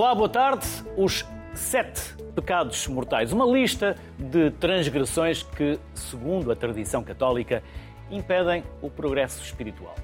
Olá, 0.00 0.14
boa 0.14 0.30
tarde. 0.30 0.66
Os 0.96 1.26
sete 1.52 2.00
pecados 2.34 2.88
mortais. 2.88 3.34
Uma 3.34 3.44
lista 3.44 3.98
de 4.18 4.50
transgressões 4.52 5.42
que, 5.42 5.78
segundo 5.92 6.50
a 6.50 6.56
tradição 6.56 7.04
católica, 7.04 7.62
impedem 8.10 8.64
o 8.80 8.88
progresso 8.88 9.42
espiritual. 9.42 9.94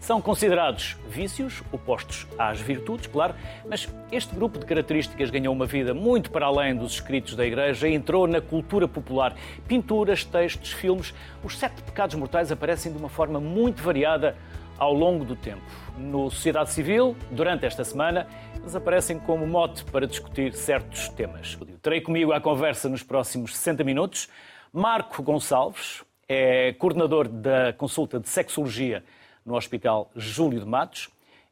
São 0.00 0.20
considerados 0.20 0.96
vícios, 1.08 1.62
opostos 1.70 2.26
às 2.36 2.60
virtudes, 2.60 3.06
claro, 3.06 3.36
mas 3.64 3.88
este 4.10 4.34
grupo 4.34 4.58
de 4.58 4.66
características 4.66 5.30
ganhou 5.30 5.54
uma 5.54 5.64
vida 5.64 5.94
muito 5.94 6.32
para 6.32 6.46
além 6.46 6.74
dos 6.74 6.94
escritos 6.94 7.36
da 7.36 7.46
Igreja 7.46 7.86
e 7.86 7.94
entrou 7.94 8.26
na 8.26 8.40
cultura 8.40 8.88
popular. 8.88 9.32
Pinturas, 9.68 10.24
textos, 10.24 10.72
filmes. 10.72 11.14
Os 11.44 11.56
sete 11.56 11.84
pecados 11.84 12.16
mortais 12.16 12.50
aparecem 12.50 12.90
de 12.90 12.98
uma 12.98 13.08
forma 13.08 13.38
muito 13.38 13.80
variada 13.80 14.36
ao 14.78 14.92
longo 14.92 15.24
do 15.24 15.36
tempo. 15.36 15.62
No 15.96 16.30
Sociedade 16.30 16.70
Civil, 16.72 17.16
durante 17.30 17.64
esta 17.66 17.84
semana, 17.84 18.26
eles 18.54 18.74
aparecem 18.74 19.18
como 19.18 19.46
mote 19.46 19.84
para 19.84 20.06
discutir 20.06 20.52
certos 20.54 21.08
temas. 21.08 21.58
Terei 21.80 22.00
comigo 22.00 22.32
a 22.32 22.40
conversa 22.40 22.88
nos 22.88 23.02
próximos 23.02 23.56
60 23.56 23.84
minutos 23.84 24.28
Marco 24.72 25.22
Gonçalves, 25.22 26.04
é 26.28 26.72
coordenador 26.74 27.28
da 27.28 27.72
consulta 27.72 28.20
de 28.20 28.28
sexologia 28.28 29.02
no 29.44 29.54
Hospital 29.56 30.10
Júlio 30.14 30.60
de 30.60 30.66
Matos, 30.66 31.08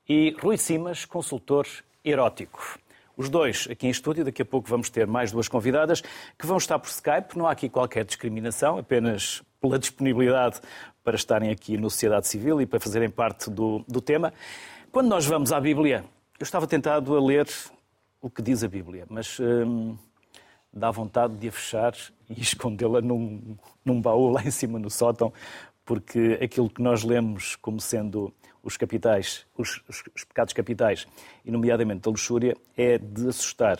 e 0.06 0.36
Rui 0.38 0.58
Simas, 0.58 1.04
consultor 1.06 1.66
erótico. 2.04 2.78
Os 3.16 3.30
dois 3.30 3.66
aqui 3.70 3.86
em 3.86 3.90
estúdio, 3.90 4.24
daqui 4.24 4.42
a 4.42 4.44
pouco 4.44 4.68
vamos 4.68 4.90
ter 4.90 5.06
mais 5.06 5.32
duas 5.32 5.48
convidadas 5.48 6.02
que 6.38 6.46
vão 6.46 6.56
estar 6.56 6.78
por 6.78 6.88
Skype. 6.88 7.38
Não 7.38 7.46
há 7.46 7.52
aqui 7.52 7.68
qualquer 7.68 8.04
discriminação, 8.04 8.76
apenas 8.76 9.42
pela 9.60 9.78
disponibilidade 9.78 10.60
para 11.04 11.16
estarem 11.16 11.50
aqui 11.50 11.76
no 11.76 11.90
Sociedade 11.90 12.26
Civil 12.26 12.62
e 12.62 12.66
para 12.66 12.80
fazerem 12.80 13.10
parte 13.10 13.50
do, 13.50 13.84
do 13.86 14.00
tema. 14.00 14.32
Quando 14.90 15.08
nós 15.08 15.26
vamos 15.26 15.52
à 15.52 15.60
Bíblia, 15.60 16.04
eu 16.40 16.44
estava 16.44 16.66
tentado 16.66 17.14
a 17.14 17.20
ler 17.20 17.46
o 18.22 18.30
que 18.30 18.40
diz 18.40 18.64
a 18.64 18.68
Bíblia, 18.68 19.04
mas 19.10 19.38
hum, 19.38 19.96
dá 20.72 20.90
vontade 20.90 21.34
de 21.34 21.48
a 21.48 21.52
fechar 21.52 21.92
e 22.28 22.40
escondê-la 22.40 23.02
num, 23.02 23.56
num 23.84 24.00
baú 24.00 24.30
lá 24.30 24.42
em 24.42 24.50
cima 24.50 24.78
no 24.78 24.90
sótão, 24.90 25.30
porque 25.84 26.38
aquilo 26.42 26.70
que 26.70 26.80
nós 26.80 27.04
lemos 27.04 27.54
como 27.56 27.78
sendo 27.78 28.32
os 28.62 28.78
capitais, 28.78 29.44
os, 29.58 29.82
os, 29.86 30.02
os 30.16 30.24
pecados 30.24 30.54
capitais, 30.54 31.06
e 31.44 31.50
nomeadamente 31.50 32.00
da 32.00 32.10
luxúria, 32.10 32.56
é 32.74 32.96
de 32.96 33.28
assustar. 33.28 33.78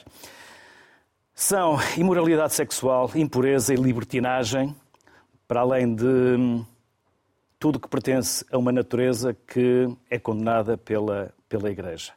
São 1.35 1.79
imoralidade 1.97 2.53
sexual, 2.53 3.11
impureza 3.15 3.73
e 3.73 3.77
libertinagem, 3.77 4.77
para 5.49 5.61
além 5.61 5.95
de 5.95 6.05
hum, 6.05 6.65
tudo 7.65 7.81
que 7.81 7.89
pertence 7.89 8.45
a 8.53 8.59
uma 8.59 8.71
natureza 8.71 9.33
que 9.33 9.89
é 10.11 10.19
condenada 10.19 10.77
pela, 10.77 11.33
pela 11.49 11.71
Igreja. 11.71 12.13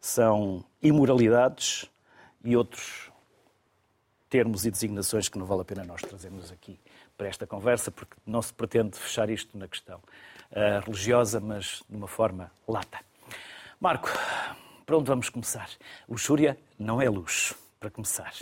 São 0.00 0.64
imoralidades 0.80 1.90
e 2.44 2.56
outros 2.56 3.10
termos 4.30 4.64
e 4.64 4.70
designações 4.70 5.28
que 5.28 5.36
não 5.36 5.46
vale 5.46 5.62
a 5.62 5.64
pena 5.64 5.82
nós 5.82 6.00
trazermos 6.00 6.52
aqui 6.52 6.78
para 7.18 7.26
esta 7.26 7.44
conversa, 7.44 7.90
porque 7.90 8.14
não 8.24 8.40
se 8.40 8.54
pretende 8.54 8.96
fechar 8.96 9.28
isto 9.28 9.58
na 9.58 9.66
questão 9.66 9.98
uh, 9.98 10.84
religiosa, 10.86 11.40
mas 11.40 11.82
de 11.90 11.96
uma 11.96 12.06
forma 12.06 12.52
lata. 12.68 13.00
Marco, 13.80 14.08
para 14.86 14.96
onde 14.96 15.08
vamos 15.08 15.28
começar? 15.28 15.70
Luxúria 16.08 16.56
não 16.78 17.02
é 17.02 17.10
luxo, 17.10 17.56
para 17.80 17.90
começar. 17.90 18.32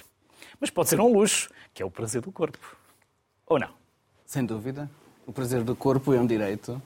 Mas 0.60 0.68
pode 0.68 0.90
ser 0.90 1.00
um 1.00 1.10
luxo, 1.10 1.48
que 1.72 1.82
é 1.82 1.86
o 1.86 1.90
prazer 1.90 2.20
do 2.20 2.30
corpo. 2.30 2.76
Ou 3.46 3.58
não? 3.58 3.70
Sem 4.26 4.44
dúvida. 4.44 4.90
O 5.32 5.34
prazer 5.34 5.64
do 5.64 5.74
corpo 5.74 6.12
é 6.12 6.20
um 6.20 6.26
direito. 6.26 6.80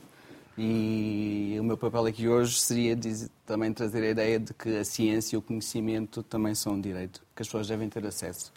E 0.56 1.56
o 1.58 1.64
meu 1.64 1.76
papel 1.76 2.06
aqui 2.06 2.28
hoje 2.28 2.60
seria 2.60 2.96
também 3.44 3.72
trazer 3.72 4.04
a 4.04 4.08
ideia 4.08 4.38
de 4.38 4.54
que 4.54 4.68
a 4.78 4.84
ciência 4.84 5.34
e 5.34 5.36
o 5.36 5.42
conhecimento 5.42 6.22
também 6.22 6.54
são 6.54 6.74
um 6.74 6.80
direito, 6.80 7.24
que 7.34 7.42
as 7.42 7.48
pessoas 7.48 7.66
devem 7.66 7.88
ter 7.88 8.06
acesso. 8.06 8.52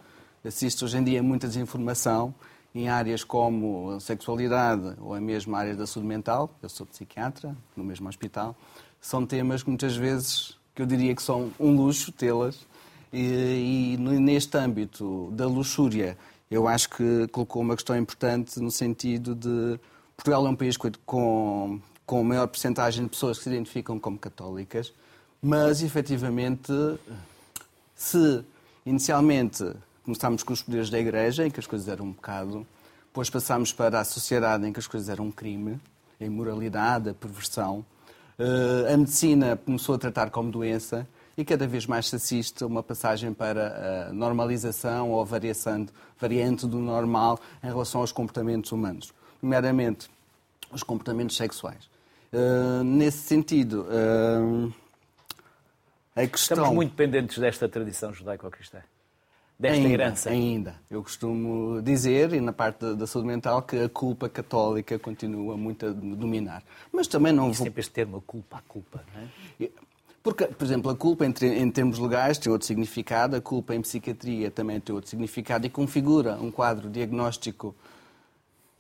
Assiste 0.45 0.85
hoje 0.85 0.95
em 0.95 1.03
dia 1.03 1.23
muita 1.23 1.47
desinformação 1.47 2.35
em 2.75 2.87
áreas 2.87 3.23
como 3.23 3.93
a 3.93 3.99
sexualidade 3.99 4.93
ou 4.99 5.15
a 5.15 5.19
mesma 5.19 5.57
área 5.57 5.75
da 5.75 5.87
saúde 5.87 6.07
mental, 6.07 6.55
eu 6.61 6.69
sou 6.69 6.85
psiquiatra, 6.85 7.57
no 7.75 7.83
mesmo 7.83 8.07
hospital, 8.07 8.55
são 9.01 9.25
temas 9.25 9.63
que 9.63 9.69
muitas 9.69 9.95
vezes 9.95 10.55
que 10.75 10.83
eu 10.83 10.85
diria 10.85 11.15
que 11.15 11.23
são 11.23 11.51
um 11.59 11.75
luxo 11.75 12.11
tê-las 12.11 12.63
e, 13.11 13.95
e 13.95 13.97
neste 13.97 14.55
âmbito 14.55 15.31
da 15.31 15.47
luxúria 15.47 16.15
eu 16.49 16.67
acho 16.67 16.89
que 16.89 17.27
colocou 17.31 17.61
uma 17.61 17.75
questão 17.75 17.97
importante 17.97 18.59
no 18.59 18.71
sentido 18.71 19.35
de 19.35 19.79
Portugal 20.15 20.45
é 20.45 20.49
um 20.49 20.55
país 20.55 20.75
com, 20.77 21.79
com 22.05 22.23
maior 22.23 22.47
percentagem 22.47 23.03
de 23.03 23.09
pessoas 23.09 23.37
que 23.37 23.45
se 23.45 23.49
identificam 23.49 23.99
como 23.99 24.17
católicas, 24.17 24.93
mas 25.41 25.81
efetivamente 25.81 26.73
se 27.95 28.43
inicialmente 28.85 29.63
Começámos 30.09 30.41
com 30.41 30.53
os 30.53 30.63
poderes 30.63 30.89
da 30.89 30.97
Igreja, 30.97 31.45
em 31.45 31.51
que 31.51 31.59
as 31.59 31.67
coisas 31.67 31.87
eram 31.87 32.05
um 32.05 32.11
bocado. 32.11 32.65
Depois 33.05 33.29
passámos 33.29 33.71
para 33.71 33.99
a 33.99 34.03
sociedade, 34.03 34.65
em 34.65 34.73
que 34.73 34.79
as 34.79 34.87
coisas 34.87 35.07
eram 35.07 35.25
um 35.25 35.31
crime, 35.31 35.79
a 36.19 36.25
imoralidade, 36.25 37.09
a 37.09 37.13
perversão. 37.13 37.85
Uh, 38.39 38.91
a 38.91 38.97
medicina 38.97 39.55
começou 39.55 39.93
a 39.93 39.99
tratar 39.99 40.31
como 40.31 40.49
doença 40.49 41.07
e 41.39 41.45
cada 41.45 41.65
vez 41.65 41.85
mais 41.85 42.09
se 42.09 42.17
assiste 42.17 42.65
a 42.65 42.67
uma 42.67 42.83
passagem 42.83 43.33
para 43.33 44.09
a 44.09 44.13
normalização 44.13 45.09
ou 45.11 45.21
a 45.21 45.23
variação, 45.23 45.87
variante 46.19 46.67
do 46.67 46.79
normal 46.79 47.39
em 47.63 47.67
relação 47.67 48.01
aos 48.01 48.11
comportamentos 48.11 48.73
humanos, 48.73 49.13
nomeadamente 49.41 50.09
os 50.69 50.83
comportamentos 50.83 51.37
sexuais. 51.37 51.89
Uh, 52.33 52.83
nesse 52.83 53.19
sentido, 53.19 53.87
uh, 53.87 54.73
a 56.13 56.27
questão... 56.27 56.57
Estamos 56.57 56.75
muito 56.75 56.89
dependentes 56.89 57.37
desta 57.37 57.69
tradição 57.69 58.11
judaico-cristã 58.11 58.79
desta 59.57 59.77
ainda, 59.77 59.89
herança? 59.93 60.29
Ainda. 60.29 60.75
Eu 60.89 61.03
costumo 61.03 61.81
dizer, 61.81 62.33
e 62.33 62.39
na 62.39 62.53
parte 62.53 62.95
da, 62.95 63.05
saúde 63.05 63.27
mental, 63.27 63.61
que 63.61 63.77
a 63.77 63.89
culpa 63.89 64.29
católica 64.29 64.97
continua 64.97 65.57
muito 65.57 65.85
a 65.85 65.89
dominar. 65.89 66.63
Mas 66.93 67.07
também 67.07 67.33
não 67.33 67.49
e 67.49 67.53
vou... 67.53 67.65
sempre 67.65 67.81
este 67.81 67.91
termo, 67.91 68.21
culpa, 68.21 68.57
a 68.57 68.61
culpa, 68.61 69.03
não 69.13 69.21
é? 69.21 69.69
Porque, 70.21 70.45
por 70.45 70.65
exemplo, 70.65 70.91
a 70.91 70.95
culpa 70.95 71.25
em, 71.25 71.33
em 71.41 71.71
termos 71.71 71.97
legais 71.97 72.37
tem 72.37 72.51
outro 72.51 72.67
significado, 72.67 73.35
a 73.35 73.41
culpa 73.41 73.73
em 73.73 73.81
psiquiatria 73.81 74.51
também 74.51 74.79
tem 74.79 74.93
outro 74.93 75.09
significado 75.09 75.65
e 75.65 75.69
configura 75.69 76.35
um 76.35 76.51
quadro 76.51 76.89
diagnóstico 76.89 77.75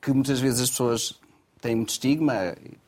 que 0.01 0.11
muitas 0.11 0.39
vezes 0.39 0.61
as 0.61 0.69
pessoas 0.69 1.19
têm 1.61 1.75
muito 1.75 1.89
estigma, 1.89 2.33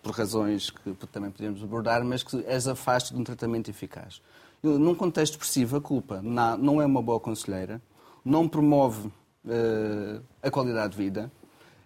por 0.01 0.13
razões 0.13 0.69
que 0.69 0.93
também 1.07 1.31
podemos 1.31 1.61
abordar, 1.63 2.03
mas 2.03 2.23
que 2.23 2.45
as 2.45 2.67
afasta 2.67 3.13
de 3.13 3.19
um 3.19 3.23
tratamento 3.23 3.69
eficaz 3.69 4.21
num 4.63 4.93
contexto 4.93 5.33
expressivo, 5.33 5.77
a 5.77 5.81
culpa 5.81 6.21
não 6.21 6.81
é 6.81 6.85
uma 6.85 7.01
boa 7.01 7.19
conselheira, 7.19 7.81
não 8.23 8.47
promove 8.47 9.07
uh, 9.07 10.21
a 10.41 10.51
qualidade 10.51 10.95
de 10.95 11.03
vida 11.03 11.31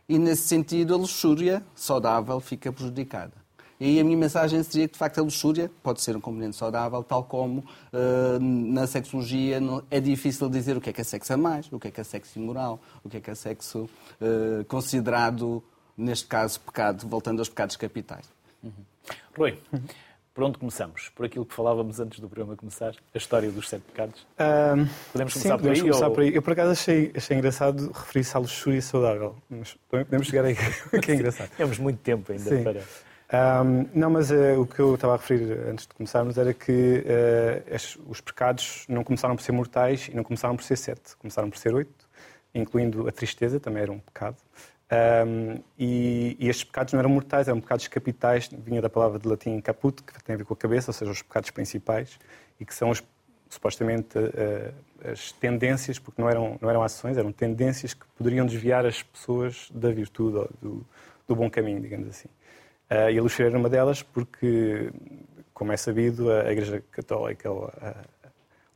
e, 0.09 0.19
nesse 0.19 0.43
sentido, 0.43 0.93
a 0.93 0.97
luxúria 0.97 1.65
saudável 1.73 2.39
fica 2.39 2.71
prejudicada. 2.71 3.44
E 3.79 3.85
aí 3.85 3.99
a 3.99 4.03
minha 4.03 4.17
mensagem 4.17 4.61
seria 4.63 4.87
que, 4.87 4.93
de 4.93 4.99
facto, 4.99 5.19
a 5.19 5.21
luxúria 5.21 5.69
pode 5.83 6.01
ser 6.01 6.15
um 6.15 6.21
componente 6.21 6.55
saudável, 6.55 7.03
tal 7.03 7.23
como 7.23 7.59
uh, 7.59 8.39
na 8.39 8.87
sexologia 8.87 9.59
é 9.91 9.99
difícil 9.99 10.49
dizer 10.49 10.77
o 10.77 10.81
que 10.81 10.89
é 10.89 10.93
que 10.93 11.01
é 11.01 11.03
sexo 11.03 11.33
a 11.33 11.37
mais, 11.37 11.71
o 11.71 11.79
que 11.79 11.89
é 11.89 11.91
que 11.91 11.99
é 11.99 12.03
sexo 12.03 12.39
imoral, 12.39 12.79
o 13.03 13.09
que 13.09 13.17
é 13.17 13.19
que 13.19 13.29
é 13.29 13.35
sexo 13.35 13.89
uh, 14.21 14.63
considerado, 14.65 15.61
neste 15.97 16.27
caso, 16.27 16.59
pecado, 16.61 17.07
voltando 17.07 17.39
aos 17.39 17.49
pecados 17.49 17.75
capitais. 17.75 18.25
Uhum. 18.63 18.71
Rui, 19.37 19.59
por 20.35 20.43
onde 20.43 20.57
começamos? 20.57 21.09
Por 21.15 21.25
aquilo 21.25 21.45
que 21.45 21.53
falávamos 21.53 21.97
antes 21.97 22.19
do 22.19 22.27
programa 22.27 22.57
começar? 22.57 22.93
A 23.13 23.17
história 23.17 23.49
dos 23.49 23.69
sete 23.69 23.83
pecados? 23.83 24.27
Podemos 25.13 25.33
começar, 25.33 25.39
sim, 25.39 25.49
por, 25.49 25.57
podemos 25.57 25.79
aí, 25.79 25.81
começar 25.81 26.07
ou... 26.07 26.13
por 26.13 26.23
aí? 26.23 26.35
Eu, 26.35 26.41
por 26.41 26.51
acaso, 26.51 26.71
achei, 26.71 27.11
achei 27.15 27.37
engraçado 27.37 27.89
referir-se 27.93 28.35
à 28.35 28.39
luxúria 28.39 28.81
saudável. 28.81 29.37
Mas 29.49 29.77
podemos 29.89 30.27
chegar 30.27 30.43
aí, 30.43 30.55
que 31.01 31.11
é 31.11 31.15
engraçado. 31.15 31.49
Temos 31.55 31.77
muito 31.77 31.99
tempo 31.99 32.33
ainda 32.33 32.49
sim. 32.49 32.63
para... 32.63 32.81
Um, 33.33 33.89
não, 33.93 34.09
mas 34.11 34.29
uh, 34.29 34.59
o 34.61 34.67
que 34.67 34.79
eu 34.79 34.93
estava 34.95 35.13
a 35.13 35.17
referir 35.17 35.51
antes 35.67 35.87
de 35.87 35.93
começarmos 35.93 36.37
era 36.37 36.53
que 36.53 37.03
uh, 37.03 38.09
os 38.09 38.21
pecados 38.21 38.85
não 38.87 39.03
começaram 39.03 39.35
por 39.35 39.41
ser 39.41 39.51
mortais 39.51 40.09
e 40.11 40.15
não 40.15 40.23
começaram 40.23 40.55
por 40.55 40.63
ser 40.63 40.77
sete. 40.77 41.15
Começaram 41.17 41.49
por 41.49 41.57
ser 41.57 41.73
oito, 41.73 42.07
incluindo 42.53 43.07
a 43.07 43.11
tristeza, 43.11 43.59
também 43.59 43.81
era 43.81 43.91
um 43.91 43.99
pecado. 43.99 44.37
Um, 45.27 45.59
e, 45.79 46.37
e, 46.39 46.47
estes 46.47 46.63
pecados 46.63 46.93
não 46.93 46.99
eram 46.99 47.09
mortais, 47.09 47.47
eram 47.47 47.59
pecados 47.59 47.87
capitais, 47.87 48.47
vinha 48.53 48.81
da 48.81 48.89
palavra 48.89 49.17
de 49.17 49.27
latim 49.27 49.59
caput, 49.59 50.03
que 50.03 50.23
tem 50.23 50.35
a 50.35 50.37
ver 50.37 50.45
com 50.45 50.53
a 50.53 50.57
cabeça, 50.57 50.91
ou 50.91 50.93
seja, 50.93 51.11
os 51.11 51.23
pecados 51.23 51.49
principais, 51.49 52.19
e 52.59 52.65
que 52.65 52.73
são 52.73 52.91
os, 52.91 53.03
supostamente 53.49 54.19
uh, 54.19 55.11
as 55.11 55.31
tendências, 55.31 55.97
porque 55.97 56.21
não 56.21 56.29
eram, 56.29 56.59
não 56.61 56.69
eram 56.69 56.83
ações, 56.83 57.17
eram 57.17 57.31
tendências 57.31 57.95
que 57.95 58.05
poderiam 58.15 58.45
desviar 58.45 58.85
as 58.85 59.01
pessoas 59.01 59.69
da 59.73 59.89
virtude 59.89 60.37
ou 60.37 60.49
do, 60.61 60.85
do 61.27 61.35
bom 61.35 61.49
caminho, 61.49 61.81
digamos 61.81 62.07
assim. 62.07 62.29
E 62.89 63.17
a 63.17 63.21
luxúria 63.21 63.49
era 63.49 63.57
uma 63.57 63.69
delas 63.69 64.03
porque, 64.03 64.91
como 65.53 65.71
é 65.71 65.77
sabido, 65.77 66.31
a 66.31 66.51
Igreja 66.51 66.83
Católica, 66.91 67.51
o 67.51 67.71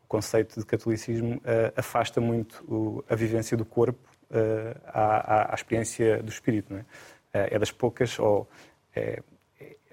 conceito 0.08 0.60
de 0.60 0.66
catolicismo, 0.66 1.42
afasta 1.76 2.20
muito 2.20 2.64
o, 2.68 3.04
a 3.08 3.16
vivência 3.16 3.56
do 3.56 3.66
corpo 3.66 4.10
à, 4.88 5.52
à, 5.52 5.56
experiência 5.56 6.24
do 6.24 6.30
espírito. 6.30 6.74
Não 6.74 6.80
é? 6.80 6.86
é 7.34 7.60
das 7.60 7.72
poucas, 7.72 8.18
ou 8.18 8.50
é, 8.96 9.22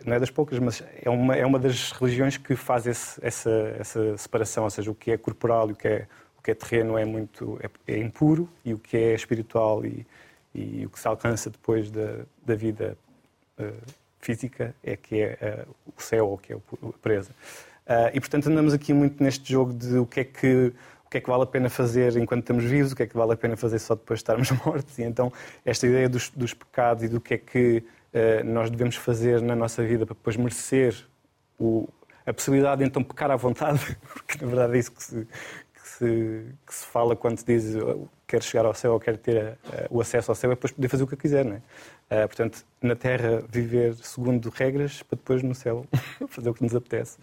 não 0.04 0.14
é 0.14 0.20
das 0.20 0.30
poucas, 0.30 0.58
mas 0.58 0.82
é 1.02 1.08
uma, 1.08 1.34
é 1.34 1.44
uma 1.44 1.58
das 1.58 1.92
religiões 1.92 2.36
que 2.36 2.54
faz 2.54 2.86
esse, 2.86 3.18
essa, 3.24 3.50
essa 3.78 4.16
separação, 4.16 4.64
ou 4.64 4.70
seja, 4.70 4.90
o 4.90 4.94
que 4.94 5.10
é 5.10 5.16
corporal 5.16 5.70
e 5.70 5.72
o 5.72 5.76
que 5.76 5.88
é, 5.88 6.06
o 6.38 6.42
que 6.42 6.50
é 6.50 6.54
terreno 6.54 6.98
é 6.98 7.04
muito 7.04 7.58
é, 7.62 7.94
é 7.94 7.98
impuro 7.98 8.48
e 8.64 8.74
o 8.74 8.78
que 8.78 8.96
é 8.96 9.14
espiritual 9.14 9.84
e, 9.84 10.06
e 10.54 10.86
o 10.86 10.90
que 10.90 10.98
se 10.98 11.08
alcança 11.08 11.50
depois 11.50 11.90
da, 11.90 12.24
da 12.44 12.54
vida 12.54 12.96
uh, 13.58 14.05
física 14.26 14.74
é 14.82 14.96
que 14.96 15.20
é 15.20 15.64
uh, 15.68 15.74
o 15.96 16.02
céu 16.02 16.28
ou 16.28 16.38
que 16.38 16.52
é 16.52 16.56
a 16.56 16.98
presa. 17.00 17.30
Uh, 17.86 18.10
e 18.12 18.20
portanto 18.20 18.48
andamos 18.48 18.74
aqui 18.74 18.92
muito 18.92 19.22
neste 19.22 19.52
jogo 19.52 19.72
de 19.72 19.96
o 19.96 20.06
que 20.06 20.20
é 20.20 20.24
que 20.24 20.72
o 21.04 21.08
que 21.08 21.18
é 21.18 21.20
que 21.20 21.30
vale 21.30 21.44
a 21.44 21.46
pena 21.46 21.70
fazer 21.70 22.16
enquanto 22.16 22.40
estamos 22.40 22.64
vivos, 22.64 22.90
o 22.90 22.96
que 22.96 23.04
é 23.04 23.06
que 23.06 23.16
vale 23.16 23.32
a 23.32 23.36
pena 23.36 23.56
fazer 23.56 23.78
só 23.78 23.94
depois 23.94 24.18
de 24.18 24.22
estarmos 24.22 24.50
mortos. 24.66 24.98
E 24.98 25.04
então 25.04 25.32
esta 25.64 25.86
ideia 25.86 26.08
dos, 26.08 26.30
dos 26.30 26.52
pecados 26.52 27.04
e 27.04 27.08
do 27.08 27.20
que 27.20 27.34
é 27.34 27.38
que 27.38 27.84
uh, 28.12 28.44
nós 28.44 28.68
devemos 28.70 28.96
fazer 28.96 29.40
na 29.40 29.54
nossa 29.54 29.84
vida 29.84 30.04
para 30.04 30.14
depois 30.14 30.36
merecer 30.36 31.06
o, 31.60 31.88
a 32.26 32.32
possibilidade 32.32 32.80
de 32.80 32.88
então 32.88 33.04
pecar 33.04 33.30
à 33.30 33.36
vontade, 33.36 33.96
porque 34.12 34.44
na 34.44 34.48
verdade 34.48 34.74
é 34.74 34.78
isso 34.80 34.90
que 34.90 35.02
se, 35.02 35.24
que 35.24 35.88
se, 35.88 36.44
que 36.66 36.74
se 36.74 36.86
fala 36.86 37.14
quando 37.14 37.38
se 37.38 37.46
diz 37.46 37.76
quero 38.26 38.44
chegar 38.44 38.64
ao 38.64 38.74
céu 38.74 38.92
ou 38.92 39.00
quero 39.00 39.16
ter 39.18 39.36
uh, 39.36 39.56
o 39.90 40.00
acesso 40.00 40.30
ao 40.30 40.34
céu, 40.34 40.50
é 40.50 40.54
depois 40.54 40.72
poder 40.72 40.88
fazer 40.88 41.04
o 41.04 41.06
que 41.06 41.14
eu 41.14 41.18
quiser. 41.18 41.44
Não 41.44 41.54
é? 41.54 42.24
Uh, 42.24 42.28
portanto, 42.28 42.64
na 42.82 42.96
Terra 42.96 43.42
viver 43.48 43.94
segundo 43.96 44.48
regras 44.50 45.02
para 45.02 45.16
depois 45.16 45.42
no 45.42 45.54
céu 45.54 45.86
fazer 46.28 46.50
o 46.50 46.54
que 46.54 46.62
nos 46.62 46.74
apetece. 46.74 47.18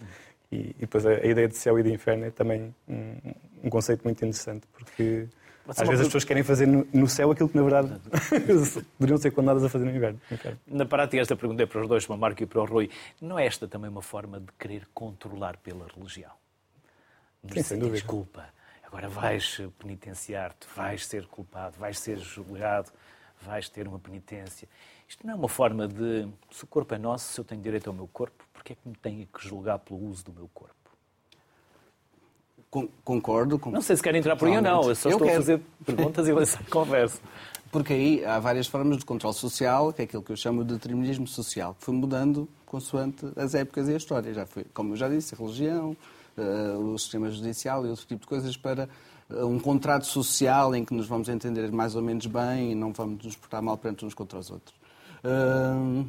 E, 0.50 0.70
e 0.70 0.80
depois 0.80 1.04
a, 1.04 1.10
a, 1.10 1.26
ideia 1.26 1.48
de 1.48 1.56
céu 1.56 1.78
e 1.78 1.82
de 1.82 1.92
inferno 1.92 2.24
é 2.24 2.30
também 2.30 2.74
um, 2.88 3.16
um 3.64 3.70
conceito 3.70 4.02
muito 4.04 4.24
interessante, 4.24 4.66
porque 4.72 5.26
às 5.66 5.88
vezes 5.88 6.02
as 6.02 6.06
pessoas 6.08 6.24
querem 6.24 6.42
fazer 6.42 6.66
no, 6.66 6.86
no 6.92 7.08
céu 7.08 7.30
aquilo 7.30 7.48
que, 7.48 7.56
na 7.56 7.62
verdade, 7.62 8.00
poderiam 8.98 9.16
ser 9.16 9.30
condenadas 9.30 9.64
a 9.64 9.68
fazer 9.68 9.86
no 9.86 9.96
inverno. 9.96 10.20
Na 10.66 10.84
prática, 10.84 11.22
esta 11.22 11.34
pergunta 11.34 11.62
é 11.62 11.66
para 11.66 11.80
os 11.80 11.88
dois, 11.88 12.06
para 12.06 12.14
o 12.14 12.18
Marco 12.18 12.42
e 12.42 12.46
para 12.46 12.60
o 12.60 12.64
Rui. 12.66 12.90
Não 13.20 13.38
é 13.38 13.46
esta 13.46 13.66
também 13.66 13.88
uma 13.88 14.02
forma 14.02 14.40
de 14.40 14.48
querer 14.58 14.86
controlar 14.92 15.56
pela 15.56 15.86
religião? 15.88 16.32
Sim, 17.50 17.62
sem 17.62 17.78
dúvida. 17.78 17.96
Desculpa, 17.96 18.44
agora 18.94 19.08
vais 19.08 19.60
penitenciar-te, 19.76 20.68
vais 20.76 21.04
ser 21.04 21.26
culpado, 21.26 21.76
vais 21.80 21.98
ser 21.98 22.16
julgado, 22.16 22.92
vais 23.42 23.68
ter 23.68 23.88
uma 23.88 23.98
penitência. 23.98 24.68
Isto 25.08 25.26
não 25.26 25.32
é 25.32 25.36
uma 25.36 25.48
forma 25.48 25.88
de, 25.88 26.28
se 26.52 26.62
o 26.62 26.66
corpo 26.68 26.94
é 26.94 26.98
nosso, 26.98 27.32
se 27.32 27.40
eu 27.40 27.44
tenho 27.44 27.60
direito 27.60 27.88
ao 27.88 27.92
meu 27.92 28.06
corpo, 28.06 28.44
porque 28.52 28.74
é 28.74 28.76
que 28.76 28.88
me 28.88 28.94
tenho 28.94 29.26
que 29.26 29.48
julgar 29.48 29.80
pelo 29.80 30.00
uso 30.00 30.24
do 30.24 30.32
meu 30.32 30.48
corpo? 30.54 30.74
Concordo. 33.04 33.58
Com... 33.58 33.70
Não 33.70 33.82
sei 33.82 33.96
se 33.96 34.02
querem 34.02 34.20
entrar 34.20 34.36
por 34.36 34.48
aí 34.48 34.56
ou 34.56 34.62
não, 34.62 34.88
eu 34.88 34.94
só 34.94 35.08
eu 35.08 35.14
estou 35.14 35.26
quero. 35.26 35.40
a 35.40 35.42
fazer 35.42 35.60
perguntas 35.84 36.28
e 36.28 36.32
lançar 36.32 36.64
conversa. 36.66 37.20
Porque 37.70 37.92
aí 37.92 38.24
há 38.24 38.38
várias 38.38 38.68
formas 38.68 38.98
de 38.98 39.04
controle 39.04 39.34
social, 39.34 39.92
que 39.92 40.02
é 40.02 40.04
aquilo 40.04 40.22
que 40.22 40.30
eu 40.30 40.36
chamo 40.36 40.64
de 40.64 40.74
determinismo 40.74 41.26
social, 41.26 41.74
que 41.74 41.84
foi 41.84 41.94
mudando 41.94 42.48
consoante 42.64 43.26
as 43.36 43.54
épocas 43.54 43.88
e 43.88 43.94
a 43.94 43.96
história. 43.96 44.32
Já 44.32 44.46
foi, 44.46 44.64
como 44.72 44.92
eu 44.92 44.96
já 44.96 45.08
disse, 45.08 45.34
a 45.34 45.38
religião, 45.38 45.96
o 46.40 46.98
sistema 46.98 47.30
judicial 47.30 47.86
e 47.86 47.90
outro 47.90 48.06
tipo 48.06 48.22
de 48.22 48.26
coisas 48.26 48.56
para 48.56 48.88
uh, 49.30 49.46
um 49.46 49.58
contrato 49.58 50.06
social 50.06 50.74
em 50.74 50.84
que 50.84 50.94
nos 50.94 51.06
vamos 51.06 51.28
entender 51.28 51.70
mais 51.70 51.94
ou 51.94 52.02
menos 52.02 52.26
bem 52.26 52.72
e 52.72 52.74
não 52.74 52.92
vamos 52.92 53.24
nos 53.24 53.36
portar 53.36 53.62
mal 53.62 53.76
perante 53.76 54.04
uns 54.04 54.14
contra 54.14 54.38
os 54.38 54.50
outros. 54.50 54.74
Uh, 55.24 56.08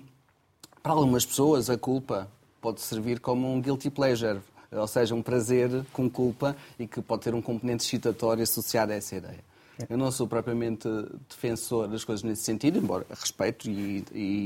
para 0.82 0.94
algumas 0.94 1.26
pessoas, 1.26 1.70
a 1.70 1.78
culpa 1.78 2.28
pode 2.62 2.82
servir 2.82 3.20
como 3.20 3.52
um 3.52 3.62
guilty 3.62 3.90
pleasure, 3.90 4.40
ou 4.72 4.88
seja, 4.88 5.16
um 5.16 5.22
prazer 5.22 5.86
com 5.94 6.10
culpa 6.10 6.56
e 6.78 6.88
que 6.88 7.02
pode 7.02 7.24
ter 7.24 7.34
um 7.34 7.42
componente 7.42 7.84
excitatório 7.84 8.44
associado 8.44 8.92
a 8.92 8.96
essa 8.96 9.16
ideia. 9.16 9.44
Eu 9.90 9.98
não 9.98 10.12
sou 10.12 10.26
propriamente 10.26 10.88
defensor 11.30 11.88
das 11.88 12.04
coisas 12.04 12.24
nesse 12.24 12.44
sentido, 12.44 12.78
embora 12.80 13.06
respeito 13.10 13.70
e, 13.70 14.06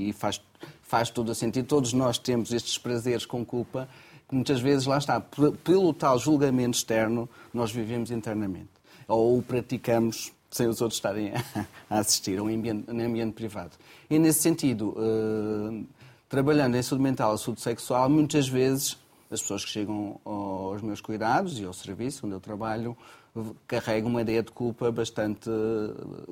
e 0.09 0.13
faz, 0.13 0.41
faz 0.81 1.09
todo 1.09 1.29
o 1.29 1.35
sentido. 1.35 1.67
Todos 1.67 1.93
nós 1.93 2.17
temos 2.17 2.51
estes 2.51 2.77
prazeres 2.77 3.25
com 3.25 3.45
culpa, 3.45 3.87
que 4.29 4.35
muitas 4.35 4.61
vezes, 4.61 4.85
lá 4.85 4.99
está, 4.99 5.19
pelo 5.63 5.91
tal 5.91 6.19
julgamento 6.19 6.77
externo, 6.77 7.27
nós 7.51 7.71
vivemos 7.71 8.11
internamente. 8.11 8.69
Ou 9.07 9.39
o 9.39 9.41
praticamos 9.41 10.31
sem 10.51 10.67
os 10.67 10.81
outros 10.81 10.97
estarem 10.97 11.33
a 11.89 11.99
assistir, 11.99 12.39
um 12.39 12.47
ambiente, 12.47 12.89
um 12.89 12.99
ambiente 12.99 13.33
privado. 13.33 13.71
E 14.09 14.19
nesse 14.19 14.41
sentido, 14.41 14.95
uh, 14.97 15.85
trabalhando 16.29 16.75
em 16.75 16.81
saúde 16.81 17.03
mental 17.03 17.35
e 17.35 17.39
saúde 17.39 17.61
sexual, 17.61 18.07
muitas 18.07 18.47
vezes 18.47 18.97
as 19.31 19.41
pessoas 19.41 19.65
que 19.65 19.71
chegam 19.71 20.19
aos 20.23 20.81
meus 20.81 21.01
cuidados 21.01 21.59
e 21.59 21.65
ao 21.65 21.73
serviço 21.73 22.25
onde 22.25 22.35
eu 22.35 22.39
trabalho 22.39 22.95
carregam 23.67 24.09
uma 24.09 24.21
ideia 24.21 24.41
de 24.41 24.51
culpa 24.51 24.91
bastante 24.91 25.49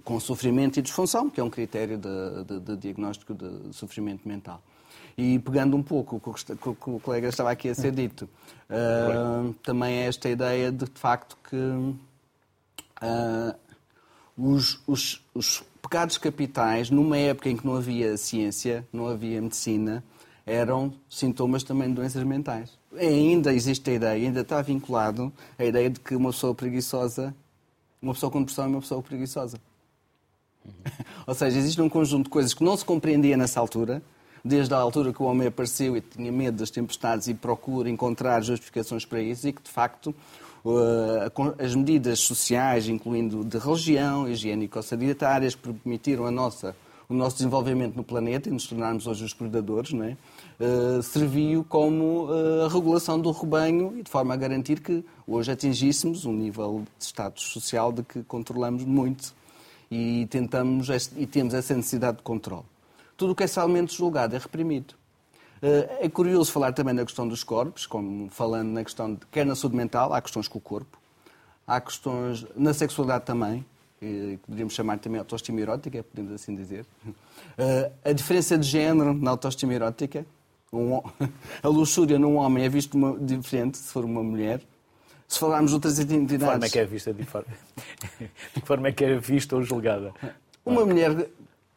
com 0.03 0.19
sofrimento 0.19 0.79
e 0.79 0.81
disfunção, 0.81 1.29
que 1.29 1.39
é 1.39 1.43
um 1.43 1.49
critério 1.49 1.97
de, 1.97 2.43
de, 2.43 2.59
de 2.59 2.77
diagnóstico 2.77 3.33
de 3.33 3.75
sofrimento 3.75 4.27
mental. 4.27 4.61
E 5.17 5.39
pegando 5.39 5.75
um 5.75 5.81
pouco 5.81 6.17
o 6.17 6.75
que 6.75 6.89
o 6.89 6.99
colega 6.99 7.29
estava 7.29 7.49
aqui 7.49 7.69
a 7.69 7.73
ser 7.73 7.91
dito, 7.91 8.29
uh, 8.69 9.51
também 9.63 9.95
é 9.95 10.05
esta 10.05 10.29
ideia 10.29 10.71
de, 10.71 10.85
de 10.85 10.99
facto, 10.99 11.35
que 11.49 11.55
uh, 11.55 13.55
os, 14.37 14.79
os, 14.85 15.25
os 15.33 15.63
pecados 15.81 16.19
capitais, 16.19 16.91
numa 16.91 17.17
época 17.17 17.49
em 17.49 17.57
que 17.57 17.65
não 17.65 17.75
havia 17.75 18.15
ciência, 18.15 18.87
não 18.93 19.07
havia 19.07 19.41
medicina, 19.41 20.03
eram 20.45 20.93
sintomas 21.09 21.63
também 21.63 21.89
de 21.89 21.95
doenças 21.95 22.23
mentais. 22.23 22.77
Ainda 22.95 23.53
existe 23.53 23.89
a 23.89 23.93
ideia, 23.93 24.27
ainda 24.27 24.41
está 24.41 24.61
vinculado 24.61 25.33
a 25.57 25.65
ideia 25.65 25.89
de 25.89 25.99
que 25.99 26.15
uma 26.15 26.31
pessoa 26.31 26.53
preguiçosa, 26.53 27.35
uma 27.99 28.13
pessoa 28.13 28.31
com 28.31 28.39
depressão 28.39 28.65
é 28.65 28.67
uma 28.67 28.81
pessoa 28.81 29.01
preguiçosa. 29.01 29.59
Uhum. 30.63 30.73
Ou 31.25 31.33
seja, 31.33 31.57
existe 31.57 31.81
um 31.81 31.89
conjunto 31.89 32.25
de 32.25 32.29
coisas 32.29 32.53
que 32.53 32.63
não 32.63 32.77
se 32.77 32.85
compreendia 32.85 33.35
nessa 33.35 33.59
altura, 33.59 34.03
desde 34.47 34.73
a 34.73 34.77
altura 34.77 35.13
que 35.13 35.21
o 35.21 35.25
homem 35.25 35.47
apareceu 35.47 35.95
e 35.97 36.01
tinha 36.01 36.31
medo 36.31 36.57
das 36.57 36.71
tempestades 36.71 37.27
e 37.27 37.33
procura 37.33 37.89
encontrar 37.89 38.41
justificações 38.41 39.05
para 39.05 39.21
isso 39.21 39.47
e 39.47 39.53
que, 39.53 39.61
de 39.61 39.69
facto, 39.69 40.15
eh, 40.65 41.63
as 41.63 41.75
medidas 41.75 42.19
sociais, 42.19 42.89
incluindo 42.89 43.43
de 43.43 43.57
religião, 43.57 44.27
higiênico-sanitárias, 44.27 45.55
que 45.55 45.71
permitiram 45.71 46.25
a 46.25 46.31
nossa, 46.31 46.75
o 47.07 47.13
nosso 47.13 47.37
desenvolvimento 47.37 47.95
no 47.95 48.03
planeta 48.03 48.49
e 48.49 48.51
nos 48.51 48.67
tornarmos 48.67 49.07
hoje 49.07 49.23
os 49.23 49.33
predadores, 49.33 49.93
não 49.93 50.03
é? 50.03 50.17
Uh, 50.59 51.03
serviu 51.03 51.63
como 51.63 52.25
uh, 52.25 52.65
a 52.65 52.67
regulação 52.67 53.19
do 53.19 53.29
rebanho 53.29 53.93
e 53.95 54.01
de 54.01 54.09
forma 54.09 54.33
a 54.33 54.37
garantir 54.37 54.79
que 54.79 55.05
hoje 55.27 55.51
atingíssemos 55.51 56.25
um 56.25 56.33
nível 56.33 56.83
de 56.97 57.05
status 57.05 57.43
social 57.43 57.91
de 57.91 58.01
que 58.01 58.23
controlamos 58.23 58.83
muito 58.83 59.35
e 59.91 60.25
tentamos 60.31 60.89
e 61.15 61.27
temos 61.27 61.53
essa 61.53 61.75
necessidade 61.75 62.17
de 62.17 62.23
controle. 62.23 62.65
Tudo 63.17 63.31
o 63.31 63.35
que 63.35 63.43
é 63.43 63.47
socialmente 63.47 63.95
julgado 63.95 64.35
é 64.35 64.39
reprimido. 64.39 64.93
Eh, 65.61 65.99
é 66.01 66.09
curioso 66.09 66.51
falar 66.51 66.71
também 66.71 66.93
na 66.93 67.03
questão 67.03 67.27
dos 67.27 67.43
corpos, 67.43 67.85
como 67.85 68.29
falando 68.29 68.69
na 68.69 68.83
questão 68.83 69.13
de, 69.13 69.25
quer 69.31 69.45
na 69.45 69.55
saúde 69.55 69.75
mental, 69.75 70.13
há 70.13 70.21
questões 70.21 70.47
com 70.47 70.59
o 70.59 70.61
corpo, 70.61 70.97
há 71.65 71.81
questões 71.81 72.45
na 72.55 72.73
sexualidade 72.73 73.25
também, 73.25 73.65
que 73.99 74.39
poderíamos 74.45 74.73
chamar 74.73 74.99
também 74.99 75.19
autoestima 75.19 75.59
erótica, 75.59 76.03
podemos 76.03 76.31
assim 76.31 76.55
dizer. 76.55 76.85
Eh, 77.57 77.91
a 78.05 78.11
diferença 78.11 78.57
de 78.57 78.67
género 78.67 79.13
na 79.13 79.31
autoestima 79.31 79.73
erótica, 79.73 80.25
a 81.63 81.67
luxúria 81.67 82.19
num 82.19 82.35
homem 82.35 82.65
é 82.65 82.69
visto 82.69 82.95
uma, 82.95 83.17
diferente 83.17 83.77
se 83.77 83.91
for 83.91 84.05
uma 84.05 84.21
mulher. 84.21 84.61
Se 85.27 85.39
falarmos 85.39 85.71
de 85.71 85.75
outras 85.75 85.99
identidades... 85.99 86.39
De 86.39 86.45
forma 86.45 86.65
é 86.65 86.69
que 86.69 86.79
é 86.79 86.85
vista 86.85 87.13
de 87.13 87.25
forma, 87.25 87.47
de 88.55 88.61
forma 88.61 88.87
é 88.87 88.91
que 88.91 89.03
é 89.03 89.17
vista 89.17 89.55
ou 89.55 89.63
julgada? 89.63 90.13
Uma 90.63 90.85
mulher 90.85 91.29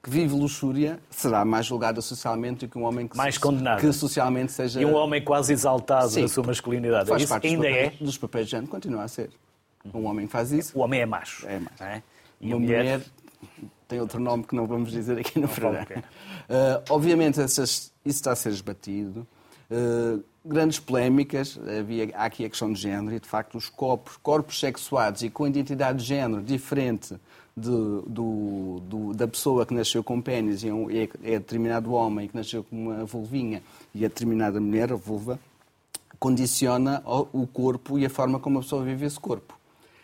que 0.03 0.09
vive 0.09 0.35
luxúria 0.35 0.99
será 1.11 1.45
mais 1.45 1.67
julgada 1.67 2.01
socialmente 2.01 2.67
do 2.67 2.71
que 2.71 2.79
um 2.79 2.85
homem 2.85 3.07
que, 3.07 3.17
mais 3.17 3.37
condenado. 3.37 3.81
que 3.81 3.93
socialmente 3.93 4.53
seja. 4.53 4.81
E 4.81 4.85
um 4.85 4.95
homem 4.95 5.23
quase 5.23 5.53
exaltado 5.53 6.09
Sim, 6.09 6.23
da 6.23 6.29
sua 6.29 6.45
masculinidade. 6.45 7.09
Faz 7.09 7.23
isso 7.23 7.33
parte 7.33 7.47
ainda 7.47 7.63
dos 7.63 7.69
papéis, 7.69 8.01
é? 8.01 8.05
Dos 8.05 8.19
papéis 8.19 8.47
de 8.47 8.51
género, 8.53 8.71
continua 8.71 9.03
a 9.03 9.09
ser. 9.09 9.31
Um 9.95 10.07
homem 10.07 10.27
faz 10.27 10.53
isso. 10.53 10.79
O 10.79 10.83
homem 10.83 11.01
é 11.01 11.07
macho. 11.07 11.47
É 11.47 11.59
macho. 11.59 11.83
É? 11.83 12.03
E 12.41 12.49
uma 12.49 12.61
mulher... 12.61 12.83
mulher... 12.83 13.03
tem 13.89 14.01
outro 14.01 14.21
nome 14.21 14.45
que 14.45 14.55
não 14.55 14.67
vamos 14.67 14.91
dizer 14.91 15.19
aqui 15.19 15.39
no 15.39 15.49
programa. 15.49 15.87
Uh, 15.87 16.83
obviamente, 16.89 17.41
essas, 17.41 17.93
isso 18.05 18.19
está 18.19 18.33
a 18.33 18.37
ser 18.37 18.51
esbatido. 18.51 19.27
Uh, 19.71 20.23
grandes 20.45 20.81
polémicas, 20.81 21.59
havia, 21.79 22.11
há 22.15 22.25
aqui 22.25 22.45
a 22.45 22.49
questão 22.49 22.73
de 22.73 22.81
género 22.81 23.15
e, 23.15 23.21
de 23.21 23.29
facto, 23.29 23.57
os 23.57 23.69
corpos, 23.69 24.17
corpos 24.17 24.59
sexuados 24.59 25.23
e 25.23 25.31
com 25.31 25.47
identidade 25.47 25.99
de 25.99 26.05
género 26.05 26.43
diferente 26.43 27.19
de, 27.57 27.71
do, 27.71 28.81
do, 28.83 29.15
da 29.15 29.27
pessoa 29.27 29.67
que 29.67 29.75
nasceu 29.75 30.03
com 30.03 30.21
pênis 30.21 30.63
e 30.63 30.69
é, 30.69 31.09
é 31.23 31.39
determinado 31.39 31.93
homem 31.93 32.29
que 32.29 32.37
nasceu 32.37 32.65
com 32.65 32.77
uma 32.77 33.05
vulvinha 33.05 33.63
e 33.95 34.05
é 34.05 34.09
determinada 34.09 34.61
mulher, 34.61 34.93
a 34.93 34.97
vulva, 34.97 35.39
condiciona 36.19 37.03
o 37.07 37.47
corpo 37.47 37.99
e 37.99 38.05
a 38.05 38.11
forma 38.11 38.39
como 38.39 38.59
a 38.59 38.63
pessoa 38.63 38.85
vive 38.85 39.07
esse 39.07 39.19
corpo. 39.19 39.59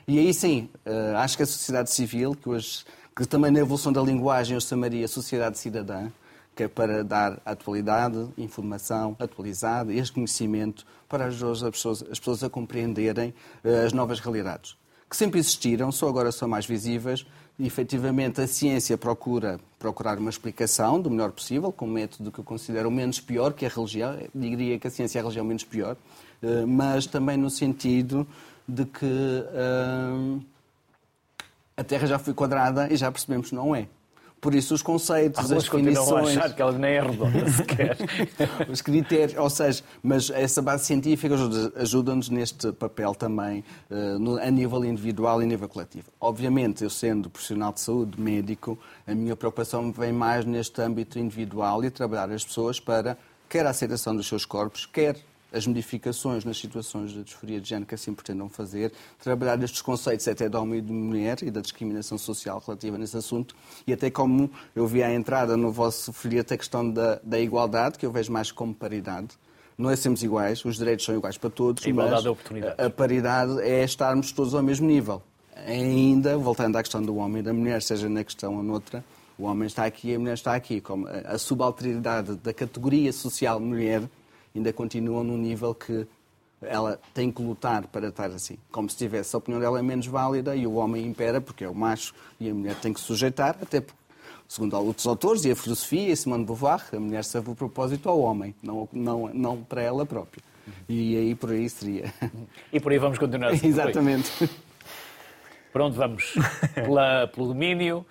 E 0.08 0.18
aí 0.18 0.32
sim, 0.32 0.68
eh, 0.84 1.14
acho 1.16 1.36
que 1.36 1.42
a 1.42 1.46
sociedade 1.46 1.90
civil, 1.90 2.34
que 2.34 2.48
hoje, 2.48 2.84
que 3.14 3.26
também 3.26 3.50
na 3.50 3.58
evolução 3.58 3.92
da 3.92 4.00
linguagem 4.00 4.54
eu 4.54 4.60
chamaria 4.60 5.06
sociedade 5.08 5.58
cidadã, 5.58 6.08
que 6.54 6.62
é 6.62 6.68
para 6.68 7.04
dar 7.04 7.38
atualidade, 7.44 8.28
informação 8.38 9.14
atualizada 9.18 9.92
este 9.92 10.12
conhecimento 10.12 10.86
para 11.06 11.26
as 11.26 11.34
pessoas, 11.34 12.02
as 12.10 12.18
pessoas 12.18 12.42
a 12.44 12.48
compreenderem 12.48 13.34
eh, 13.62 13.84
as 13.84 13.92
novas 13.92 14.20
realidades 14.20 14.76
que 15.08 15.16
sempre 15.16 15.38
existiram, 15.38 15.92
só 15.92 16.08
agora 16.08 16.32
são 16.32 16.48
mais 16.48 16.66
visíveis. 16.66 17.26
E, 17.58 17.66
efetivamente, 17.66 18.40
a 18.40 18.46
ciência 18.46 18.98
procura 18.98 19.58
procurar 19.78 20.18
uma 20.18 20.28
explicação 20.28 21.00
do 21.00 21.10
melhor 21.10 21.32
possível, 21.32 21.72
com 21.72 21.86
um 21.86 21.90
método 21.90 22.30
que 22.30 22.38
eu 22.38 22.44
considero 22.44 22.90
menos 22.90 23.18
pior, 23.18 23.54
que 23.54 23.64
é 23.64 23.68
a 23.68 23.70
religião. 23.70 24.14
Eu 24.14 24.30
diria 24.34 24.78
que 24.78 24.86
a 24.86 24.90
ciência 24.90 25.18
é 25.18 25.20
a 25.20 25.22
religião 25.22 25.44
menos 25.44 25.64
pior, 25.64 25.96
eh, 26.42 26.66
mas 26.66 27.06
também 27.06 27.36
no 27.38 27.48
sentido 27.48 28.26
de 28.68 28.84
que 28.84 29.06
uh, 29.06 30.42
a 31.76 31.84
Terra 31.84 32.06
já 32.06 32.18
foi 32.18 32.34
quadrada 32.34 32.92
e 32.92 32.96
já 32.96 33.10
percebemos 33.12 33.50
que 33.50 33.54
não 33.54 33.74
é. 33.74 33.86
Por 34.46 34.54
isso, 34.54 34.74
os 34.74 34.80
conceitos, 34.80 35.40
Alguns 35.40 35.56
as 35.56 35.64
definições. 35.64 36.36
A 36.36 36.44
achar 36.44 36.54
que 36.54 36.62
ela 36.62 36.70
nem 36.70 36.92
é 36.92 37.00
redonda 37.00 37.50
sequer. 37.50 37.96
os 38.70 38.80
critérios, 38.80 39.36
ou 39.36 39.50
seja, 39.50 39.82
mas 40.00 40.30
essa 40.30 40.62
base 40.62 40.84
científica 40.84 41.34
ajuda-nos 41.74 42.28
neste 42.28 42.70
papel 42.70 43.12
também, 43.12 43.64
uh, 43.90 44.38
a 44.38 44.48
nível 44.48 44.84
individual 44.84 45.42
e 45.42 45.44
a 45.44 45.48
nível 45.48 45.68
coletivo. 45.68 46.06
Obviamente, 46.20 46.84
eu 46.84 46.90
sendo 46.90 47.28
profissional 47.28 47.72
de 47.72 47.80
saúde, 47.80 48.20
médico, 48.20 48.78
a 49.04 49.16
minha 49.16 49.34
preocupação 49.34 49.90
vem 49.90 50.12
mais 50.12 50.44
neste 50.44 50.80
âmbito 50.80 51.18
individual 51.18 51.84
e 51.84 51.90
trabalhar 51.90 52.30
as 52.30 52.44
pessoas 52.44 52.78
para 52.78 53.18
quer 53.48 53.66
a 53.66 53.70
aceitação 53.70 54.14
dos 54.14 54.28
seus 54.28 54.44
corpos, 54.44 54.86
quer 54.86 55.16
as 55.52 55.66
modificações 55.66 56.44
nas 56.44 56.58
situações 56.58 57.12
de 57.12 57.22
disforia 57.22 57.60
de 57.60 57.68
género 57.68 57.86
que 57.86 57.94
assim 57.94 58.12
pretendam 58.12 58.48
fazer, 58.48 58.92
trabalhar 59.18 59.62
estes 59.62 59.80
conceitos 59.80 60.26
até 60.28 60.48
do 60.48 60.58
homem 60.60 60.78
e 60.78 60.82
de 60.82 60.92
mulher 60.92 61.42
e 61.42 61.50
da 61.50 61.60
discriminação 61.60 62.18
social 62.18 62.62
relativa 62.64 62.98
nesse 62.98 63.16
assunto 63.16 63.54
e 63.86 63.92
até 63.92 64.10
como 64.10 64.50
eu 64.74 64.86
vi 64.86 65.02
à 65.02 65.12
entrada 65.12 65.56
no 65.56 65.70
vosso 65.70 66.12
folheto 66.12 66.52
a 66.52 66.56
questão 66.56 66.88
da, 66.90 67.20
da 67.22 67.38
igualdade, 67.38 67.98
que 67.98 68.04
eu 68.04 68.12
vejo 68.12 68.32
mais 68.32 68.50
como 68.50 68.74
paridade. 68.74 69.28
Não 69.78 69.90
é 69.90 69.96
sermos 69.96 70.22
iguais, 70.22 70.64
os 70.64 70.76
direitos 70.76 71.04
são 71.04 71.14
iguais 71.14 71.36
para 71.36 71.50
todos, 71.50 71.84
a 71.84 71.88
igualdade 71.88 72.14
mas 72.14 72.22
de 72.22 72.28
oportunidades. 72.30 72.84
a 72.84 72.88
paridade 72.88 73.60
é 73.60 73.84
estarmos 73.84 74.32
todos 74.32 74.54
ao 74.54 74.62
mesmo 74.62 74.86
nível. 74.86 75.22
Ainda, 75.66 76.36
voltando 76.36 76.76
à 76.76 76.82
questão 76.82 77.02
do 77.02 77.16
homem 77.16 77.40
e 77.40 77.42
da 77.42 77.52
mulher, 77.52 77.82
seja 77.82 78.08
na 78.08 78.24
questão 78.24 78.56
ou 78.56 78.62
noutra, 78.62 79.04
o 79.38 79.44
homem 79.44 79.66
está 79.66 79.84
aqui 79.84 80.10
e 80.10 80.14
a 80.14 80.18
mulher 80.18 80.34
está 80.34 80.54
aqui. 80.54 80.80
Como 80.80 81.06
a 81.06 81.36
subalternidade 81.36 82.36
da 82.36 82.54
categoria 82.54 83.12
social 83.12 83.60
mulher 83.60 84.02
ainda 84.56 84.72
continuam 84.72 85.22
num 85.22 85.36
nível 85.38 85.74
que 85.74 86.06
ela 86.62 86.98
tem 87.12 87.30
que 87.30 87.42
lutar 87.42 87.86
para 87.86 88.08
estar 88.08 88.30
assim. 88.30 88.56
Como 88.70 88.88
se 88.88 88.96
tivesse 88.96 89.34
a 89.34 89.38
opinião 89.38 89.60
dela 89.60 89.78
é 89.78 89.82
menos 89.82 90.06
válida 90.06 90.56
e 90.56 90.66
o 90.66 90.74
homem 90.74 91.06
impera 91.06 91.40
porque 91.40 91.64
é 91.64 91.68
o 91.68 91.74
macho 91.74 92.14
e 92.40 92.50
a 92.50 92.54
mulher 92.54 92.74
tem 92.76 92.92
que 92.92 93.00
sujeitar, 93.00 93.56
até 93.60 93.80
porque, 93.80 94.00
segundo 94.48 94.76
outros 94.76 95.06
autores 95.06 95.44
e 95.44 95.50
a 95.50 95.56
filosofia 95.56 96.12
e 96.12 96.16
Simone 96.16 96.42
de 96.42 96.46
Beauvoir, 96.46 96.82
a 96.92 97.00
mulher 97.00 97.24
serve 97.24 97.50
o 97.50 97.54
propósito 97.54 98.08
ao 98.08 98.20
homem, 98.20 98.54
não, 98.62 98.88
não, 98.92 99.28
não 99.32 99.62
para 99.62 99.82
ela 99.82 100.06
própria. 100.06 100.42
E 100.88 101.16
aí 101.16 101.34
por 101.34 101.50
aí 101.50 101.68
seria. 101.68 102.12
E 102.72 102.80
por 102.80 102.90
aí 102.90 102.98
vamos 102.98 103.18
continuar. 103.18 103.52
Assim 103.52 103.68
Exatamente. 103.68 104.50
Por 105.72 105.80
onde 105.80 105.96
vamos? 105.96 106.34
Pela, 106.74 107.28
pelo 107.28 107.48
domínio, 107.48 108.04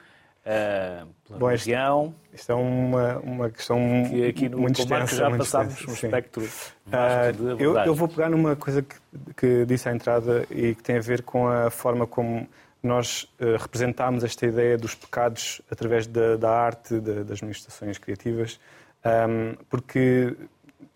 uh, 0.45 1.07
pela 1.27 1.39
Bom, 1.39 1.47
região. 1.47 2.15
Isto 2.33 2.51
é 2.51 2.55
uma, 2.55 3.17
uma 3.19 3.49
questão 3.49 3.79
que 4.09 4.27
aqui 4.27 4.49
no 4.49 4.59
muito 4.59 4.79
extensa. 4.79 5.15
já 5.15 5.31
passámos 5.31 5.87
um 5.87 5.93
espectro 5.93 6.43
uh, 6.43 7.59
eu, 7.59 7.77
eu, 7.77 7.95
vou 7.95 8.07
pegar 8.07 8.29
numa 8.29 8.55
coisa 8.55 8.81
que, 8.81 8.95
que, 9.35 9.65
disse 9.65 9.89
à 9.89 9.93
entrada 9.93 10.45
e 10.51 10.75
que 10.75 10.83
tem 10.83 10.97
a 10.97 11.01
ver 11.01 11.23
com 11.23 11.47
a 11.47 11.69
forma 11.69 12.05
como 12.05 12.47
nós 12.83 13.23
uh, 13.39 13.57
representámos 13.59 14.23
esta 14.23 14.45
ideia 14.45 14.77
dos 14.77 14.93
pecados 14.93 15.61
através 15.71 16.05
da, 16.05 16.37
da 16.37 16.51
arte, 16.51 16.99
da, 16.99 17.23
das 17.23 17.41
manifestações 17.41 17.97
criativas, 17.97 18.59
um, 19.03 19.55
porque 19.69 20.35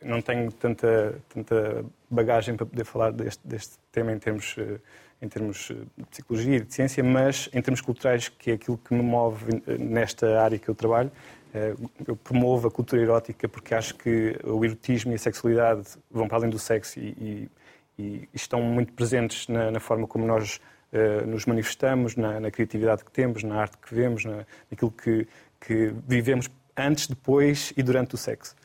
não 0.01 0.21
tenho 0.21 0.51
tanta, 0.51 1.15
tanta 1.27 1.83
bagagem 2.09 2.55
para 2.55 2.65
poder 2.65 2.83
falar 2.83 3.11
deste, 3.11 3.45
deste 3.45 3.77
tema 3.91 4.11
em 4.11 4.19
termos 4.19 4.55
uh, 4.57 4.79
em 5.21 5.27
termos 5.27 5.69
eh, 5.71 5.75
de 5.97 6.05
psicologia 6.05 6.57
e 6.57 6.59
de 6.61 6.73
ciência, 6.73 7.03
mas 7.03 7.49
em 7.53 7.61
termos 7.61 7.81
culturais, 7.81 8.29
que 8.29 8.51
é 8.51 8.53
aquilo 8.53 8.77
que 8.77 8.93
me 8.93 9.01
move 9.01 9.61
eh, 9.67 9.77
nesta 9.77 10.41
área 10.41 10.57
que 10.57 10.69
eu 10.69 10.75
trabalho. 10.75 11.11
Eh, 11.53 11.75
eu 12.07 12.15
promovo 12.15 12.67
a 12.67 12.71
cultura 12.71 13.01
erótica 13.01 13.47
porque 13.47 13.73
acho 13.73 13.95
que 13.95 14.39
o 14.43 14.63
erotismo 14.63 15.11
e 15.11 15.15
a 15.15 15.17
sexualidade 15.17 15.83
vão 16.09 16.27
para 16.27 16.37
além 16.37 16.49
do 16.49 16.59
sexo 16.59 16.99
e, 16.99 17.49
e, 17.97 18.01
e 18.03 18.29
estão 18.33 18.61
muito 18.61 18.93
presentes 18.93 19.47
na, 19.47 19.71
na, 19.71 19.79
forma 19.79 20.07
como 20.07 20.25
nós 20.25 20.61
nos 21.27 21.45
manifestamos, 21.45 22.15
na, 22.15 22.39
na, 22.39 22.49
criatividade 22.49 23.05
que 23.05 23.11
temos, 23.11 23.43
na 23.43 23.61
arte 23.61 23.77
que 23.77 23.93
vemos, 23.93 24.25
na, 24.25 24.43
naquilo 24.71 24.89
que, 24.89 25.27
que 25.59 25.93
vivemos 26.07 26.49
antes, 26.75 27.05
depois 27.05 27.71
e 27.77 27.83
durante 27.83 28.15
o 28.15 28.17
sexo. 28.17 28.55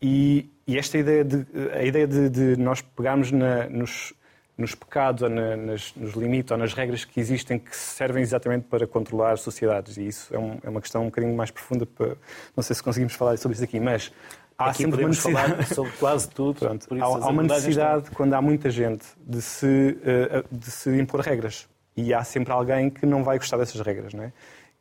e, 0.00 0.48
e, 0.64 0.78
esta 0.78 0.96
ideia 0.96 1.24
de, 1.24 1.44
a 1.72 1.82
ideia 1.82 2.06
de, 2.06 2.28
de 2.28 2.56
nós 2.56 2.82
pegarmos 2.82 3.32
na, 3.32 3.68
nos, 3.68 4.14
nos 4.58 4.74
pecados 4.74 5.22
ou 5.22 5.30
na, 5.30 5.56
nas, 5.56 5.94
nos 5.94 6.14
limites 6.14 6.50
ou 6.50 6.58
nas 6.58 6.74
regras 6.74 7.04
que 7.04 7.20
existem 7.20 7.60
que 7.60 7.74
servem 7.74 8.22
exatamente 8.22 8.64
para 8.64 8.86
controlar 8.88 9.38
sociedades. 9.38 9.96
E 9.96 10.08
isso 10.08 10.34
é, 10.34 10.38
um, 10.38 10.58
é 10.64 10.68
uma 10.68 10.80
questão 10.80 11.02
um 11.02 11.06
bocadinho 11.06 11.34
mais 11.34 11.52
profunda. 11.52 11.86
Para, 11.86 12.16
não 12.56 12.62
sei 12.62 12.74
se 12.74 12.82
conseguimos 12.82 13.14
falar 13.14 13.38
sobre 13.38 13.54
isso 13.54 13.62
aqui, 13.62 13.78
mas 13.78 14.12
há 14.58 14.70
aqui 14.70 14.82
sempre 14.82 15.00
uma 15.00 15.08
necessidade 15.10 15.52
falar 15.52 15.66
sobre 15.66 15.92
quase 15.92 16.28
tudo. 16.28 16.58
Pronto, 16.66 16.86
há, 16.90 17.04
há 17.04 17.28
uma 17.28 17.42
necessidade, 17.44 18.02
estão... 18.02 18.14
quando 18.14 18.34
há 18.34 18.42
muita 18.42 18.68
gente, 18.68 19.06
de 19.24 19.40
se, 19.40 19.96
eh, 20.04 20.44
de 20.50 20.70
se 20.70 20.90
impor 20.98 21.20
regras. 21.20 21.68
E 21.96 22.12
há 22.12 22.24
sempre 22.24 22.52
alguém 22.52 22.90
que 22.90 23.06
não 23.06 23.22
vai 23.22 23.38
gostar 23.38 23.56
dessas 23.56 23.80
regras, 23.80 24.12
não 24.12 24.24
é? 24.24 24.32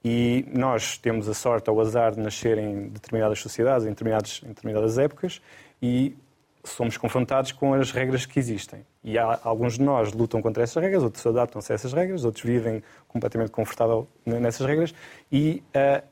E 0.03 0.45
nós 0.53 0.97
temos 0.97 1.27
a 1.27 1.33
sorte 1.33 1.69
ou 1.69 1.77
o 1.77 1.81
azar 1.81 2.13
de 2.13 2.19
nascer 2.19 2.57
em 2.57 2.89
determinadas 2.89 3.39
sociedades, 3.39 3.85
em, 3.85 3.89
determinadas, 3.89 4.41
em 4.43 4.47
determinadas 4.49 4.97
épocas, 4.97 5.41
e 5.81 6.15
somos 6.63 6.97
confrontados 6.97 7.51
com 7.51 7.73
as 7.73 7.91
regras 7.91 8.25
que 8.25 8.39
existem. 8.39 8.85
E 9.07 9.17
há, 9.17 9.39
alguns 9.41 9.75
de 9.75 9.83
nós 9.83 10.11
lutam 10.11 10.41
contra 10.41 10.63
essas 10.63 10.83
regras, 10.83 11.01
outros 11.01 11.25
adaptam-se 11.25 11.71
a 11.71 11.75
essas 11.75 11.93
regras, 11.93 12.25
outros 12.25 12.43
vivem 12.43 12.83
completamente 13.07 13.51
confortável 13.51 14.05
nessas 14.25 14.67
regras. 14.67 14.93
E 15.31 15.63
uh, 15.69 16.05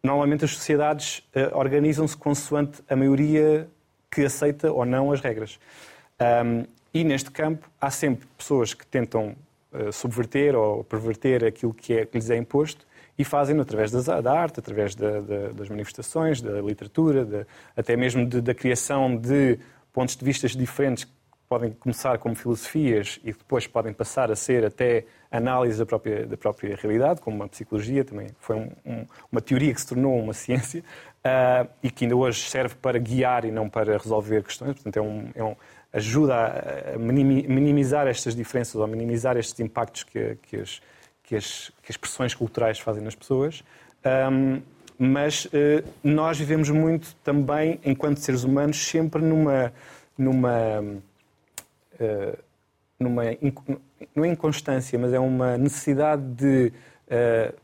normalmente 0.00 0.44
as 0.44 0.52
sociedades 0.52 1.18
uh, 1.34 1.58
organizam-se 1.58 2.16
consoante 2.16 2.80
a 2.88 2.94
maioria 2.94 3.68
que 4.08 4.24
aceita 4.24 4.70
ou 4.70 4.84
não 4.84 5.10
as 5.10 5.20
regras. 5.20 5.58
Um, 6.20 6.64
e 6.94 7.02
neste 7.02 7.32
campo 7.32 7.68
há 7.80 7.90
sempre 7.90 8.24
pessoas 8.38 8.72
que 8.72 8.86
tentam 8.86 9.34
uh, 9.72 9.92
subverter 9.92 10.54
ou 10.54 10.84
perverter 10.84 11.44
aquilo 11.44 11.74
que, 11.74 11.94
é, 11.94 12.06
que 12.06 12.16
lhes 12.16 12.30
é 12.30 12.36
imposto 12.36 12.86
e 13.18 13.24
fazem 13.24 13.58
através 13.58 13.90
da 13.90 14.32
arte, 14.32 14.60
através 14.60 14.94
da, 14.94 15.20
da, 15.20 15.48
das 15.48 15.68
manifestações, 15.68 16.40
da 16.40 16.60
literatura, 16.60 17.48
até 17.76 17.96
mesmo 17.96 18.24
de, 18.24 18.40
da 18.40 18.54
criação 18.54 19.16
de 19.16 19.58
pontos 19.92 20.14
de 20.14 20.24
vista 20.24 20.46
diferentes 20.46 21.04
podem 21.50 21.72
começar 21.72 22.16
como 22.18 22.36
filosofias 22.36 23.18
e 23.24 23.32
depois 23.32 23.66
podem 23.66 23.92
passar 23.92 24.30
a 24.30 24.36
ser 24.36 24.64
até 24.64 25.04
análise 25.32 25.80
da 25.80 25.84
própria, 25.84 26.24
da 26.24 26.36
própria 26.36 26.76
realidade, 26.76 27.20
como 27.20 27.42
a 27.42 27.48
psicologia 27.48 28.04
também 28.04 28.28
foi 28.38 28.54
um, 28.54 28.70
um, 28.86 29.06
uma 29.32 29.40
teoria 29.40 29.74
que 29.74 29.80
se 29.80 29.88
tornou 29.88 30.16
uma 30.16 30.32
ciência 30.32 30.84
uh, 31.24 31.68
e 31.82 31.90
que 31.90 32.04
ainda 32.04 32.14
hoje 32.14 32.48
serve 32.48 32.76
para 32.76 33.00
guiar 33.00 33.44
e 33.44 33.50
não 33.50 33.68
para 33.68 33.98
resolver 33.98 34.44
questões. 34.44 34.74
Portanto, 34.74 34.96
é 34.96 35.02
um, 35.02 35.30
é 35.34 35.42
um 35.42 35.56
ajuda 35.92 36.36
a 36.94 36.98
minimizar 36.98 38.06
estas 38.06 38.36
diferenças 38.36 38.76
ou 38.76 38.86
minimizar 38.86 39.36
estes 39.36 39.58
impactos 39.58 40.04
que, 40.04 40.38
que 40.42 40.56
as 40.56 40.80
que 41.24 41.34
as, 41.34 41.72
que 41.82 41.90
as 41.90 41.96
pressões 41.96 42.32
culturais 42.32 42.78
fazem 42.78 43.02
nas 43.02 43.16
pessoas. 43.16 43.64
Mas 44.96 45.46
uh, 45.46 45.50
nós 46.02 46.38
vivemos 46.38 46.70
muito 46.70 47.14
também, 47.24 47.80
enquanto 47.84 48.18
seres 48.18 48.44
humanos, 48.44 48.76
sempre 48.76 49.20
numa. 49.20 49.72
numa 50.16 51.00
numa 52.98 53.24
não 54.14 54.24
é 54.24 54.28
inconstância, 54.28 54.98
mas 54.98 55.12
é 55.12 55.18
uma 55.18 55.56
necessidade 55.56 56.22
de 56.22 56.72
uh, 57.06 57.54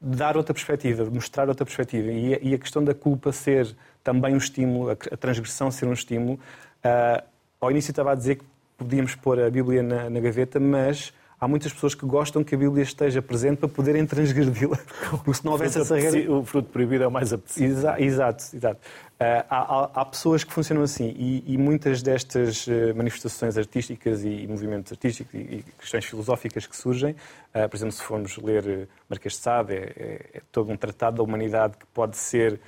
dar 0.00 0.36
outra 0.36 0.54
perspectiva, 0.54 1.04
mostrar 1.10 1.48
outra 1.48 1.64
perspectiva. 1.64 2.10
E 2.10 2.54
a, 2.54 2.58
questão 2.58 2.84
da 2.84 2.94
culpa 2.94 3.32
ser 3.32 3.74
também 4.04 4.34
um 4.34 4.38
estímulo, 4.38 4.90
a 4.90 5.16
transgressão 5.16 5.70
ser 5.70 5.86
um 5.86 5.92
estímulo. 5.92 6.34
Uh, 6.34 7.24
ao 7.60 7.70
início 7.70 7.90
estava 7.90 8.12
a 8.12 8.14
dizer 8.14 8.36
que 8.36 8.44
podíamos 8.76 9.14
pôr 9.14 9.40
a 9.40 9.50
Bíblia 9.50 9.82
na, 9.82 10.10
na 10.10 10.20
gaveta, 10.20 10.60
mas 10.60 11.12
há 11.40 11.46
muitas 11.46 11.72
pessoas 11.72 11.94
que 11.94 12.06
gostam 12.06 12.42
que 12.42 12.54
a 12.54 12.58
Bíblia 12.58 12.82
esteja 12.82 13.20
presente 13.20 13.58
para 13.58 13.68
poderem 13.68 14.06
transgredi-la. 14.06 14.78
Porque 15.10 15.34
se 15.34 15.44
não 15.44 15.52
houvesse 15.52 15.80
essa 15.80 15.96
regra. 15.96 16.32
O 16.32 16.44
fruto 16.44 16.70
proibido 16.70 17.04
é 17.04 17.06
o 17.06 17.10
mais 17.10 17.32
apetecido. 17.32 17.72
Exato, 17.72 18.02
exato. 18.02 18.56
exato. 18.56 18.80
Uh, 19.16 19.44
há, 19.48 19.90
há, 19.94 20.04
pessoas 20.04 20.44
que 20.44 20.52
funcionam 20.52 20.82
assim 20.82 21.14
e, 21.16 21.54
e 21.54 21.56
muitas 21.56 22.02
destas 22.02 22.66
uh, 22.66 22.94
manifestações 22.94 23.56
artísticas 23.56 24.22
e, 24.22 24.46
movimentos 24.46 24.92
artísticos 24.92 25.32
e, 25.32 25.64
questões 25.78 26.04
filosóficas 26.04 26.66
que 26.66 26.76
surgem, 26.76 27.12
uh, 27.54 27.66
por 27.66 27.76
exemplo, 27.76 27.92
se 27.92 28.02
formos 28.02 28.36
ler 28.36 28.86
Marquês 29.08 29.32
de 29.32 29.40
Sade, 29.40 29.72
é, 29.72 29.76
é, 29.76 30.20
é, 30.34 30.42
todo 30.52 30.70
um 30.70 30.76
tratado 30.76 31.16
da 31.16 31.22
humanidade 31.22 31.78
que 31.78 31.86
pode 31.86 32.16
ser 32.16 32.60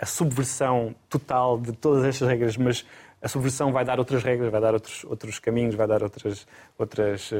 a 0.00 0.06
subversão 0.06 0.96
total 1.08 1.56
de 1.56 1.70
todas 1.70 2.04
estas 2.04 2.26
regras, 2.26 2.56
mas 2.56 2.84
a 3.22 3.28
subversão 3.28 3.70
vai 3.70 3.84
dar 3.84 4.00
outras 4.00 4.24
regras, 4.24 4.50
vai 4.50 4.60
dar 4.60 4.74
outros, 4.74 5.04
outros 5.04 5.38
caminhos, 5.38 5.76
vai 5.76 5.86
dar 5.86 6.02
outras, 6.02 6.44
outras 6.76 7.30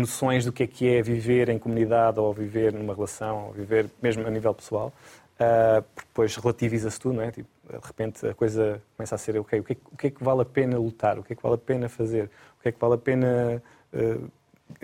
noções 0.00 0.44
do 0.44 0.52
que 0.52 0.62
é 0.62 0.66
que 0.66 0.88
é 0.88 1.02
viver 1.02 1.48
em 1.48 1.58
comunidade 1.58 2.18
ou 2.18 2.32
viver 2.32 2.72
numa 2.72 2.94
relação, 2.94 3.46
ou 3.46 3.52
viver 3.52 3.88
mesmo 4.02 4.26
a 4.26 4.30
nível 4.30 4.54
pessoal. 4.54 4.92
uh, 5.40 5.84
depois 5.96 6.36
relativiza-se 6.36 7.00
tudo, 7.00 7.14
não 7.16 7.22
é? 7.22 7.30
Tipo, 7.30 7.48
de 7.68 7.86
repente 7.86 8.26
a 8.26 8.34
coisa 8.34 8.82
começa 8.96 9.14
a 9.14 9.18
ser, 9.18 9.38
ok, 9.38 9.60
o 9.60 9.64
que, 9.64 9.72
é, 9.72 9.76
o 9.92 9.96
que, 9.96 10.06
é, 10.08 10.10
que 10.10 10.22
vale 10.22 10.42
a 10.42 10.44
pena 10.44 10.78
lutar? 10.78 11.18
O 11.18 11.22
que 11.22 11.32
é 11.32 11.36
que 11.36 11.42
vale 11.42 11.54
a 11.54 11.58
pena 11.58 11.88
fazer? 11.88 12.30
O 12.58 12.62
que 12.62 12.68
é 12.68 12.72
que 12.72 12.78
vale 12.78 12.94
a 12.94 12.98
pena 12.98 13.62
uh, 13.94 14.30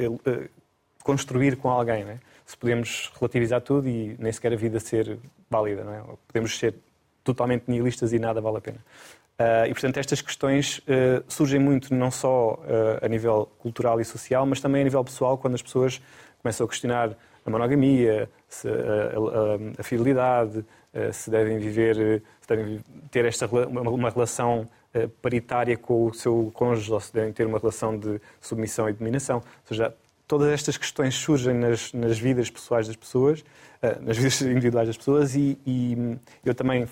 uh, 0.08 0.48
construir 1.02 1.56
com 1.56 1.68
alguém, 1.68 2.04
não 2.04 2.12
é? 2.12 2.18
Se 2.44 2.56
podemos 2.56 3.12
relativizar 3.18 3.60
tudo 3.60 3.88
e 3.88 4.16
nem 4.18 4.32
sequer 4.32 4.52
a 4.52 4.56
vida 4.56 4.80
ser 4.80 5.18
válida, 5.50 5.84
não 5.84 5.92
é? 5.92 6.02
Podemos 6.28 6.56
ser 6.58 6.74
totalmente 7.24 7.64
nihilistas 7.66 8.12
e 8.12 8.18
nada 8.18 8.40
vale 8.40 8.58
a 8.58 8.60
pena. 8.60 8.78
Uh, 9.38 9.68
e, 9.68 9.72
portanto, 9.74 9.98
estas 9.98 10.22
questões 10.22 10.78
uh, 10.78 11.22
surgem 11.28 11.60
muito 11.60 11.94
não 11.94 12.10
só 12.10 12.54
uh, 12.54 13.04
a 13.04 13.08
nível 13.08 13.50
cultural 13.58 14.00
e 14.00 14.04
social, 14.04 14.46
mas 14.46 14.62
também 14.62 14.80
a 14.80 14.84
nível 14.84 15.04
pessoal, 15.04 15.36
quando 15.36 15.54
as 15.54 15.60
pessoas 15.60 16.00
começam 16.42 16.64
a 16.64 16.68
questionar 16.68 17.14
a 17.44 17.50
monogamia, 17.50 18.30
se, 18.48 18.66
a, 18.66 18.72
a, 18.72 19.80
a, 19.80 19.82
fidelidade, 19.82 20.64
se 21.12 21.30
devem 21.30 21.58
viver, 21.58 22.22
se 22.40 22.48
devem 22.48 22.80
ter 23.10 23.24
esta, 23.24 23.46
uma, 23.46 23.82
uma 23.82 24.10
relação 24.10 24.68
paritária 25.22 25.76
com 25.76 26.06
o 26.06 26.14
seu 26.14 26.50
cônjuge 26.54 26.92
ou 26.92 26.98
se 26.98 27.12
devem 27.14 27.32
ter 27.32 27.46
uma 27.46 27.58
relação 27.58 27.96
de 27.96 28.20
submissão 28.40 28.88
e 28.88 28.92
dominação. 28.92 29.36
Ou 29.36 29.68
seja, 29.68 29.94
todas 30.26 30.48
estas 30.48 30.76
questões 30.76 31.14
surgem 31.14 31.54
nas, 31.54 31.92
nas 31.92 32.18
vidas 32.18 32.50
pessoais 32.50 32.88
das 32.88 32.96
pessoas, 32.96 33.44
nas 34.00 34.16
vidas 34.16 34.40
individuais 34.42 34.88
das 34.88 34.96
pessoas 34.96 35.36
e, 35.36 35.56
e 35.64 36.18
eu 36.44 36.54
também 36.54 36.88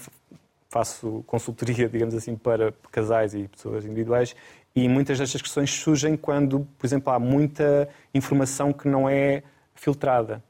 faço 0.75 1.23
consultoria, 1.29 1.87
digamos 1.89 2.15
assim, 2.17 2.35
para 2.35 2.75
casais 2.91 3.33
e 3.33 3.47
pessoas 3.47 3.85
individuais 3.85 4.35
e 4.75 4.89
muitas 4.89 5.19
destas 5.19 5.41
questões 5.41 5.71
surgem 5.71 6.17
quando, 6.17 6.67
por 6.77 6.85
exemplo, 6.85 7.13
há 7.13 7.19
muita 7.19 7.89
informação 8.13 8.73
que 8.73 8.89
não 8.89 9.09
é 9.09 9.45
filtrada. 9.73 10.43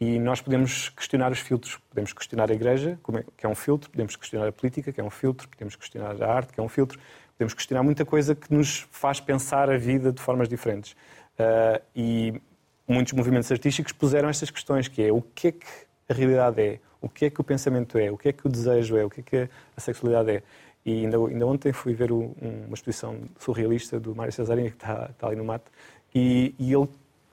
E 0.00 0.18
nós 0.18 0.40
podemos 0.40 0.90
questionar 0.90 1.32
os 1.32 1.40
filtros. 1.40 1.78
Podemos 1.88 2.12
questionar 2.12 2.50
a 2.50 2.54
Igreja, 2.54 2.98
é, 3.14 3.24
que 3.36 3.46
é 3.46 3.48
um 3.48 3.54
filtro, 3.54 3.90
podemos 3.90 4.14
questionar 4.14 4.46
a 4.46 4.52
política, 4.52 4.92
que 4.92 5.00
é 5.00 5.04
um 5.04 5.10
filtro, 5.10 5.48
podemos 5.48 5.74
questionar 5.74 6.22
a 6.22 6.32
arte, 6.32 6.52
que 6.52 6.60
é 6.60 6.62
um 6.62 6.68
filtro, 6.68 7.00
podemos 7.36 7.52
questionar 7.52 7.82
muita 7.82 8.04
coisa 8.04 8.34
que 8.34 8.52
nos 8.54 8.86
faz 8.92 9.18
pensar 9.18 9.68
a 9.68 9.76
vida 9.76 10.12
de 10.12 10.20
formas 10.20 10.48
diferentes. 10.48 10.92
Uh, 10.92 11.82
e 11.96 12.40
muitos 12.86 13.12
movimentos 13.12 13.50
artísticos 13.50 13.92
puseram 13.92 14.28
estas 14.28 14.50
questões, 14.50 14.86
que 14.86 15.02
é 15.02 15.12
o 15.12 15.20
que 15.20 15.48
é 15.48 15.52
que 15.52 15.66
a 16.08 16.14
realidade 16.14 16.62
é, 16.62 16.80
o 17.04 17.08
que 17.08 17.26
é 17.26 17.30
que 17.30 17.40
o 17.40 17.44
pensamento 17.44 17.98
é, 17.98 18.10
o 18.10 18.16
que 18.16 18.28
é 18.28 18.32
que 18.32 18.46
o 18.46 18.50
desejo 18.50 18.96
é, 18.96 19.04
o 19.04 19.10
que 19.10 19.20
é 19.20 19.22
que 19.22 19.48
a 19.76 19.80
sexualidade 19.80 20.30
é. 20.30 20.42
E 20.84 21.04
ainda, 21.04 21.16
ainda 21.16 21.46
ontem 21.46 21.72
fui 21.72 21.94
ver 21.94 22.12
o, 22.12 22.34
uma 22.40 22.74
exposição 22.74 23.16
surrealista 23.38 23.98
do 23.98 24.14
Mário 24.14 24.32
Cesarini, 24.32 24.70
que 24.70 24.76
está, 24.76 25.08
está 25.10 25.26
ali 25.26 25.36
no 25.36 25.44
mato, 25.44 25.70
e, 26.14 26.54
e, 26.58 26.72
ele 26.72 26.88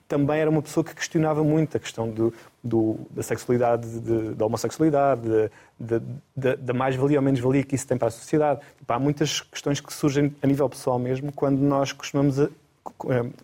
também 0.08 0.40
era 0.40 0.50
uma 0.50 0.62
pessoa 0.62 0.84
que 0.84 0.96
questionava 0.96 1.44
muito 1.44 1.76
a 1.78 1.80
questão 1.80 2.10
do, 2.10 2.34
do 2.64 2.98
da 3.12 3.24
sexualidade, 3.24 4.00
de, 4.00 4.34
da 4.36 4.46
homossexualidade, 4.46 5.22
da 5.80 6.74
mais-valia 6.74 7.18
ou 7.18 7.24
menos-valia 7.24 7.64
que 7.64 7.76
isso 7.76 7.88
tem 7.88 7.98
para 7.98 8.08
a 8.08 8.12
sociedade. 8.12 8.62
Há 8.88 9.00
muitas 9.00 9.42
questões 9.42 9.80
que 9.80 9.94
surgem 9.94 10.36
a 10.42 10.48
nível 10.48 10.68
pessoal 10.70 11.00
mesmo 11.00 11.32
quando 11.32 11.60
nós, 11.60 11.92
costumamos 11.94 12.40
a, 12.40 12.50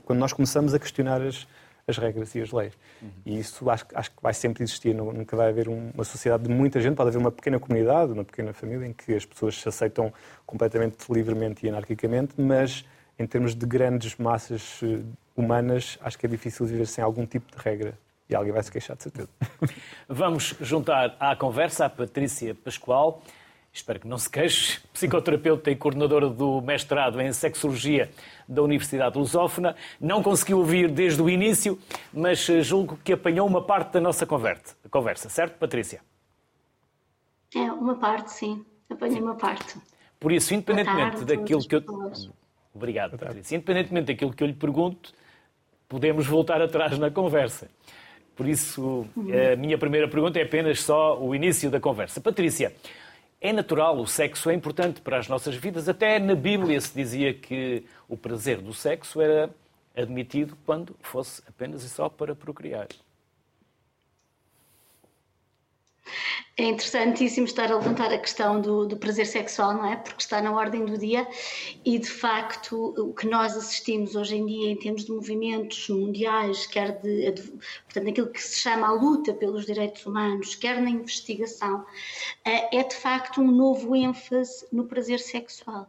quando 0.03 0.19
nós 0.19 0.33
começamos 0.33 0.73
a 0.73 0.79
questionar 0.79 1.21
as, 1.21 1.47
as 1.87 1.97
regras 1.97 2.35
e 2.35 2.41
as 2.41 2.51
leis. 2.51 2.73
Uhum. 3.01 3.09
E 3.25 3.39
isso 3.39 3.69
acho, 3.69 3.85
acho, 3.95 4.11
que 4.11 4.21
vai 4.21 4.33
sempre 4.33 4.63
existir, 4.63 4.93
nunca 4.93 5.35
vai 5.37 5.49
haver 5.49 5.69
uma 5.69 6.03
sociedade 6.03 6.43
de 6.43 6.49
muita 6.49 6.81
gente, 6.81 6.95
pode 6.95 7.09
haver 7.09 7.17
uma 7.17 7.31
pequena 7.31 7.59
comunidade, 7.59 8.11
uma 8.11 8.25
pequena 8.25 8.53
família 8.53 8.85
em 8.85 8.93
que 8.93 9.15
as 9.15 9.25
pessoas 9.25 9.59
se 9.59 9.69
aceitam 9.69 10.13
completamente 10.45 10.97
livremente 11.09 11.65
e 11.65 11.69
anarquicamente, 11.69 12.33
mas 12.37 12.85
em 13.17 13.25
termos 13.25 13.55
de 13.55 13.65
grandes 13.65 14.15
massas 14.17 14.81
eh, 14.83 14.99
humanas, 15.35 15.97
acho 16.01 16.19
que 16.19 16.25
é 16.25 16.29
difícil 16.29 16.65
viver 16.65 16.85
sem 16.85 17.03
algum 17.03 17.25
tipo 17.25 17.55
de 17.55 17.63
regra. 17.63 17.97
E 18.29 18.35
alguém 18.35 18.51
vai 18.51 18.61
se 18.61 18.71
queixar, 18.71 18.97
de 18.97 19.03
certeza. 19.03 19.29
Vamos 20.07 20.55
juntar 20.59 21.15
à 21.19 21.35
conversa 21.35 21.85
a 21.85 21.89
Patrícia 21.89 22.53
Pascoal, 22.53 23.23
espero 23.73 23.99
que 23.99 24.07
não 24.07 24.17
se 24.17 24.29
queixe, 24.29 24.79
psicoterapeuta 24.93 25.69
e 25.69 25.75
coordenadora 25.75 26.29
do 26.29 26.61
mestrado 26.61 27.21
em 27.21 27.31
Sexologia 27.31 28.09
da 28.47 28.61
Universidade 28.61 29.17
Lusófona. 29.17 29.75
Não 29.99 30.23
conseguiu 30.23 30.59
ouvir 30.59 30.89
desde 30.89 31.21
o 31.21 31.29
início, 31.29 31.79
mas 32.13 32.49
eh, 32.49 32.61
julgo 32.61 32.97
que 33.03 33.13
apanhou 33.13 33.47
uma 33.47 33.61
parte 33.61 33.93
da 33.93 34.01
nossa 34.01 34.25
conversa, 34.25 35.29
certo, 35.29 35.57
Patrícia? 35.57 36.01
É, 37.55 37.71
uma 37.71 37.95
parte, 37.95 38.31
sim. 38.31 38.65
Apanhei 38.89 39.21
uma 39.21 39.35
parte. 39.35 39.77
Por 40.19 40.31
isso, 40.31 40.53
independentemente 40.53 41.23
daquilo 41.23 41.61
que 41.61 41.75
eu. 41.75 41.83
Obrigado, 42.73 43.17
Patrícia. 43.17 43.55
Independentemente 43.55 44.07
daquilo 44.07 44.33
que 44.33 44.43
eu 44.43 44.47
lhe 44.47 44.53
pergunto, 44.53 45.13
podemos 45.87 46.25
voltar 46.25 46.61
atrás 46.61 46.97
na 46.97 47.09
conversa. 47.09 47.69
Por 48.35 48.47
isso, 48.47 49.07
uhum. 49.15 49.31
a 49.53 49.55
minha 49.55 49.77
primeira 49.77 50.07
pergunta 50.07 50.37
é 50.39 50.43
apenas 50.43 50.81
só 50.81 51.19
o 51.19 51.33
início 51.33 51.71
da 51.71 51.79
conversa. 51.79 52.21
Patrícia, 52.21 52.71
é 53.39 53.53
natural, 53.53 53.97
o 53.99 54.07
sexo 54.07 54.49
é 54.49 54.53
importante 54.53 55.01
para 55.01 55.17
as 55.17 55.27
nossas 55.27 55.55
vidas. 55.55 55.87
Até 55.87 56.19
na 56.19 56.35
Bíblia 56.35 56.79
se 56.81 56.93
dizia 56.93 57.33
que 57.33 57.83
o 58.07 58.17
prazer 58.17 58.59
do 58.59 58.73
sexo 58.73 59.21
era 59.21 59.49
admitido 59.95 60.57
quando 60.65 60.95
fosse 61.01 61.41
apenas 61.47 61.83
e 61.83 61.89
só 61.89 62.09
para 62.09 62.35
procriar. 62.35 62.87
É 66.57 66.63
interessantíssimo 66.63 67.45
estar 67.45 67.71
a 67.71 67.75
levantar 67.75 68.11
a 68.11 68.17
questão 68.17 68.59
do, 68.59 68.87
do, 68.87 68.97
prazer 68.97 69.27
sexual, 69.27 69.73
não 69.73 69.85
é? 69.85 69.95
Porque 69.95 70.21
está 70.21 70.41
na 70.41 70.51
ordem 70.51 70.85
do 70.85 70.97
dia 70.97 71.27
e, 71.85 71.99
de 71.99 72.09
facto, 72.09 72.95
o 72.97 73.13
que 73.13 73.27
nós 73.27 73.55
assistimos 73.55 74.15
hoje 74.15 74.37
em 74.37 74.45
dia 74.45 74.71
em 74.71 74.75
termos 74.75 75.05
de 75.05 75.11
movimentos 75.11 75.87
mundiais, 75.89 76.65
quer 76.65 76.99
de, 76.99 77.31
portanto, 77.31 78.05
naquilo 78.05 78.27
que 78.27 78.41
se 78.41 78.59
chama 78.59 78.87
a 78.87 78.91
luta 78.91 79.33
pelos 79.33 79.65
direitos 79.65 80.05
humanos, 80.05 80.55
quer 80.55 80.81
na 80.81 80.89
investigação, 80.89 81.85
é, 82.43 82.77
é 82.79 82.83
de 82.83 82.95
facto 82.95 83.39
um 83.39 83.51
novo 83.51 83.95
ênfase 83.95 84.65
no 84.71 84.85
prazer 84.85 85.19
sexual 85.19 85.87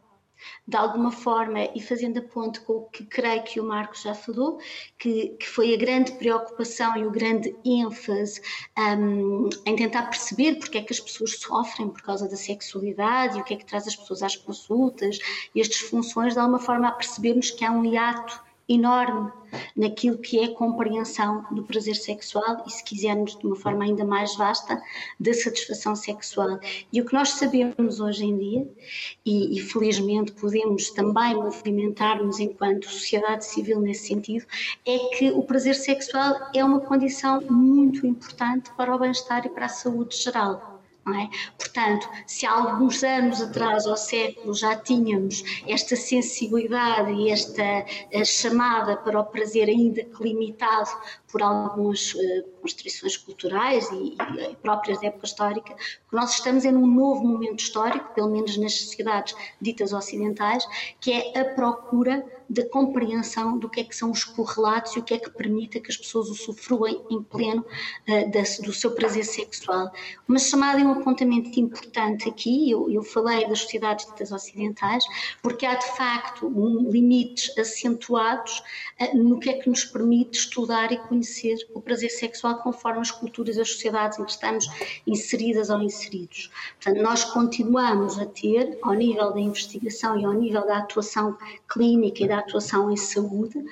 de 0.67 0.77
alguma 0.77 1.11
forma, 1.11 1.69
e 1.75 1.81
fazendo 1.81 2.19
a 2.19 2.23
ponte 2.23 2.61
com 2.61 2.75
o 2.75 2.85
que 2.85 3.05
creio 3.05 3.43
que 3.43 3.61
o 3.61 3.65
Marcos 3.65 4.03
já 4.03 4.15
falou, 4.15 4.59
que, 4.99 5.31
que 5.39 5.49
foi 5.49 5.75
a 5.75 5.77
grande 5.77 6.13
preocupação 6.13 6.97
e 6.97 7.07
o 7.07 7.11
grande 7.11 7.55
ênfase 7.65 8.41
um, 8.79 9.49
em 9.67 9.77
tentar 9.77 10.05
perceber 10.05 10.57
porque 10.57 10.79
é 10.79 10.83
que 10.83 10.93
as 10.93 11.01
pessoas 11.01 11.39
sofrem 11.39 11.89
por 11.89 12.03
causa 12.03 12.29
da 12.29 12.37
sexualidade 12.37 13.39
e 13.39 13.41
o 13.41 13.45
que 13.45 13.55
é 13.55 13.57
que 13.57 13.65
traz 13.65 13.87
as 13.87 13.97
pessoas 13.97 14.23
às 14.23 14.37
consultas 14.37 15.19
e 15.55 15.61
as 15.61 15.69
disfunções, 15.69 16.35
de 16.35 16.39
alguma 16.39 16.59
forma, 16.59 16.89
a 16.89 16.93
percebermos 16.93 17.51
que 17.51 17.65
há 17.65 17.71
um 17.71 17.85
hiato 17.85 18.48
enorme 18.69 19.33
naquilo 19.75 20.19
que 20.19 20.39
é 20.39 20.45
a 20.45 20.55
compreensão 20.55 21.45
do 21.51 21.63
prazer 21.63 21.97
sexual 21.97 22.65
e, 22.67 22.71
se 22.71 22.85
quisermos, 22.85 23.37
de 23.37 23.47
uma 23.47 23.57
forma 23.57 23.85
ainda 23.85 24.05
mais 24.05 24.37
vasta, 24.37 24.81
da 25.19 25.33
satisfação 25.33 25.97
sexual. 25.97 26.59
E 26.93 27.01
o 27.01 27.07
que 27.07 27.15
nós 27.15 27.31
sabemos 27.31 28.01
hoje 28.01 28.25
em 28.25 28.37
dia, 28.37 28.69
e, 29.25 29.59
e 29.59 29.61
felizmente 29.61 30.33
podemos 30.33 30.91
também 30.91 31.35
movimentar-nos 31.35 32.39
enquanto 32.39 32.91
sociedade 32.91 33.47
civil 33.47 33.81
nesse 33.81 34.09
sentido, 34.09 34.45
é 34.87 34.99
que 35.17 35.31
o 35.31 35.43
prazer 35.43 35.75
sexual 35.75 36.35
é 36.55 36.65
uma 36.65 36.81
condição 36.81 37.41
muito 37.43 38.07
importante 38.07 38.71
para 38.77 38.95
o 38.95 38.99
bem-estar 38.99 39.47
e 39.47 39.49
para 39.49 39.67
a 39.67 39.71
saúde 39.71 40.17
geral. 40.17 40.78
É? 41.15 41.29
Portanto, 41.57 42.09
se 42.27 42.47
há 42.47 42.53
alguns 42.53 43.03
anos 43.03 43.41
atrás, 43.41 43.87
ao 43.87 43.97
século, 43.97 44.55
já 44.55 44.77
tínhamos 44.77 45.43
esta 45.67 45.97
sensibilidade 45.97 47.13
e 47.13 47.31
esta 47.31 47.63
eh, 47.63 48.25
chamada 48.25 48.97
para 48.97 49.21
o 49.21 49.25
prazer, 49.25 49.69
ainda 49.69 50.05
que 50.05 50.23
limitado 50.23 50.91
por 51.31 51.43
algumas 51.43 52.15
uh, 52.15 52.19
constrições 52.61 53.17
culturais 53.17 53.89
e, 53.91 54.17
e, 54.51 54.57
próprias 54.57 55.01
da 55.01 55.09
época 55.09 55.27
histórica, 55.27 55.75
que 55.75 56.17
nós 56.17 56.35
estamos 56.35 56.65
em 56.65 56.75
um 56.75 56.87
novo 56.87 57.27
momento 57.27 57.61
histórico, 57.61 58.15
pelo 58.15 58.31
menos 58.31 58.57
nas 58.57 58.75
sociedades 58.75 59.35
ditas 59.61 59.93
ocidentais, 59.93 60.67
que 61.01 61.13
é 61.13 61.41
a 61.41 61.45
procura 61.55 62.25
da 62.49 62.67
compreensão 62.67 63.59
do 63.59 63.69
que 63.69 63.81
é 63.81 63.85
que 63.85 63.95
são 63.95 64.11
os 64.11 64.25
correlatos 64.25 64.97
e 64.97 64.99
o 64.99 65.03
que 65.03 65.13
é 65.13 65.19
que 65.19 65.31
permite 65.31 65.81
que 65.81 65.91
as 65.91 65.97
pessoas 65.99 66.31
usufruem 66.31 67.03
em 67.11 67.23
pleno 67.23 67.63
uh, 67.63 68.31
da, 68.31 68.41
do 68.65 68.73
seu 68.73 68.93
prazer 68.93 69.25
sexual. 69.25 69.93
Uma 70.27 70.39
chamada 70.39 70.81
e 70.81 70.85
um 70.85 70.93
apontamento 70.93 71.61
importante 71.61 72.29
aqui, 72.29 72.71
eu, 72.71 72.91
eu 72.91 73.03
falei 73.03 73.47
das 73.47 73.61
sociedades 73.61 74.07
ditas 74.07 74.33
ocidentais, 74.33 75.05
porque 75.43 75.67
há 75.67 75.75
de 75.75 75.87
facto 75.89 76.47
um, 76.47 76.91
limites 76.91 77.57
acentuados 77.59 78.63
uh, 78.99 79.17
no 79.17 79.39
que 79.39 79.51
é 79.51 79.53
que 79.55 79.69
nos 79.69 79.85
permite 79.85 80.39
estudar 80.39 80.91
e 80.91 80.97
conhecer 80.97 81.18
o 81.75 81.81
prazer 81.81 82.11
sexual 82.11 82.59
conforme 82.59 83.01
as 83.01 83.11
culturas 83.11 83.57
e 83.57 83.61
as 83.61 83.71
sociedades 83.71 84.19
em 84.19 84.25
que 84.25 84.31
estamos 84.31 84.67
inseridas 85.07 85.71
ou 85.71 85.81
inseridos. 85.83 86.51
Portanto, 86.81 87.03
nós 87.03 87.25
continuamos 87.25 88.19
a 88.19 88.27
ter, 88.27 88.79
ao 88.83 88.95
nível 88.95 89.33
da 89.33 89.41
investigação 89.41 90.19
e 90.19 90.25
ao 90.25 90.33
nível 90.33 90.67
da 90.67 90.79
atuação 90.79 91.37
clínica 91.69 92.25
e 92.25 92.29
da 92.29 92.39
atuação 92.39 92.91
em 92.91 92.97
saúde, 92.97 93.65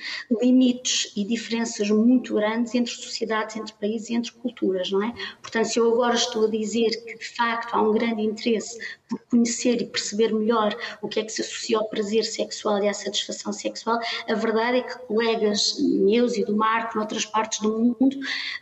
limites 0.42 1.12
e 1.16 1.24
diferenças 1.24 1.90
muito 1.90 2.35
grandes 2.35 2.74
entre 2.74 2.92
sociedades, 2.92 3.56
entre 3.56 3.72
países 3.74 4.11
e 4.11 4.14
entre 4.14 4.32
culturas, 4.32 4.90
não 4.90 5.02
é? 5.02 5.12
Portanto, 5.40 5.66
se 5.66 5.78
eu 5.78 5.92
agora 5.92 6.14
estou 6.14 6.46
a 6.46 6.50
dizer 6.50 6.90
que 7.04 7.18
de 7.18 7.28
facto 7.37 7.74
há 7.74 7.82
um 7.82 7.92
grande 7.92 8.22
interesse 8.22 8.78
por 9.09 9.21
conhecer 9.31 9.81
e 9.81 9.87
perceber 9.87 10.33
melhor 10.33 10.77
o 11.01 11.09
que 11.09 11.21
é 11.21 11.25
que 11.25 11.31
se 11.31 11.42
associa 11.42 11.79
ao 11.79 11.88
prazer 11.88 12.25
sexual 12.25 12.83
e 12.83 12.88
à 12.88 12.95
satisfação 12.95 13.53
sexual, 13.53 13.99
a 14.29 14.35
verdade 14.35 14.79
é 14.79 14.83
que 14.83 14.99
colegas 15.07 15.77
meus 15.81 16.37
e 16.37 16.45
do 16.45 16.57
Marco, 16.57 16.99
noutras 16.99 17.25
partes 17.25 17.61
do 17.61 17.71
mundo, 17.71 18.19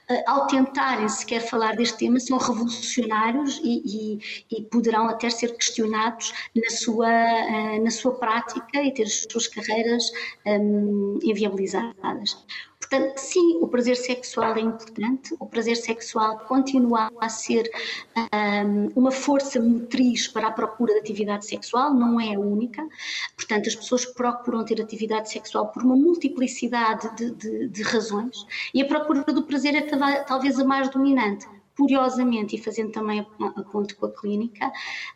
eh, 0.08 0.24
ao 0.26 0.46
tentarem 0.46 1.08
sequer 1.08 1.40
falar 1.40 1.76
deste 1.76 1.98
tema, 1.98 2.20
são 2.20 2.38
revolucionários 2.38 3.60
e, 3.62 4.18
e, 4.50 4.58
e 4.58 4.62
poderão 4.64 5.08
até 5.08 5.30
ser 5.30 5.56
questionados 5.56 6.32
na 6.54 6.70
sua, 6.70 7.10
eh, 7.10 7.78
na 7.78 7.90
sua 7.90 8.14
prática 8.14 8.82
e 8.82 8.92
ter 8.92 9.04
as 9.04 9.26
suas 9.30 9.46
carreiras 9.46 10.10
um, 10.46 11.18
inviabilizadas. 11.22 12.36
Portanto, 12.84 13.16
sim, 13.16 13.58
o 13.62 13.66
prazer 13.66 13.96
sexual 13.96 14.54
é 14.56 14.60
importante, 14.60 15.34
o 15.40 15.46
prazer 15.46 15.74
sexual 15.74 16.38
continua 16.40 17.10
a 17.18 17.30
ser 17.30 17.70
um, 18.14 18.90
uma 18.94 19.10
força 19.10 19.58
motriz 19.58 20.28
para 20.28 20.48
a 20.48 20.52
procura 20.52 20.92
de 20.92 21.00
atividade 21.00 21.46
sexual, 21.46 21.94
não 21.94 22.20
é 22.20 22.34
a 22.34 22.38
única. 22.38 22.86
Portanto, 23.34 23.68
as 23.68 23.74
pessoas 23.74 24.04
procuram 24.04 24.64
ter 24.66 24.82
atividade 24.82 25.30
sexual 25.30 25.68
por 25.68 25.82
uma 25.82 25.96
multiplicidade 25.96 27.08
de, 27.16 27.30
de, 27.30 27.68
de 27.68 27.82
razões 27.82 28.46
e 28.74 28.82
a 28.82 28.86
procura 28.86 29.22
do 29.22 29.44
prazer 29.44 29.74
é 29.74 30.22
talvez 30.24 30.60
a 30.60 30.64
mais 30.64 30.90
dominante 30.90 31.46
curiosamente, 31.76 32.56
e 32.56 32.62
fazendo 32.62 32.92
também 32.92 33.26
a, 33.40 33.62
ponte 33.62 33.94
com 33.94 34.06
a 34.06 34.10
clínica, 34.10 34.66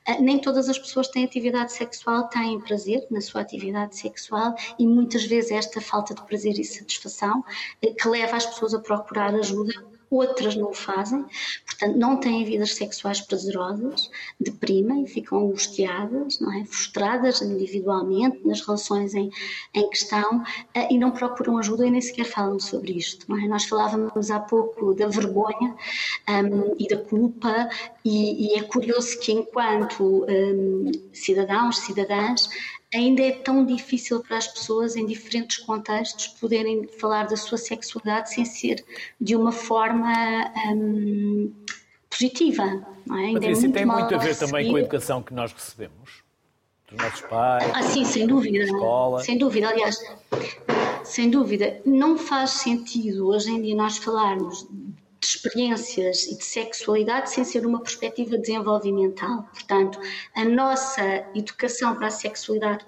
uh, 0.09 0.23
nem 0.23 0.39
todas 0.39 0.69
as 0.69 0.79
pessoas 0.79 1.09
têm 1.09 1.25
atividade 1.25 1.73
sexual, 1.73 2.29
têm 2.29 2.61
prazer 2.61 3.07
na 3.11 3.21
sua 3.21 3.41
atividade 3.41 3.97
sexual 3.97 4.55
e 4.79 4.87
muitas 4.87 5.25
vezes 5.25 5.51
esta 5.51 5.81
falta 5.81 6.15
de 6.15 6.23
prazer 6.23 6.59
e 6.59 6.65
satisfação 6.65 7.41
uh, 7.41 7.95
que 7.95 8.09
leva 8.09 8.37
as 8.37 8.47
pessoas 8.47 8.75
a 8.75 8.81
procurar 8.81 9.35
ajuda 9.35 9.73
outras 10.11 10.57
não 10.57 10.71
o 10.71 10.75
fazem, 10.75 11.25
portanto 11.67 11.97
não 11.97 12.17
têm 12.17 12.45
vidas 12.45 12.75
sexuais 12.75 13.21
prazerosas, 13.21 14.11
deprimem, 14.41 15.07
ficam 15.07 15.39
angustiadas, 15.39 16.41
não 16.41 16.53
é? 16.53 16.65
frustradas 16.65 17.43
individualmente 17.43 18.47
nas 18.47 18.61
relações 18.61 19.15
em, 19.15 19.31
em 19.75 19.89
questão 19.91 20.39
uh, 20.41 20.87
e 20.91 20.99
não 20.99 21.11
procuram 21.11 21.59
ajuda 21.59 21.87
e 21.87 21.91
nem 21.91 22.01
sequer 22.01 22.25
falam 22.25 22.59
sobre 22.59 22.93
isto. 22.93 23.27
Não 23.29 23.39
é? 23.39 23.47
Nós 23.47 23.65
falávamos 23.65 24.31
há 24.31 24.41
pouco 24.41 24.95
da 24.95 25.09
vergonha 25.09 25.75
um, 26.29 26.75
e 26.79 26.89
da 26.89 26.97
culpa 26.97 27.69
e, 28.05 28.55
e, 28.55 28.59
é 28.59 28.63
curioso 28.63 29.19
que 29.21 29.33
enquanto 29.33 30.25
um, 30.29 30.91
cidadãos, 31.13 31.79
cidadãs, 31.79 32.49
ainda 32.95 33.23
é 33.23 33.33
tão 33.33 33.65
difícil 33.65 34.21
para 34.21 34.39
as 34.39 34.47
pessoas 34.47 34.97
em 34.97 35.05
diferentes 35.05 35.59
contextos 35.59 36.29
poderem 36.29 36.89
falar 36.89 37.27
da 37.27 37.37
sua 37.37 37.59
sexualidade 37.59 38.33
sem 38.33 38.45
ser 38.45 38.85
de 39.21 39.37
uma 39.37 39.53
forma 39.53 40.13
hum, 40.73 41.53
positiva. 42.09 42.87
Não 43.07 43.17
é? 43.17 43.27
Ainda 43.27 43.41
Patrícia, 43.41 43.59
é 43.59 43.69
muito 43.69 43.75
tem 43.75 43.87
muito 43.87 44.15
a 44.15 44.19
ver 44.19 44.37
também 44.37 44.71
com 44.71 44.77
a 44.77 44.81
educação 44.81 45.23
que 45.23 45.35
nós 45.35 45.53
recebemos 45.53 46.23
dos 46.89 46.99
nossos 46.99 47.21
pais. 47.23 47.71
Ah, 47.75 47.83
sim, 47.83 48.05
sem 48.05 48.27
dúvida. 48.27 48.65
Escola. 48.65 49.23
Sem 49.23 49.37
dúvida, 49.37 49.69
aliás, 49.69 49.99
sem 51.05 51.31
dúvida. 51.31 51.81
Não 51.85 52.17
faz 52.17 52.51
sentido 52.51 53.29
hoje 53.29 53.51
em 53.51 53.61
dia 53.61 53.77
nós 53.77 53.99
falarmos 53.99 54.67
de 55.21 55.27
experiências 55.27 56.27
e 56.27 56.37
de 56.37 56.45
sexualidade 56.45 57.31
sem 57.31 57.45
ser 57.45 57.67
uma 57.67 57.81
perspectiva 57.81 58.39
desenvolvimental. 58.39 59.49
Portanto, 59.53 59.99
a 60.35 60.45
nossa 60.45 61.03
educação 61.35 61.95
para 61.97 62.07
a 62.07 62.11
sexualidade 62.11 62.85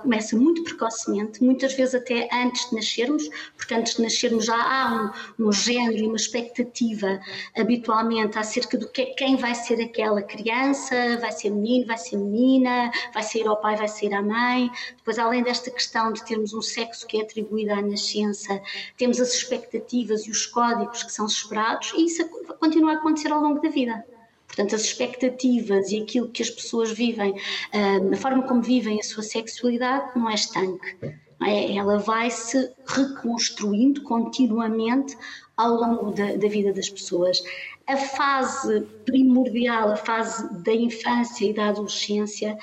começa 0.00 0.36
muito 0.36 0.64
precocemente, 0.64 1.42
muitas 1.42 1.74
vezes 1.74 1.94
até 1.94 2.28
antes 2.32 2.70
de 2.70 2.76
nascermos, 2.76 3.28
porque 3.56 3.74
antes 3.74 3.96
de 3.96 4.02
nascermos 4.02 4.46
já 4.46 4.56
há 4.56 5.12
um, 5.38 5.48
um 5.48 5.52
género 5.52 5.98
e 5.98 6.06
uma 6.06 6.16
expectativa 6.16 7.20
habitualmente 7.56 8.38
acerca 8.38 8.78
do 8.78 8.88
que 8.88 9.06
quem 9.14 9.36
vai 9.36 9.54
ser 9.54 9.80
aquela 9.82 10.22
criança, 10.22 11.18
vai 11.20 11.32
ser 11.32 11.50
menino, 11.50 11.86
vai 11.86 11.98
ser 11.98 12.16
menina, 12.16 12.90
vai 13.12 13.22
ser 13.22 13.46
ao 13.46 13.60
pai, 13.60 13.76
vai 13.76 13.88
ser 13.88 14.14
à 14.14 14.22
mãe. 14.22 14.70
Depois, 14.96 15.18
além 15.18 15.42
desta 15.42 15.70
questão 15.70 16.12
de 16.12 16.24
termos 16.24 16.54
um 16.54 16.62
sexo 16.62 17.06
que 17.06 17.18
é 17.18 17.22
atribuído 17.22 17.72
à 17.72 17.82
nascença, 17.82 18.60
temos 18.96 19.20
as 19.20 19.34
expectativas 19.34 20.26
e 20.26 20.30
os 20.30 20.46
códigos 20.46 21.02
que 21.02 21.12
são 21.12 21.26
esperados 21.26 21.65
e 21.96 22.06
isso 22.06 22.28
continua 22.60 22.92
a 22.92 22.94
acontecer 22.96 23.32
ao 23.32 23.40
longo 23.40 23.60
da 23.60 23.68
vida. 23.68 24.04
Portanto, 24.46 24.74
as 24.74 24.82
expectativas 24.82 25.90
e 25.90 26.00
aquilo 26.02 26.28
que 26.28 26.42
as 26.42 26.50
pessoas 26.50 26.90
vivem, 26.90 27.32
uh, 27.32 28.12
a 28.12 28.16
forma 28.16 28.42
como 28.44 28.62
vivem 28.62 28.98
a 28.98 29.02
sua 29.02 29.22
sexualidade, 29.22 30.16
não 30.16 30.30
é 30.30 30.34
estanque. 30.34 30.96
É? 31.44 31.76
Ela 31.76 31.98
vai 31.98 32.30
se 32.30 32.72
reconstruindo 32.86 34.02
continuamente 34.02 35.16
ao 35.56 35.74
longo 35.74 36.12
da, 36.12 36.36
da, 36.36 36.48
vida 36.48 36.72
das 36.72 36.88
pessoas. 36.88 37.42
A 37.86 37.96
fase 37.96 38.80
primordial, 39.04 39.90
a 39.90 39.96
fase 39.96 40.48
da 40.62 40.72
infância 40.72 41.44
e 41.44 41.52
da 41.52 41.68
adolescência, 41.68 42.56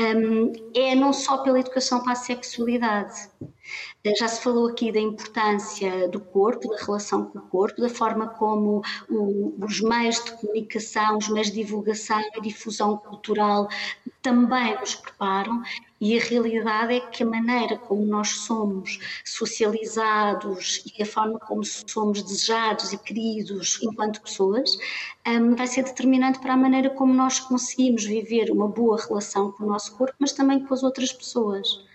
um, 0.00 0.52
é 0.74 0.94
não 0.94 1.12
só 1.12 1.38
pela 1.38 1.60
educação 1.60 2.02
para 2.02 2.12
a 2.12 2.16
sexualidade, 2.16 3.28
já 4.16 4.26
se 4.26 4.42
falou 4.42 4.68
aqui 4.68 4.90
da 4.90 4.98
importância 4.98 6.08
do 6.08 6.18
corpo, 6.18 6.68
da 6.68 6.76
relação 6.76 7.26
com 7.26 7.38
o 7.38 7.42
corpo, 7.42 7.80
da 7.80 7.88
forma 7.88 8.26
como 8.26 8.82
o, 9.08 9.54
os 9.64 9.80
meios 9.80 10.22
de 10.24 10.32
comunicação, 10.32 11.18
os 11.18 11.28
meios 11.28 11.52
de 11.52 11.62
divulgação 11.62 12.20
e 12.34 12.40
difusão 12.40 12.96
cultural 12.96 13.68
também 14.20 14.76
nos 14.80 14.96
preparam. 14.96 15.62
E 16.00 16.18
a 16.18 16.20
realidade 16.20 16.94
é 16.94 17.00
que 17.00 17.22
a 17.22 17.26
maneira 17.26 17.78
como 17.78 18.04
nós 18.04 18.30
somos 18.30 18.98
socializados 19.24 20.82
e 20.98 21.02
a 21.02 21.06
forma 21.06 21.38
como 21.38 21.62
somos 21.64 22.24
desejados 22.24 22.92
e 22.92 22.98
queridos 22.98 23.78
enquanto 23.80 24.20
pessoas 24.20 24.76
um, 25.24 25.54
vai 25.54 25.68
ser 25.68 25.84
determinante 25.84 26.40
para 26.40 26.54
a 26.54 26.56
maneira 26.56 26.90
como 26.90 27.14
nós 27.14 27.38
conseguimos 27.38 28.04
viver 28.04 28.50
uma 28.50 28.66
boa 28.66 29.00
relação 29.00 29.52
com 29.52 29.62
o 29.62 29.68
nosso 29.68 29.96
corpo, 29.96 30.16
mas 30.18 30.32
também 30.32 30.64
com 30.66 30.74
as 30.74 30.82
outras 30.82 31.12
pessoas 31.12 31.91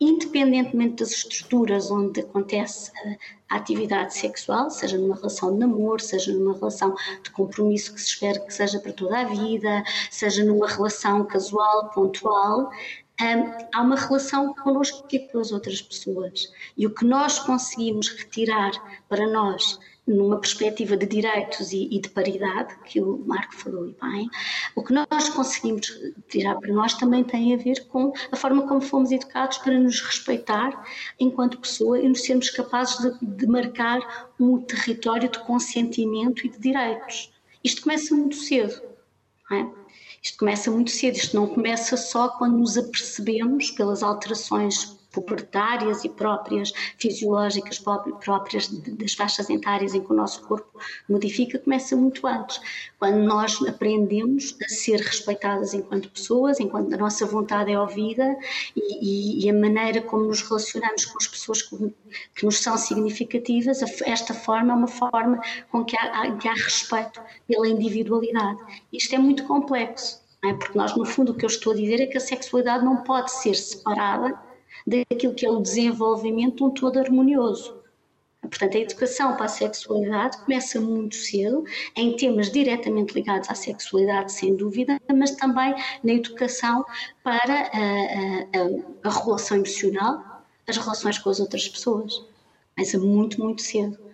independentemente 0.00 0.96
das 0.96 1.10
estruturas 1.10 1.90
onde 1.90 2.20
acontece 2.20 2.92
a 3.48 3.56
atividade 3.56 4.14
sexual, 4.14 4.70
seja 4.70 4.98
numa 4.98 5.14
relação 5.14 5.52
de 5.52 5.58
namoro, 5.58 6.02
seja 6.02 6.32
numa 6.32 6.54
relação 6.54 6.94
de 7.22 7.30
compromisso 7.30 7.94
que 7.94 8.00
se 8.00 8.08
espera 8.08 8.40
que 8.40 8.52
seja 8.52 8.78
para 8.78 8.92
toda 8.92 9.20
a 9.20 9.24
vida, 9.24 9.82
seja 10.10 10.44
numa 10.44 10.68
relação 10.68 11.24
casual, 11.24 11.90
pontual, 11.90 12.70
hum, 13.20 13.66
há 13.74 13.82
uma 13.82 13.96
relação 13.96 14.52
connosco 14.54 15.06
e 15.10 15.18
com 15.28 15.38
as 15.38 15.52
outras 15.52 15.80
pessoas. 15.80 16.52
E 16.76 16.86
o 16.86 16.94
que 16.94 17.04
nós 17.04 17.38
conseguimos 17.38 18.08
retirar 18.08 18.72
para 19.08 19.26
nós 19.26 19.78
numa 20.06 20.38
perspectiva 20.38 20.96
de 20.96 21.06
direitos 21.06 21.72
e, 21.72 21.88
e, 21.90 22.00
de 22.00 22.08
paridade, 22.10 22.76
que 22.84 23.00
o 23.00 23.18
Marco 23.26 23.54
falou 23.56 23.94
bem, 24.00 24.28
o 24.74 24.82
que 24.82 24.92
nós 24.92 25.28
conseguimos 25.30 25.92
tirar 26.28 26.54
para 26.56 26.72
nós 26.72 26.94
também 26.94 27.24
tem 27.24 27.54
a 27.54 27.56
ver 27.56 27.86
com 27.88 28.12
a 28.30 28.36
forma 28.36 28.66
como 28.68 28.80
fomos 28.80 29.10
educados 29.10 29.58
para 29.58 29.78
nos 29.78 30.00
respeitar 30.00 30.86
enquanto 31.18 31.58
pessoa 31.58 31.98
e 31.98 32.08
nos 32.08 32.22
sermos 32.22 32.50
capazes 32.50 32.98
de, 32.98 33.26
de 33.26 33.46
marcar 33.46 34.32
um 34.38 34.58
território 34.58 35.28
de 35.28 35.38
consentimento 35.40 36.46
e 36.46 36.50
de 36.50 36.58
direitos. 36.58 37.32
Isto 37.64 37.82
começa 37.82 38.14
muito 38.14 38.36
cedo, 38.36 38.80
não 39.50 39.56
é? 39.56 39.86
Isto 40.22 40.38
começa 40.38 40.70
muito 40.70 40.90
cedo, 40.90 41.16
isto 41.16 41.36
não 41.36 41.46
começa 41.46 41.96
só 41.96 42.28
quando 42.30 42.58
nos 42.58 42.76
apercebemos 42.76 43.70
pelas 43.70 44.02
alterações 44.02 44.95
pubertárias 45.16 46.04
e 46.04 46.10
próprias, 46.10 46.72
fisiológicas 46.98 47.82
próprias 48.20 48.68
das 48.68 49.14
faixas 49.14 49.48
etárias 49.48 49.94
em 49.94 50.02
que 50.02 50.12
o 50.12 50.14
nosso 50.14 50.42
corpo 50.46 50.78
modifica, 51.08 51.58
começa 51.58 51.96
muito 51.96 52.26
antes. 52.26 52.60
Quando 52.98 53.18
nós 53.18 53.60
aprendemos 53.66 54.54
a 54.62 54.68
ser 54.68 55.00
respeitadas 55.00 55.72
enquanto 55.72 56.10
pessoas, 56.10 56.60
enquanto 56.60 56.92
a 56.92 56.98
nossa 56.98 57.24
vontade 57.24 57.72
é 57.72 57.80
ouvida 57.80 58.36
e, 58.76 59.46
e, 59.46 59.50
a 59.50 59.54
maneira 59.54 60.02
como 60.02 60.24
nos 60.24 60.42
relacionamos 60.42 61.06
com 61.06 61.16
as 61.18 61.26
pessoas 61.26 61.62
que, 61.62 61.76
que, 62.34 62.44
nos 62.44 62.58
são 62.58 62.76
significativas, 62.76 63.80
esta 64.02 64.34
forma 64.34 64.72
é 64.72 64.76
uma 64.76 64.88
forma 64.88 65.40
com 65.70 65.84
que 65.84 65.96
há, 65.96 66.30
que 66.36 66.48
há 66.48 66.54
respeito 66.54 67.20
pela 67.48 67.66
individualidade. 67.66 68.58
Isto 68.92 69.14
é 69.14 69.18
muito 69.18 69.44
complexo. 69.44 70.26
É? 70.44 70.52
Porque 70.52 70.76
nós, 70.76 70.94
no 70.94 71.04
fundo, 71.04 71.32
o 71.32 71.34
que 71.34 71.44
eu 71.44 71.48
estou 71.48 71.72
a 71.72 71.76
dizer 71.76 72.00
é 72.00 72.06
que 72.06 72.16
a 72.16 72.20
sexualidade 72.20 72.84
não 72.84 72.98
pode 72.98 73.32
ser 73.32 73.54
separada 73.54 74.38
daquilo 74.86 75.34
que 75.34 75.44
é 75.44 75.50
o 75.50 75.60
desenvolvimento 75.60 76.56
de 76.56 76.64
um 76.64 76.70
todo 76.70 76.98
harmonioso. 76.98 77.76
Portanto, 78.40 78.76
a 78.76 78.80
educação 78.80 79.34
para 79.34 79.46
a 79.46 79.48
sexualidade 79.48 80.38
começa 80.38 80.80
muito 80.80 81.16
cedo, 81.16 81.64
em 81.96 82.14
temas 82.16 82.50
diretamente 82.50 83.12
ligados 83.14 83.50
à 83.50 83.54
sexualidade, 83.54 84.32
sem 84.32 84.54
dúvida, 84.54 85.00
mas 85.12 85.32
também 85.32 85.74
na 86.04 86.12
educação 86.12 86.84
para 87.24 87.54
a, 87.54 87.78
a, 87.78 89.04
a, 89.04 89.08
a 89.08 89.10
regulação 89.10 89.56
emocional, 89.56 90.44
as 90.66 90.76
relações 90.76 91.18
com 91.18 91.30
as 91.30 91.40
outras 91.40 91.68
pessoas. 91.68 92.24
Começa 92.76 92.98
muito, 92.98 93.42
muito 93.42 93.62
cedo. 93.62 94.05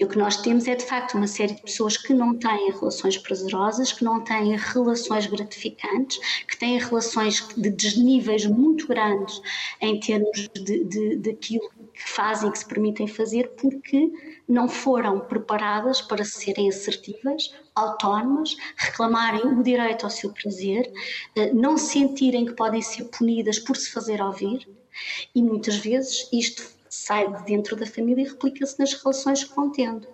E 0.00 0.04
o 0.04 0.08
que 0.08 0.16
nós 0.16 0.38
temos 0.38 0.66
é, 0.66 0.74
de 0.74 0.86
facto, 0.86 1.14
uma 1.18 1.26
série 1.26 1.54
de 1.54 1.60
pessoas 1.60 1.98
que 1.98 2.14
não 2.14 2.34
têm 2.38 2.70
relações 2.70 3.18
prazerosas, 3.18 3.92
que 3.92 4.02
não 4.02 4.24
têm 4.24 4.56
relações 4.56 5.26
gratificantes, 5.26 6.18
que 6.48 6.56
têm 6.56 6.78
relações 6.78 7.46
de 7.54 7.68
desníveis 7.68 8.46
muito 8.46 8.88
grandes 8.88 9.42
em 9.78 10.00
termos 10.00 10.48
de, 10.54 10.84
de, 10.84 11.16
daquilo 11.16 11.68
que 11.92 12.08
fazem, 12.08 12.50
que 12.50 12.58
se 12.58 12.64
permitem 12.66 13.06
fazer, 13.06 13.50
porque 13.60 14.10
não 14.48 14.70
foram 14.70 15.20
preparadas 15.20 16.00
para 16.00 16.24
serem 16.24 16.70
assertivas, 16.70 17.52
autónomas, 17.74 18.56
reclamarem 18.76 19.46
o 19.46 19.62
direito 19.62 20.04
ao 20.04 20.10
seu 20.10 20.32
prazer, 20.32 20.90
eh, 21.36 21.52
não 21.52 21.76
sentirem 21.76 22.46
que 22.46 22.54
podem 22.54 22.80
ser 22.80 23.04
punidas 23.04 23.58
por 23.58 23.76
se 23.76 23.92
fazer 23.92 24.22
ouvir, 24.22 24.66
e 25.34 25.42
muitas 25.42 25.76
vezes 25.76 26.26
isto 26.32 26.79
sai 26.90 27.32
de 27.32 27.44
dentro 27.44 27.76
da 27.76 27.86
família 27.86 28.22
e 28.22 28.28
replica-se 28.28 28.78
nas 28.78 28.92
relações 28.92 29.44
que 29.44 29.54
vão 29.54 29.70
tendo 29.70 30.06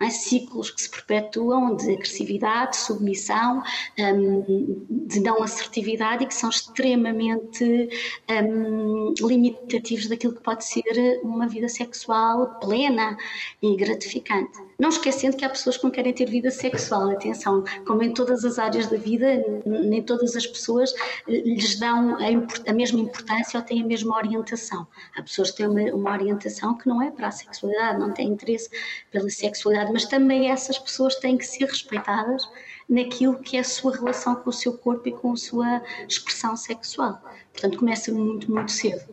é? 0.00 0.08
ciclos 0.08 0.70
que 0.70 0.80
se 0.80 0.90
perpetuam 0.90 1.76
de 1.76 1.92
agressividade, 1.92 2.72
de 2.72 2.76
submissão, 2.78 3.62
um, 3.98 4.86
de 4.88 5.20
não 5.20 5.42
assertividade 5.42 6.24
e 6.24 6.26
que 6.26 6.34
são 6.34 6.48
extremamente 6.48 7.88
um, 8.30 9.12
limitativos 9.20 10.08
daquilo 10.08 10.34
que 10.34 10.42
pode 10.42 10.64
ser 10.64 11.20
uma 11.22 11.46
vida 11.46 11.68
sexual 11.68 12.58
plena 12.60 13.16
e 13.62 13.76
gratificante. 13.76 14.58
Não 14.80 14.88
esquecendo 14.88 15.36
que 15.36 15.44
há 15.44 15.50
pessoas 15.50 15.76
que 15.76 15.84
não 15.84 15.90
querem 15.90 16.10
ter 16.10 16.24
vida 16.24 16.50
sexual, 16.50 17.10
atenção, 17.10 17.62
como 17.86 18.02
em 18.02 18.14
todas 18.14 18.46
as 18.46 18.58
áreas 18.58 18.86
da 18.86 18.96
vida, 18.96 19.44
nem 19.66 20.02
todas 20.02 20.34
as 20.34 20.46
pessoas 20.46 20.94
eh, 21.28 21.42
lhes 21.42 21.78
dão 21.78 22.16
a, 22.16 22.70
a 22.70 22.72
mesma 22.72 22.98
importância 22.98 23.60
ou 23.60 23.66
têm 23.66 23.82
a 23.82 23.86
mesma 23.86 24.16
orientação. 24.16 24.86
Há 25.14 25.22
pessoas 25.22 25.50
que 25.50 25.58
têm 25.58 25.66
uma, 25.66 25.82
uma 25.94 26.12
orientação 26.12 26.78
que 26.78 26.88
não 26.88 27.02
é 27.02 27.10
para 27.10 27.28
a 27.28 27.30
sexualidade, 27.30 28.00
não 28.00 28.14
têm 28.14 28.28
interesse 28.28 28.70
pela 29.10 29.28
sexualidade, 29.28 29.92
mas 29.92 30.06
também 30.06 30.50
essas 30.50 30.78
pessoas 30.78 31.14
têm 31.16 31.36
que 31.36 31.46
ser 31.46 31.66
respeitadas 31.66 32.48
naquilo 32.88 33.38
que 33.38 33.58
é 33.58 33.60
a 33.60 33.64
sua 33.64 33.94
relação 33.94 34.34
com 34.34 34.48
o 34.48 34.52
seu 34.52 34.78
corpo 34.78 35.06
e 35.06 35.12
com 35.12 35.32
a 35.32 35.36
sua 35.36 35.82
expressão 36.08 36.56
sexual. 36.56 37.22
Portanto, 37.52 37.76
começa 37.76 38.10
muito, 38.10 38.50
muito 38.50 38.72
cedo. 38.72 39.04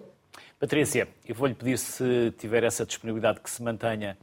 Patrícia, 0.57 1.09
eu 1.27 1.35
vou-lhe 1.35 1.53
pedir 1.53 1.77
se 1.77 2.33
tiver 2.37 2.63
essa 2.63 2.85
disponibilidade 2.85 3.41
que 3.41 3.49
se 3.49 3.61
mantenha 3.61 4.17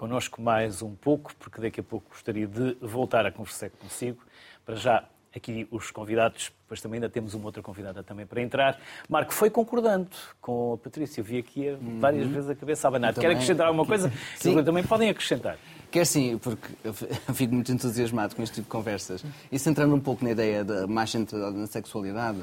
connosco 0.00 0.40
mais 0.40 0.80
um 0.80 0.94
pouco, 0.94 1.30
porque 1.38 1.60
daqui 1.60 1.80
a 1.80 1.82
pouco 1.82 2.08
gostaria 2.08 2.46
de 2.46 2.74
voltar 2.80 3.26
a 3.26 3.30
conversar 3.30 3.68
consigo. 3.68 4.22
Para 4.64 4.74
já, 4.74 5.04
aqui 5.36 5.68
os 5.70 5.90
convidados, 5.90 6.50
depois 6.62 6.80
também 6.80 6.96
ainda 6.96 7.10
temos 7.10 7.34
uma 7.34 7.44
outra 7.44 7.62
convidada 7.62 8.02
também 8.02 8.24
para 8.24 8.40
entrar. 8.40 8.80
Marco, 9.10 9.34
foi 9.34 9.50
concordando 9.50 10.08
com 10.40 10.72
a 10.72 10.78
Patrícia, 10.78 11.20
eu 11.20 11.24
vi 11.24 11.36
aqui 11.36 11.76
várias 11.98 12.24
uhum. 12.24 12.32
vezes 12.32 12.48
a 12.48 12.54
cabeça 12.54 12.86
a 12.86 12.88
abanar. 12.88 13.12
Quer 13.12 13.30
acrescentar 13.30 13.66
alguma 13.66 13.84
coisa? 13.84 14.10
Sim. 14.36 14.64
Também 14.64 14.82
podem 14.82 15.10
acrescentar. 15.10 15.58
Quer 15.90 16.06
sim, 16.06 16.38
porque 16.38 16.68
eu 16.82 16.94
fico 16.94 17.52
muito 17.52 17.70
entusiasmado 17.70 18.34
com 18.34 18.42
este 18.42 18.54
tipo 18.54 18.66
de 18.66 18.70
conversas. 18.70 19.22
E 19.52 19.58
centrando 19.58 19.94
um 19.94 20.00
pouco 20.00 20.24
na 20.24 20.30
ideia 20.30 20.64
da 20.64 20.86
mais 20.86 21.10
centrada 21.10 21.50
na 21.50 21.66
sexualidade, 21.66 22.38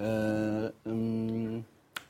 uh, 0.00 0.72
hum, 0.84 1.62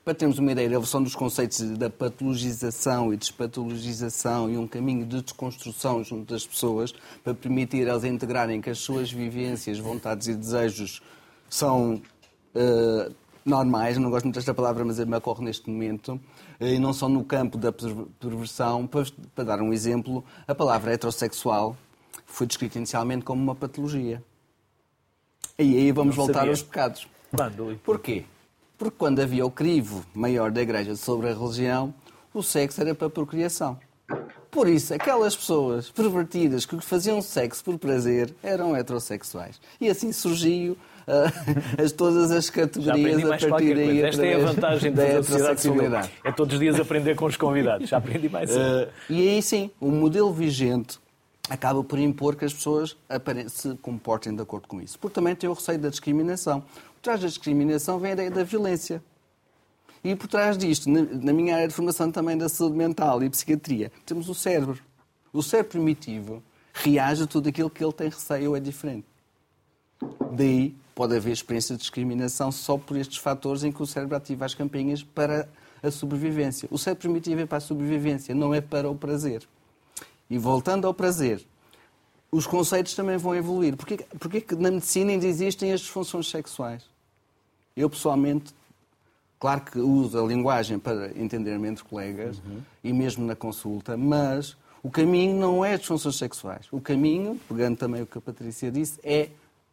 para 0.09 0.15
termos 0.15 0.39
uma 0.39 0.51
ideia 0.53 0.67
da 0.71 0.77
evolução 0.77 1.03
dos 1.03 1.15
conceitos 1.15 1.61
da 1.77 1.91
patologização 1.91 3.13
e 3.13 3.17
despatologização 3.19 4.51
e 4.51 4.57
um 4.57 4.67
caminho 4.67 5.05
de 5.05 5.21
desconstrução 5.21 6.03
junto 6.03 6.33
das 6.33 6.47
pessoas 6.47 6.95
para 7.23 7.35
permitir 7.35 7.87
elas 7.87 8.05
integrarem 8.05 8.59
que 8.59 8.71
as 8.71 8.79
suas 8.79 9.13
vivências, 9.13 9.79
vontades 9.79 10.27
e 10.27 10.35
desejos 10.35 11.03
são 11.47 12.01
uh, 12.55 13.15
normais, 13.45 13.99
não 13.99 14.09
gosto 14.09 14.25
muito 14.25 14.37
desta 14.37 14.55
palavra, 14.55 14.83
mas 14.83 14.99
me 14.99 15.15
ocorre 15.15 15.45
neste 15.45 15.69
momento, 15.69 16.19
eh, 16.59 16.73
e 16.73 16.79
não 16.79 16.95
só 16.95 17.07
no 17.07 17.23
campo 17.23 17.59
da 17.59 17.71
perversão. 17.71 18.87
Para, 18.87 19.05
para 19.35 19.45
dar 19.45 19.61
um 19.61 19.75
exemplo, 19.75 20.25
a 20.47 20.55
palavra 20.55 20.91
heterossexual 20.91 21.77
foi 22.25 22.47
descrita 22.47 22.79
inicialmente 22.79 23.27
como 23.27 23.43
uma 23.43 23.55
patologia. 23.55 24.23
E 25.59 25.77
aí 25.77 25.93
vamos 25.93 26.17
não 26.17 26.25
voltar 26.25 26.41
sabia. 26.41 26.53
aos 26.53 26.63
pecados. 26.63 27.07
Quando? 27.31 27.79
Porquê? 27.85 28.25
Porque 28.79 28.95
quando 28.97 29.21
havia 29.21 29.45
o 29.45 29.51
crivo 29.51 30.05
maior 30.15 30.53
da 30.53 30.63
Igreja 30.63 30.95
sobre 30.95 31.29
a 31.29 31.35
religião, 31.35 31.93
o 32.33 32.43
sexo 32.43 32.81
era 32.81 32.95
para 32.95 33.11
procriação. 33.11 33.77
Por 34.51 34.69
isso, 34.69 34.95
aquelas 34.95 35.37
pessoas 35.37 35.91
pervertidas 35.91 36.65
que 36.65 36.81
faziam 36.81 37.21
sexo 37.21 37.63
por 37.65 37.77
prazer 37.79 38.33
eram 38.43 38.75
heterossexuais. 38.75 39.61
E 39.81 39.89
assim 39.91 40.13
surgiu 40.13 40.73
uh, 40.73 41.83
as, 41.83 41.93
todas 41.93 42.31
as 42.31 42.49
categorias 42.49 43.25
a 43.25 43.49
partir 43.49 43.75
daí. 43.75 44.03
Esta 44.03 44.25
é 44.25 44.37
a 44.37 44.47
vantagem 44.47 44.93
da 44.93 45.23
sociedade 45.23 45.61
civil. 45.61 45.83
É 46.25 46.33
todos 46.33 46.55
os 46.55 46.61
dias 46.61 46.81
aprender 46.81 47.17
com 47.17 47.27
os 47.27 47.37
convidados. 47.37 47.89
Já 47.89 47.99
aprendi 47.99 48.29
mais. 48.29 48.51
Uh, 48.51 48.89
e 49.11 49.29
aí 49.29 49.43
sim, 49.43 49.71
o 49.81 49.91
modelo 49.91 50.33
vigente 50.33 50.99
acaba 51.49 51.83
por 51.83 51.99
impor 51.99 52.37
que 52.37 52.45
as 52.45 52.53
pessoas 52.53 52.97
se 53.49 53.75
comportem 53.77 54.35
de 54.35 54.43
acordo 54.43 54.69
com 54.69 54.81
isso. 54.81 54.99
Porque 54.99 55.15
também 55.15 55.35
tem 55.35 55.49
o 55.49 55.53
receio 55.53 55.79
da 55.79 55.89
discriminação. 55.89 56.61
Por 56.61 57.03
trás 57.03 57.21
da 57.21 57.29
discriminação 57.29 57.99
vem 57.99 58.11
a 58.11 58.15
ideia 58.15 58.31
da 58.31 58.45
violência. 58.45 59.03
E 60.05 60.15
por 60.15 60.29
trás 60.29 60.57
disto, 60.57 60.89
na 60.89 61.33
minha 61.33 61.57
área 61.57 61.69
de 61.69 61.75
formação 61.75 62.11
também 62.11 62.37
da 62.37 62.49
saúde 62.49 62.77
mental 62.77 63.23
e 63.23 63.31
psiquiatria, 63.31 63.91
temos 64.07 64.29
o 64.29 64.35
cérebro. 64.35 64.79
O 65.33 65.43
cérebro 65.43 65.73
primitivo 65.73 66.43
reage 66.73 67.25
a 67.25 67.27
tudo 67.27 67.49
aquilo 67.49 67.69
que 67.69 67.83
ele 67.83 67.93
tem 67.93 68.09
receio 68.09 68.51
ou 68.51 68.57
é 68.57 68.61
diferente. 68.61 69.07
Daí 70.33 70.75
pode 70.95 71.17
haver 71.17 71.33
experiência 71.33 71.75
de 71.75 71.81
discriminação 71.81 72.53
só 72.53 72.77
por 72.79 72.97
estes 72.97 73.19
fatores 73.19 73.65
em 73.65 73.73
que 73.73 73.83
o 73.83 73.87
cérebro 73.87 74.17
ativa 74.17 74.45
as 74.45 74.55
campinhas 74.55 75.03
para 75.03 75.49
a 75.83 75.91
sobrevivência. 75.91 76.69
O 76.71 76.79
cérebro 76.79 77.03
primitivo 77.03 77.41
é 77.41 77.47
para 77.47 77.59
a 77.59 77.61
sobrevivência, 77.61 78.35
não 78.35 78.55
é 78.55 78.61
para 78.61 78.89
o 78.89 78.95
prazer. 78.95 79.47
E 80.31 80.37
voltando 80.37 80.87
ao 80.87 80.95
prazer, 80.95 81.45
os 82.31 82.47
conceitos 82.47 82.95
também 82.95 83.17
vão 83.17 83.35
evoluir. 83.35 83.77
Porquê, 83.77 83.99
porquê 84.19 84.41
que 84.41 84.55
na 84.55 84.71
medicina 84.71 85.11
ainda 85.11 85.27
existem 85.27 85.73
as 85.73 85.81
disfunções 85.81 86.29
sexuais? 86.29 86.83
Eu, 87.77 87.89
pessoalmente, 87.89 88.53
claro 89.39 89.63
que 89.63 89.79
uso 89.79 90.19
a 90.19 90.27
linguagem 90.27 90.79
para 90.79 91.11
entender 91.19 91.55
entre 91.55 91.85
colegas 91.85 92.39
uhum. 92.39 92.61
e 92.83 92.93
mesmo 92.93 93.25
na 93.25 93.35
consulta, 93.35 93.97
mas 93.97 94.57
o 94.83 94.91
caminho 94.91 95.39
não 95.39 95.65
é 95.65 95.75
as 95.75 95.81
disfunções 95.81 96.17
sexuais. 96.17 96.67
O 96.71 96.81
caminho, 96.81 97.41
pegando 97.49 97.77
também 97.77 98.03
o 98.03 98.07
que 98.07 98.19
a 98.19 98.21
Patrícia 98.21 98.71
disse, 98.71 98.99
é 99.03 99.29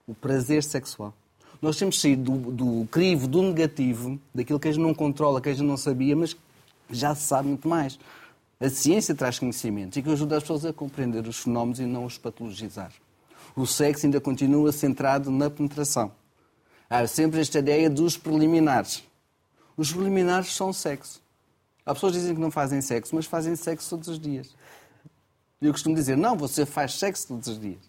o 0.08 0.14
prazer 0.14 0.64
sexual. 0.64 1.14
Nós 1.62 1.78
temos 1.78 2.00
saído 2.00 2.32
do, 2.32 2.52
do 2.52 2.88
crivo, 2.88 3.28
do 3.28 3.42
negativo, 3.42 4.20
daquilo 4.34 4.60
que 4.60 4.68
a 4.68 4.72
gente 4.72 4.84
não 4.84 4.94
controla, 4.94 5.42
que 5.42 5.50
a 5.50 5.54
gente 5.54 5.66
não 5.66 5.78
sabia, 5.78 6.16
mas 6.16 6.36
já 6.92 7.16
se 7.16 7.24
sabe 7.24 7.48
muito 7.48 7.68
mais. 7.68 8.00
A 8.60 8.70
ciência 8.70 9.14
traz 9.14 9.38
conhecimento 9.38 10.00
e 10.00 10.02
que 10.02 10.10
ajuda 10.10 10.38
as 10.38 10.44
pessoas 10.44 10.66
a 10.66 10.74
compreender 10.74 11.28
os 11.28 11.40
fenómenos 11.40 11.80
e 11.80 11.86
não 11.86 12.06
os 12.06 12.18
patologizar. 12.18 12.92
O 13.56 13.66
sexo 13.66 14.06
ainda 14.06 14.20
continua 14.22 14.72
centrado 14.72 15.30
na 15.30 15.50
penetração. 15.50 16.12
Há 16.90 17.06
sempre 17.08 17.42
esta 17.42 17.60
ideia 17.60 17.90
dos 17.90 18.18
preliminares. 18.18 19.04
Os 19.76 19.92
preliminares 19.92 20.54
são 20.54 20.72
sexo. 20.72 21.22
Há 21.86 21.94
pessoas 21.94 22.14
que 22.14 22.20
dizem 22.20 22.36
que 22.36 22.42
não 22.42 22.52
fazem 22.52 22.82
sexo, 22.82 23.16
mas 23.16 23.26
fazem 23.26 23.56
sexo 23.56 23.90
todos 23.90 24.08
os 24.08 24.20
dias. 24.20 24.56
Eu 25.62 25.72
costumo 25.72 25.96
dizer, 25.96 26.16
não, 26.16 26.36
você 26.36 26.66
faz 26.66 26.94
sexo 26.94 27.28
todos 27.28 27.48
os 27.48 27.60
dias. 27.60 27.80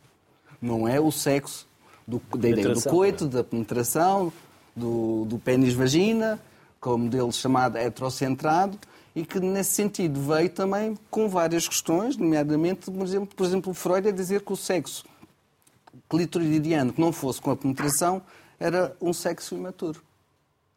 Não 0.60 0.88
é 0.88 1.00
o 1.00 1.10
sexo 1.12 1.66
do, 2.06 2.20
da 2.38 2.48
ideia 2.48 2.70
do 2.70 2.82
coito, 2.82 3.26
da 3.26 3.44
penetração, 3.44 4.32
do, 4.74 5.24
do 5.24 5.38
pênis-vagina, 5.38 6.40
como 6.80 7.04
modelo 7.04 7.32
chamado 7.32 7.76
heterocentrado, 7.76 8.78
e 9.16 9.24
que 9.24 9.40
nesse 9.40 9.72
sentido 9.72 10.20
veio 10.20 10.50
também 10.50 10.94
com 11.10 11.26
várias 11.26 11.66
questões, 11.66 12.18
nomeadamente, 12.18 12.90
por 12.90 13.02
exemplo, 13.02 13.34
por 13.34 13.46
exemplo 13.46 13.72
Freud 13.72 14.06
a 14.06 14.12
dizer 14.12 14.42
que 14.42 14.52
o 14.52 14.56
sexo 14.56 15.06
clitoridiano 16.06 16.92
que 16.92 17.00
não 17.00 17.10
fosse 17.10 17.40
com 17.40 17.50
a 17.50 17.56
penetração 17.56 18.20
era 18.60 18.94
um 19.00 19.14
sexo 19.14 19.54
imaturo. 19.54 20.02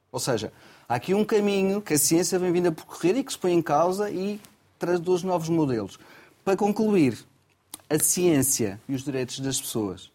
Ou 0.09 0.21
seja, 0.21 0.53
há 0.87 0.95
aqui 0.95 1.13
um 1.13 1.25
caminho 1.25 1.81
que 1.81 1.93
a 1.93 1.97
ciência 1.97 2.39
vem 2.39 2.53
vindo 2.53 2.67
a 2.67 2.71
percorrer 2.71 3.17
e 3.17 3.23
que 3.25 3.33
se 3.33 3.37
põe 3.37 3.51
em 3.51 3.61
causa 3.61 4.09
e 4.09 4.39
traz 4.79 5.01
dois 5.01 5.21
novos 5.21 5.49
modelos. 5.49 5.99
Para 6.43 6.55
concluir, 6.55 7.19
a 7.89 7.99
ciência 7.99 8.79
e 8.87 8.95
os 8.95 9.03
direitos 9.03 9.41
das 9.41 9.59
pessoas 9.59 10.09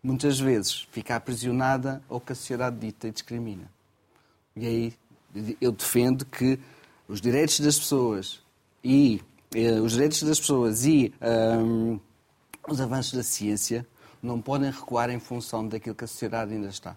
muitas 0.00 0.38
vezes 0.38 0.86
fica 0.92 1.16
aprisionada 1.16 2.00
ao 2.08 2.20
que 2.20 2.30
a 2.30 2.36
sociedade 2.36 2.76
dita 2.78 3.08
e 3.08 3.10
discrimina. 3.10 3.68
E 4.54 4.66
aí 4.66 4.94
eu 5.60 5.72
defendo 5.72 6.24
que 6.24 6.58
os 7.10 7.20
direitos 7.20 7.58
das 7.58 7.76
pessoas 7.76 8.40
e 8.84 9.20
eh, 9.52 9.80
os 9.80 9.92
direitos 9.92 10.22
das 10.22 10.38
pessoas 10.38 10.86
e 10.86 11.12
um, 11.60 11.98
os 12.68 12.80
avanços 12.80 13.14
da 13.14 13.22
ciência 13.24 13.84
não 14.22 14.40
podem 14.40 14.70
recuar 14.70 15.10
em 15.10 15.18
função 15.18 15.66
daquilo 15.66 15.96
que 15.96 16.04
a 16.04 16.06
sociedade 16.06 16.54
ainda 16.54 16.68
está. 16.68 16.96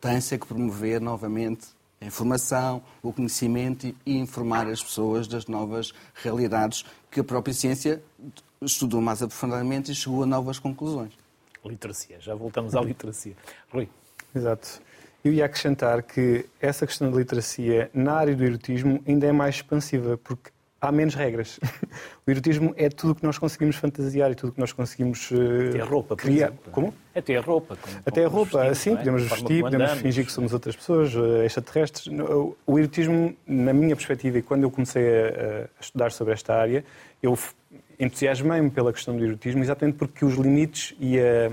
Tem-se 0.00 0.38
que 0.38 0.46
promover 0.46 1.02
novamente 1.02 1.66
a 2.00 2.06
informação, 2.06 2.82
o 3.02 3.12
conhecimento 3.12 3.94
e 4.06 4.16
informar 4.16 4.66
as 4.68 4.82
pessoas 4.82 5.28
das 5.28 5.46
novas 5.46 5.92
realidades 6.14 6.84
que 7.10 7.20
a 7.20 7.24
própria 7.24 7.52
ciência 7.52 8.02
estudou 8.62 9.02
mais 9.02 9.22
aprofundadamente 9.22 9.92
e 9.92 9.94
chegou 9.94 10.22
a 10.22 10.26
novas 10.26 10.58
conclusões. 10.58 11.12
Literacia, 11.62 12.18
já 12.20 12.34
voltamos 12.34 12.74
à 12.74 12.80
literacia. 12.80 13.36
Rui. 13.70 13.86
Exato. 14.34 14.80
Eu 15.24 15.32
ia 15.32 15.44
acrescentar 15.44 16.02
que 16.02 16.44
essa 16.60 16.86
questão 16.86 17.10
da 17.10 17.16
literacia 17.16 17.90
na 17.94 18.14
área 18.14 18.34
do 18.34 18.44
erotismo 18.44 19.00
ainda 19.06 19.26
é 19.26 19.32
mais 19.32 19.56
expansiva, 19.56 20.18
porque 20.18 20.50
há 20.80 20.90
menos 20.90 21.14
regras. 21.14 21.58
O 22.24 22.30
erotismo 22.30 22.72
é 22.76 22.88
tudo 22.88 23.10
o 23.10 23.14
que 23.16 23.24
nós 23.24 23.36
conseguimos 23.36 23.74
fantasiar 23.74 24.30
e 24.30 24.36
tudo 24.36 24.50
o 24.50 24.52
que 24.52 24.60
nós 24.60 24.72
conseguimos 24.72 25.28
uh, 25.32 25.70
Até 25.70 25.80
a 25.80 25.84
roupa, 25.84 26.14
por 26.16 26.22
criar. 26.22 26.46
exemplo. 26.46 26.70
Como? 26.72 26.94
Até 27.14 27.36
a 27.36 27.40
roupa. 27.40 27.76
como- 27.76 27.96
Até 28.06 28.24
a 28.24 28.28
roupa, 28.28 28.74
sim, 28.76 28.92
é? 28.92 28.96
podemos 28.96 29.22
vestir, 29.22 29.60
podemos 29.62 29.74
andamos. 29.86 30.02
fingir 30.02 30.24
que 30.24 30.30
somos 30.32 30.52
outras 30.52 30.76
pessoas, 30.76 31.12
eh, 31.14 31.44
extraterrestres. 31.46 32.06
O 32.64 32.78
erotismo, 32.78 33.34
na 33.44 33.72
minha 33.72 33.96
perspectiva, 33.96 34.38
e 34.38 34.42
quando 34.42 34.62
eu 34.62 34.70
comecei 34.70 35.02
a, 35.04 35.64
a 35.64 35.80
estudar 35.80 36.12
sobre 36.12 36.32
esta 36.32 36.54
área, 36.54 36.84
eu 37.20 37.36
entusiasmei-me 37.98 38.70
pela 38.70 38.92
questão 38.92 39.16
do 39.16 39.24
erotismo 39.24 39.62
exatamente 39.64 39.96
porque 39.96 40.24
os 40.24 40.34
limites 40.34 40.94
e 41.00 41.18
a, 41.18 41.50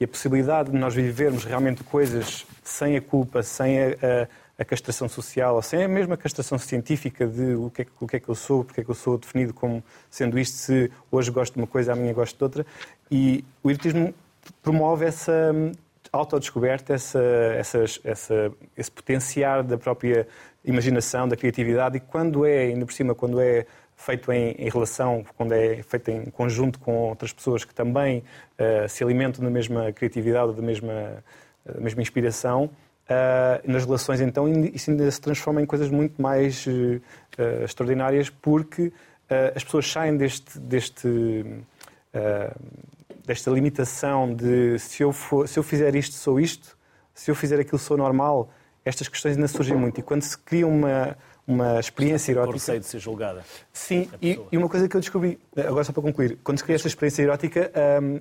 e 0.00 0.04
a 0.04 0.08
possibilidade 0.08 0.70
de 0.70 0.76
nós 0.78 0.94
vivermos 0.94 1.44
realmente 1.44 1.84
coisas 1.84 2.46
sem 2.68 2.96
a 2.96 3.00
culpa, 3.00 3.42
sem 3.42 3.78
a, 3.80 3.86
a- 3.88 4.28
a 4.58 4.64
castração 4.64 5.06
social, 5.06 5.56
ou 5.56 5.60
sem 5.62 5.82
a 5.84 5.88
mesma 5.88 6.16
castração 6.16 6.56
científica 6.58 7.26
de 7.26 7.54
o 7.56 7.70
que, 7.70 7.82
é, 7.82 7.86
o 8.00 8.06
que 8.06 8.16
é 8.16 8.20
que 8.20 8.28
eu 8.28 8.34
sou, 8.34 8.64
porque 8.64 8.80
é 8.80 8.84
que 8.84 8.90
eu 8.90 8.94
sou 8.94 9.18
definido 9.18 9.52
como 9.52 9.84
sendo 10.10 10.38
isto, 10.38 10.56
se 10.56 10.90
hoje 11.12 11.30
gosto 11.30 11.52
de 11.54 11.60
uma 11.60 11.66
coisa, 11.66 11.92
amanhã 11.92 12.14
gosto 12.14 12.38
de 12.38 12.42
outra. 12.42 12.66
E 13.10 13.44
o 13.62 13.70
erotismo 13.70 14.14
promove 14.62 15.04
essa 15.04 15.52
hum, 15.54 15.72
autodescoberta, 16.10 16.94
essa, 16.94 17.20
essa, 18.02 18.52
esse 18.74 18.90
potenciar 18.90 19.62
da 19.62 19.76
própria 19.76 20.26
imaginação, 20.64 21.28
da 21.28 21.36
criatividade, 21.36 21.98
e 21.98 22.00
quando 22.00 22.46
é, 22.46 22.60
ainda 22.68 22.86
por 22.86 22.92
cima, 22.94 23.14
quando 23.14 23.38
é 23.40 23.66
feito 23.94 24.32
em, 24.32 24.52
em 24.52 24.68
relação, 24.70 25.24
quando 25.36 25.52
é 25.52 25.82
feito 25.82 26.10
em 26.10 26.24
conjunto 26.30 26.78
com 26.78 26.92
outras 27.10 27.32
pessoas 27.32 27.64
que 27.64 27.74
também 27.74 28.22
eh, 28.58 28.86
se 28.88 29.02
alimentam 29.04 29.42
da 29.44 29.50
mesma 29.50 29.90
criatividade, 29.92 30.52
da 30.54 30.60
mesma, 30.62 31.24
da 31.74 31.80
mesma 31.80 32.02
inspiração, 32.02 32.70
ah, 33.08 33.60
nas 33.64 33.84
relações, 33.84 34.20
então, 34.20 34.48
isso 34.48 34.90
ainda 34.90 35.08
se 35.10 35.20
transforma 35.20 35.62
em 35.62 35.66
coisas 35.66 35.88
muito 35.90 36.20
mais 36.20 36.66
eh, 36.66 37.64
extraordinárias, 37.64 38.30
porque 38.30 38.92
ah, 39.30 39.52
as 39.54 39.62
pessoas 39.62 39.90
saem 39.90 40.16
deste, 40.16 40.58
deste, 40.58 41.44
ah, 42.12 42.52
desta 43.24 43.50
limitação 43.50 44.34
de 44.34 44.78
se 44.80 45.04
eu, 45.04 45.12
for, 45.12 45.46
se 45.46 45.56
eu 45.56 45.62
fizer 45.62 45.94
isto, 45.94 46.16
sou 46.16 46.40
isto, 46.40 46.76
se 47.14 47.30
eu 47.30 47.34
fizer 47.34 47.60
aquilo, 47.60 47.78
sou 47.78 47.96
normal. 47.96 48.50
Estas 48.84 49.08
questões 49.08 49.36
ainda 49.36 49.48
surgem 49.48 49.76
muito. 49.76 49.98
E 49.98 50.02
quando 50.02 50.22
se 50.22 50.36
cria 50.38 50.66
uma, 50.66 51.16
uma 51.46 51.78
experiência 51.80 52.32
erótica. 52.32 52.52
receio 52.54 52.80
de 52.80 52.86
ser 52.86 52.98
julgada. 52.98 53.44
Sim, 53.72 54.08
e, 54.20 54.38
e 54.50 54.56
uma 54.56 54.68
coisa 54.68 54.88
que 54.88 54.96
eu 54.96 55.00
descobri, 55.00 55.38
agora 55.56 55.84
só 55.84 55.92
para 55.92 56.02
concluir, 56.02 56.38
quando 56.42 56.58
se 56.58 56.64
cria 56.64 56.76
esta 56.76 56.88
experiência 56.88 57.22
erótica, 57.22 57.70
hum, 58.02 58.20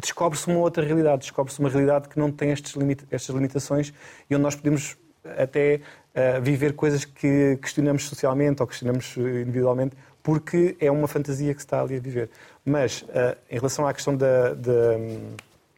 descobre-se 0.00 0.46
uma 0.48 0.58
outra 0.60 0.84
realidade, 0.84 1.22
descobre-se 1.22 1.58
uma 1.60 1.68
realidade 1.68 2.08
que 2.08 2.18
não 2.18 2.30
tem 2.30 2.52
limita- 2.76 3.04
estas 3.10 3.34
limitações 3.34 3.92
e 4.28 4.34
onde 4.34 4.42
nós 4.42 4.54
podemos 4.56 4.96
até 5.38 5.80
ah, 6.14 6.40
viver 6.40 6.72
coisas 6.74 7.04
que 7.04 7.58
questionamos 7.60 8.08
socialmente 8.08 8.62
ou 8.62 8.66
questionamos 8.66 9.14
eh, 9.18 9.42
individualmente, 9.42 9.94
porque 10.22 10.76
é 10.80 10.90
uma 10.90 11.06
fantasia 11.06 11.52
que 11.54 11.60
se 11.60 11.66
está 11.66 11.80
ali 11.80 11.96
a 11.96 12.00
viver. 12.00 12.30
Mas, 12.64 13.04
ah, 13.14 13.36
em 13.50 13.56
relação 13.56 13.86
à 13.86 13.92
questão 13.94 14.16
da, 14.16 14.54
da- 14.54 14.96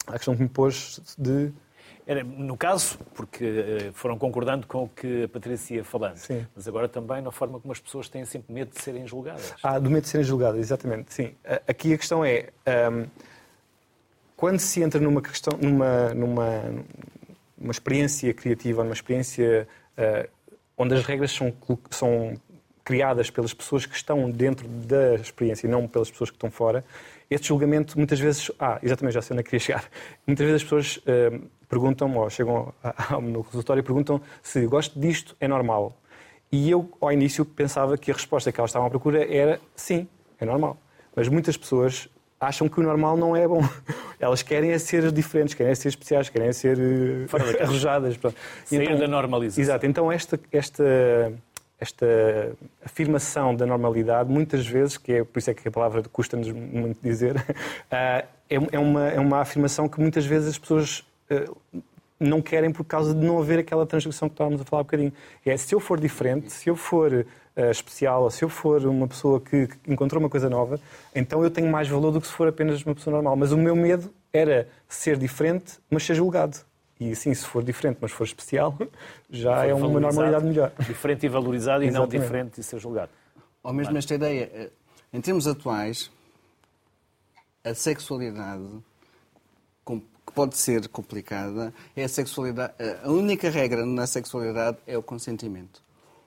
à 0.06 0.12
questão 0.12 0.34
que 0.36 0.42
me 0.42 0.48
pôs 0.48 1.00
de... 1.18 1.52
No 2.36 2.56
caso, 2.56 2.98
porque 3.14 3.90
foram 3.94 4.18
concordando 4.18 4.66
com 4.66 4.82
o 4.84 4.88
que 4.88 5.22
a 5.22 5.28
Patrícia 5.28 5.76
ia 5.76 5.84
falando, 5.84 6.16
Sim. 6.16 6.44
mas 6.54 6.66
agora 6.66 6.88
também 6.88 7.22
na 7.22 7.30
forma 7.30 7.60
como 7.60 7.72
as 7.72 7.78
pessoas 7.78 8.08
têm 8.08 8.24
sempre 8.24 8.52
medo 8.52 8.72
de 8.74 8.82
serem 8.82 9.06
julgadas. 9.06 9.54
Ah, 9.62 9.78
do 9.78 9.88
medo 9.88 10.02
de 10.02 10.08
serem 10.08 10.26
julgadas, 10.26 10.60
exatamente, 10.60 11.14
sim. 11.14 11.32
Aqui 11.66 11.94
a 11.94 11.96
questão 11.98 12.24
é, 12.24 12.48
ahm, 12.66 13.04
quando 14.42 14.58
se 14.58 14.82
entra 14.82 15.00
numa 15.00 15.22
questão, 15.22 15.56
numa, 15.62 16.12
numa, 16.14 16.74
numa 17.56 17.70
experiência 17.70 18.34
criativa, 18.34 18.82
numa 18.82 18.92
experiência 18.92 19.68
ah, 19.96 20.28
onde 20.76 20.94
as 20.94 21.04
regras 21.04 21.30
são, 21.30 21.52
são 21.90 22.34
criadas 22.82 23.30
pelas 23.30 23.54
pessoas 23.54 23.86
que 23.86 23.94
estão 23.94 24.28
dentro 24.28 24.66
da 24.66 25.14
experiência 25.14 25.68
e 25.68 25.70
não 25.70 25.86
pelas 25.86 26.10
pessoas 26.10 26.28
que 26.28 26.34
estão 26.34 26.50
fora, 26.50 26.84
este 27.30 27.46
julgamento 27.46 27.96
muitas 27.96 28.18
vezes... 28.18 28.50
Ah, 28.58 28.80
exatamente, 28.82 29.14
já 29.14 29.22
sei 29.22 29.34
onde 29.34 29.42
é 29.42 29.44
que 29.44 29.50
queria 29.50 29.64
chegar. 29.64 29.88
Muitas 30.26 30.44
vezes 30.44 30.62
as 30.62 30.64
pessoas 30.64 31.00
ahm, 31.06 31.44
perguntam, 31.68 32.16
ou 32.16 32.28
chegam 32.28 32.74
ao- 32.82 33.22
no 33.22 33.42
resultório 33.42 33.80
e 33.80 33.84
perguntam 33.84 34.20
se 34.42 34.66
gosto 34.66 34.98
disto, 34.98 35.36
é 35.38 35.46
normal. 35.46 35.96
E 36.50 36.68
eu, 36.68 36.90
ao 37.00 37.12
início, 37.12 37.44
pensava 37.44 37.96
que 37.96 38.10
a 38.10 38.14
resposta 38.14 38.50
que 38.50 38.58
elas 38.58 38.70
estavam 38.70 38.88
à 38.88 38.90
procura 38.90 39.24
era 39.24 39.60
sim, 39.76 40.08
é 40.40 40.44
normal. 40.44 40.76
Mas 41.14 41.28
muitas 41.28 41.56
pessoas 41.56 42.08
acham 42.42 42.68
que 42.68 42.80
o 42.80 42.82
normal 42.82 43.16
não 43.16 43.36
é 43.36 43.46
bom. 43.46 43.62
Elas 44.18 44.42
querem 44.42 44.72
é 44.72 44.78
ser 44.78 45.10
diferentes, 45.12 45.54
querem 45.54 45.72
é 45.72 45.74
ser 45.74 45.88
especiais, 45.88 46.28
querem 46.28 46.48
é 46.48 46.52
ser 46.52 46.78
eh, 46.78 47.62
arrojadas. 47.62 48.16
pronto. 48.16 48.36
Sair 48.64 48.98
da 48.98 49.06
normalização. 49.06 49.62
Exato. 49.62 49.86
Então, 49.86 50.10
esta, 50.10 50.38
esta, 50.50 51.32
esta 51.78 52.06
afirmação 52.84 53.54
da 53.54 53.64
normalidade, 53.64 54.28
muitas 54.30 54.66
vezes, 54.66 54.96
que 54.96 55.12
é 55.12 55.24
por 55.24 55.38
isso 55.38 55.50
é 55.50 55.54
que 55.54 55.66
a 55.66 55.70
palavra 55.70 56.02
custa-nos 56.12 56.50
muito 56.50 56.98
dizer, 57.00 57.36
ah, 57.90 58.24
é, 58.50 58.56
é 58.72 58.78
uma, 58.78 59.08
é 59.08 59.20
uma 59.20 59.40
afirmação 59.40 59.88
que 59.88 60.00
muitas 60.00 60.26
vezes 60.26 60.48
as 60.48 60.58
pessoas 60.58 61.04
ah, 61.30 61.44
não 62.18 62.40
querem 62.42 62.72
por 62.72 62.84
causa 62.84 63.14
de 63.14 63.24
não 63.24 63.38
haver 63.38 63.60
aquela 63.60 63.86
transgressão 63.86 64.28
que 64.28 64.34
estávamos 64.34 64.60
a 64.60 64.64
falar 64.64 64.80
há 64.80 64.84
bocadinho. 64.84 65.12
É, 65.44 65.56
se 65.56 65.74
eu 65.74 65.80
for 65.80 65.98
diferente, 65.98 66.52
se 66.52 66.68
eu 66.68 66.76
for 66.76 67.24
ah, 67.56 67.70
especial, 67.70 68.22
ou 68.22 68.30
se 68.30 68.44
eu 68.44 68.48
for 68.48 68.84
uma 68.86 69.06
pessoa 69.06 69.40
que, 69.40 69.66
que 69.66 69.92
encontrou 69.92 70.20
uma 70.20 70.30
coisa 70.30 70.48
nova, 70.48 70.80
então 71.14 71.42
eu 71.44 71.50
tenho 71.50 71.70
mais 71.70 71.88
valor 71.88 72.10
do 72.10 72.20
que 72.20 72.26
se 72.26 72.32
for 72.32 72.48
apenas 72.48 72.82
uma 72.84 72.94
pessoa 72.94 73.14
normal. 73.14 73.36
Mas 73.36 73.52
o 73.52 73.58
meu 73.58 73.76
medo 73.76 74.12
era 74.32 74.68
ser 74.88 75.16
diferente, 75.18 75.78
mas 75.90 76.04
ser 76.04 76.14
julgado. 76.14 76.58
E 76.98 77.14
sim, 77.16 77.34
se 77.34 77.44
for 77.44 77.62
diferente, 77.64 77.98
mas 78.00 78.12
for 78.12 78.24
especial, 78.24 78.76
já 79.28 79.56
For 79.56 79.68
é 79.68 79.74
uma 79.74 80.00
normalidade 80.00 80.44
melhor. 80.46 80.72
Diferente 80.86 81.26
e 81.26 81.28
valorizado 81.28 81.82
e 81.84 81.90
não 81.90 82.06
diferente 82.06 82.60
e 82.60 82.62
ser 82.62 82.78
julgado. 82.78 83.10
Ou 83.62 83.72
mesmo 83.72 83.96
esta 83.98 84.14
ideia, 84.14 84.50
eh, 84.54 84.70
em 85.12 85.20
termos 85.20 85.46
atuais, 85.46 86.10
a 87.64 87.74
sexualidade 87.74 88.66
que 89.84 90.32
pode 90.34 90.56
ser 90.56 90.88
complicada 90.88 91.72
é 91.96 92.04
a 92.04 92.08
sexualidade. 92.08 92.72
eh, 92.78 93.00
A 93.02 93.10
única 93.10 93.50
regra 93.50 93.84
na 93.84 94.06
sexualidade 94.06 94.78
é 94.86 94.96
o 94.96 95.02
consentimento. 95.02 95.82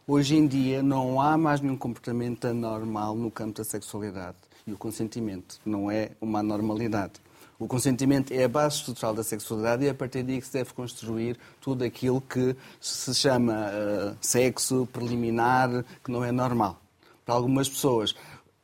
Hoje 0.08 0.36
em 0.36 0.46
dia 0.46 0.84
não 0.84 1.20
há 1.20 1.36
mais 1.36 1.62
nenhum 1.62 1.76
comportamento 1.76 2.46
anormal 2.46 3.16
no 3.16 3.32
campo 3.32 3.58
da 3.58 3.64
sexualidade. 3.64 4.38
E 4.68 4.72
o 4.72 4.78
consentimento 4.78 5.60
não 5.66 5.90
é 5.90 6.12
uma 6.22 6.42
anormalidade. 6.42 7.14
O 7.58 7.68
consentimento 7.68 8.32
é 8.32 8.44
a 8.44 8.48
base 8.48 8.76
estrutural 8.76 9.16
da 9.16 9.24
sexualidade 9.24 9.84
e 9.84 9.88
é 9.88 9.90
a 9.90 9.96
partir 9.96 10.22
daí 10.22 10.40
que 10.40 10.46
se 10.46 10.54
deve 10.54 10.74
construir 10.74 11.40
tudo 11.60 11.84
aquilo 11.84 12.22
que 12.22 12.56
se 12.80 13.16
chama 13.16 13.72
eh, 13.72 14.14
sexo 14.22 14.88
preliminar, 14.94 15.84
que 16.04 16.12
não 16.12 16.24
é 16.24 16.32
normal. 16.32 16.80
Para 17.26 17.34
algumas 17.34 17.68
pessoas, 17.68 18.14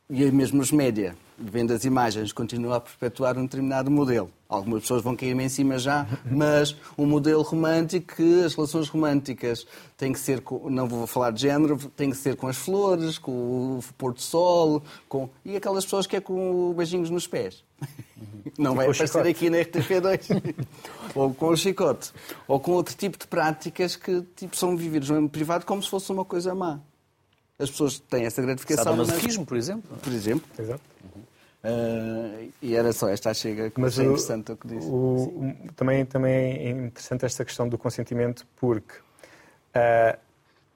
e 0.08 0.30
mesmo 0.30 0.62
os 0.62 0.70
média, 0.70 1.16
vendo 1.42 1.72
as 1.72 1.84
imagens, 1.84 2.32
continuam 2.32 2.74
a 2.74 2.80
perpetuar 2.80 3.36
um 3.36 3.42
determinado 3.42 3.90
modelo. 3.90 4.30
Algumas 4.48 4.82
pessoas 4.82 5.02
vão 5.02 5.16
cair-me 5.16 5.44
em 5.44 5.48
cima 5.48 5.78
já, 5.78 6.06
mas 6.30 6.76
um 6.96 7.06
modelo 7.06 7.42
romântico 7.42 8.16
que 8.16 8.44
as 8.44 8.54
relações 8.54 8.88
românticas 8.88 9.66
têm 9.96 10.12
que 10.12 10.18
ser, 10.20 10.40
com, 10.40 10.70
não 10.70 10.86
vou 10.86 11.06
falar 11.06 11.30
de 11.30 11.42
género, 11.42 11.76
têm 11.96 12.10
que 12.10 12.16
ser 12.16 12.36
com 12.36 12.46
as 12.48 12.56
flores, 12.56 13.18
com 13.18 13.32
o 13.78 13.80
pôr 13.96 14.12
do 14.12 14.20
sol, 14.20 14.82
com... 15.08 15.28
e 15.44 15.56
aquelas 15.56 15.84
pessoas 15.84 16.06
que 16.06 16.16
é 16.16 16.20
com 16.20 16.72
beijinhos 16.74 17.10
nos 17.10 17.26
pés. 17.26 17.64
Não 18.58 18.74
vai 18.74 18.86
aparecer 18.86 19.08
chicote. 19.08 19.28
aqui 19.28 19.50
na 19.50 19.58
RTP2. 19.58 20.54
ou 21.14 21.34
com 21.34 21.48
o 21.48 21.56
chicote. 21.56 22.12
Ou 22.46 22.60
com 22.60 22.72
outro 22.72 22.94
tipo 22.94 23.18
de 23.18 23.26
práticas 23.26 23.96
que 23.96 24.22
tipo, 24.36 24.56
são 24.56 24.76
vividas 24.76 25.08
no 25.08 25.28
privado 25.28 25.64
como 25.64 25.82
se 25.82 25.88
fosse 25.88 26.12
uma 26.12 26.24
coisa 26.24 26.54
má. 26.54 26.78
As 27.58 27.70
pessoas 27.70 27.98
têm 27.98 28.24
essa 28.24 28.42
gratificação. 28.42 28.96
mas- 28.96 29.06
Sadomasoquismo, 29.06 29.46
por 29.46 29.56
exemplo. 29.56 29.98
Por 30.02 30.12
exemplo. 30.12 30.48
Exato. 30.58 30.82
Ah, 31.64 32.44
e 32.60 32.74
era 32.74 32.92
só 32.92 33.08
esta 33.08 33.30
a 33.30 33.34
chega 33.34 33.70
que 33.70 33.80
Mas 33.80 33.92
achei 33.94 34.04
o- 34.06 34.10
interessante 34.10 34.52
o 34.52 34.56
que 34.56 34.66
disse. 34.68 34.86
o- 34.88 34.92
o- 34.92 35.72
também, 35.76 36.04
também 36.04 36.32
é 36.56 36.70
interessante 36.70 37.24
esta 37.24 37.44
questão 37.44 37.68
do 37.68 37.78
consentimento, 37.78 38.46
porque 38.56 38.94
ah, 39.74 40.18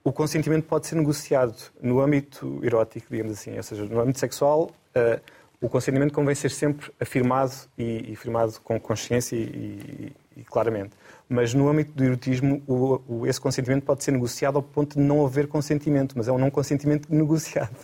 o 0.04 0.12
consentimento 0.12 0.64
pode 0.64 0.86
ser 0.86 0.94
negociado 0.94 1.56
no 1.82 2.00
âmbito 2.00 2.60
erótico, 2.62 3.06
digamos 3.10 3.32
assim, 3.32 3.56
ou 3.56 3.62
seja, 3.62 3.84
no 3.84 4.00
âmbito 4.00 4.18
sexual, 4.20 4.70
ah, 4.94 5.20
o 5.60 5.68
consentimento 5.68 6.12
convém 6.12 6.34
ser 6.34 6.50
sempre 6.50 6.92
afirmado 7.00 7.52
e, 7.76 8.10
e 8.10 8.12
afirmado 8.12 8.54
com 8.62 8.78
consciência 8.78 9.34
e, 9.34 9.40
e- 9.40 10.12
e 10.40 10.44
claramente. 10.44 10.90
Mas 11.28 11.52
no 11.54 11.68
âmbito 11.68 11.92
do 11.92 12.04
erotismo, 12.04 12.62
o- 12.68 13.00
o- 13.08 13.26
esse 13.26 13.40
consentimento 13.40 13.82
pode 13.84 14.04
ser 14.04 14.12
negociado 14.12 14.56
ao 14.56 14.62
ponto 14.62 14.96
de 14.96 15.00
não 15.02 15.24
haver 15.26 15.48
consentimento, 15.48 16.14
mas 16.16 16.28
é 16.28 16.32
um 16.32 16.38
não 16.38 16.50
consentimento 16.50 17.08
negociado. 17.12 17.74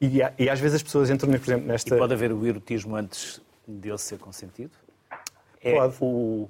E, 0.00 0.18
e 0.38 0.50
às 0.50 0.60
vezes 0.60 0.76
as 0.76 0.82
pessoas 0.82 1.08
entram, 1.10 1.30
por 1.30 1.36
exemplo, 1.38 1.64
E 1.64 1.68
nesta. 1.68 1.96
pode 1.96 2.12
haver 2.12 2.32
o 2.32 2.46
erotismo 2.46 2.96
antes 2.96 3.40
dele 3.66 3.98
ser 3.98 4.18
consentido? 4.18 4.70
É 5.62 5.72
Pode. 5.74 5.94
o... 6.00 6.48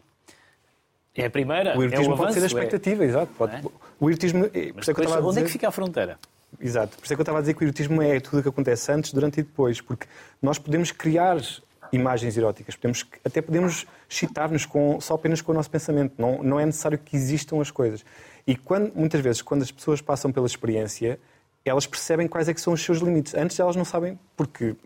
É 1.15 1.27
a 1.27 1.31
primeira? 1.31 1.79
O 1.79 1.83
erotismo 1.83 2.13
é 2.13 2.15
o 2.15 2.19
pode 2.19 2.33
ser 2.35 2.41
a 2.41 2.43
é- 2.43 2.47
expectativa, 2.47 3.05
exato. 3.05 3.33
Pode- 3.39 3.57
é? 3.57 3.63
O 3.99 4.11
erotismo. 4.11 4.45
é- 4.47 4.73
Mas 4.75 4.89
é 4.89 4.93
depois, 4.93 5.11
onde 5.11 5.19
é 5.19 5.23
que 5.23 5.31
dizer- 5.33 5.49
fica 5.49 5.69
a 5.69 5.71
fronteira? 5.71 6.19
Exato. 6.61 6.97
Por 6.97 7.05
isso 7.05 7.13
é 7.13 7.17
que 7.17 7.21
eu 7.21 7.23
estava 7.23 7.39
a 7.39 7.41
dizer 7.41 7.55
que 7.55 7.63
o 7.63 7.65
erotismo 7.65 8.03
é 8.03 8.21
tudo 8.21 8.39
o 8.41 8.43
que 8.43 8.49
acontece 8.49 8.91
antes, 8.93 9.13
durante 9.13 9.41
e 9.41 9.43
depois. 9.43 9.81
Porque 9.81 10.07
nós 10.43 10.59
podemos 10.59 10.91
criar 10.91 11.39
imagens 11.93 12.37
eróticas, 12.37 12.75
podemos, 12.77 13.07
até 13.25 13.41
podemos 13.41 13.87
excitar-nos 14.11 14.67
com, 14.67 15.01
só 15.01 15.15
apenas 15.15 15.41
com 15.41 15.53
o 15.53 15.55
nosso 15.55 15.71
pensamento. 15.71 16.15
Não, 16.19 16.43
não 16.43 16.61
é 16.61 16.67
necessário 16.67 16.99
que 16.99 17.17
existam 17.17 17.61
as 17.63 17.71
coisas. 17.71 18.05
E 18.47 18.55
quando, 18.57 18.93
muitas 18.95 19.21
vezes, 19.21 19.41
quando 19.41 19.63
as 19.63 19.71
pessoas 19.71 20.01
passam 20.03 20.31
pela 20.33 20.47
experiência, 20.47 21.19
elas 21.69 21.87
percebem 21.87 22.29
quais 22.29 22.49
é 22.49 22.55
que 22.55 22.61
são 22.61 22.73
os 22.73 22.83
seus 22.83 22.99
limites. 22.99 23.35
Antes 23.35 23.59
elas 23.59 23.77
não 23.77 23.85
sabem, 23.85 24.19
porque 24.37 24.77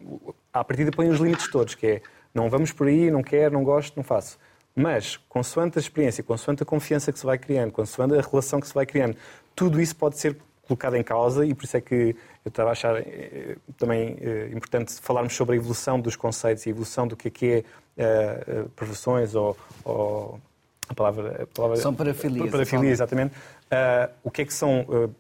à 0.53 0.65
partida 0.65 0.91
põem 0.91 1.09
os 1.09 1.19
limites 1.19 1.51
todos, 1.51 1.75
que 1.75 1.87
é 1.87 2.03
não 2.35 2.49
vamos 2.49 2.73
por 2.73 2.87
aí, 2.87 3.11
não 3.11 3.23
quero, 3.23 3.55
não 3.55 3.65
gosto, 3.65 3.97
não 3.97 4.05
faço. 4.05 4.39
Mas, 4.75 5.17
consoante 5.29 5.79
a 5.79 5.81
experiência, 5.81 6.23
consoante 6.23 6.63
a 6.63 6.67
confiança 6.67 7.13
que 7.13 7.19
se 7.19 7.27
vai 7.27 7.37
criando, 7.37 7.73
consoante 7.73 8.15
a 8.15 8.21
relação 8.21 8.61
que 8.61 8.69
se 8.69 8.75
vai 8.75 8.87
criando, 8.87 9.17
tudo 9.55 9.81
isso 9.81 9.97
pode 9.97 10.17
ser 10.17 10.37
colocado 10.63 10.97
em 10.97 11.03
causa 11.03 11.45
e 11.45 11.53
por 11.53 11.65
isso 11.65 11.77
é 11.77 11.81
que 11.81 12.17
eu 12.45 12.49
estava 12.49 12.69
a 12.69 12.73
achar 12.73 12.97
eh, 12.99 13.57
também 13.77 14.17
eh, 14.21 14.51
importante 14.53 14.93
falarmos 15.01 15.35
sobre 15.35 15.57
a 15.57 15.59
evolução 15.59 16.01
dos 16.01 16.15
conceitos 16.15 16.65
e 16.65 16.69
a 16.69 16.71
evolução 16.71 17.09
do 17.09 17.17
que 17.17 17.27
é 17.27 17.31
que 17.31 17.65
é 17.99 18.63
uh, 18.63 18.69
profissões 18.71 19.35
ou, 19.35 19.57
ou, 19.85 20.41
a 20.89 20.95
palavra, 20.95 21.43
a 21.43 21.47
palavra 21.47 21.77
são 21.77 21.93
parafilias, 21.93 22.51
parafilias 22.51 22.93
exatamente 22.93 23.35
uh, 23.35 24.13
o 24.23 24.31
que 24.31 24.43
é 24.43 24.45
que 24.45 24.55
são 24.55 24.83
uh, 24.83 25.15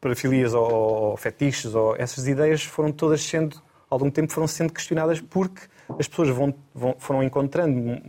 parafilias 0.00 0.54
ou, 0.54 0.70
ou 0.70 1.16
fetiches 1.16 1.74
ou 1.74 1.96
essas 1.96 2.26
ideias 2.28 2.62
foram 2.62 2.92
todas 2.92 3.22
sendo 3.22 3.60
ao 3.90 3.98
longo 3.98 4.10
do 4.10 4.14
tempo 4.14 4.32
foram 4.32 4.46
sendo 4.46 4.72
questionadas 4.72 5.20
porque 5.20 5.62
as 5.98 6.06
pessoas 6.06 6.28
vão, 6.28 6.54
vão 6.74 6.94
foram 6.98 7.22
encontrando 7.22 8.00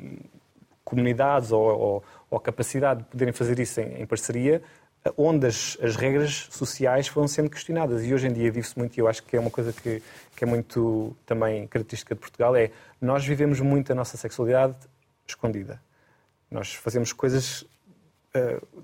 comunidades 0.84 1.52
ou, 1.52 1.62
ou, 1.62 2.04
ou, 2.30 2.40
capacidade 2.40 3.04
de 3.04 3.06
poderem 3.06 3.34
fazer 3.34 3.60
isso 3.60 3.80
em, 3.80 4.02
em 4.02 4.06
parceria 4.06 4.62
onde 5.18 5.48
as, 5.48 5.78
as, 5.82 5.96
regras 5.96 6.48
sociais 6.52 7.08
foram 7.08 7.28
sendo 7.28 7.50
questionadas. 7.50 8.04
E 8.04 8.14
hoje 8.14 8.28
em 8.28 8.34
dia 8.34 8.52
vive-se 8.52 8.78
muito, 8.78 8.98
e 8.98 9.00
eu 9.00 9.08
acho 9.08 9.24
que 9.24 9.36
é 9.36 9.40
uma 9.40 9.50
coisa 9.50 9.72
que, 9.72 10.04
que, 10.36 10.44
é 10.44 10.48
muito 10.48 11.16
também 11.26 11.68
característica 11.68 12.14
de 12.14 12.20
Portugal, 12.20 12.56
é 12.56 12.72
nós 13.00 13.26
vivemos 13.26 13.60
muito 13.62 13.92
a 13.92 13.96
nossa 13.96 14.18
sexualidade 14.18 14.76
escondida. 15.26 15.82
Nós 16.52 16.74
fazemos 16.74 17.14
coisas 17.14 17.66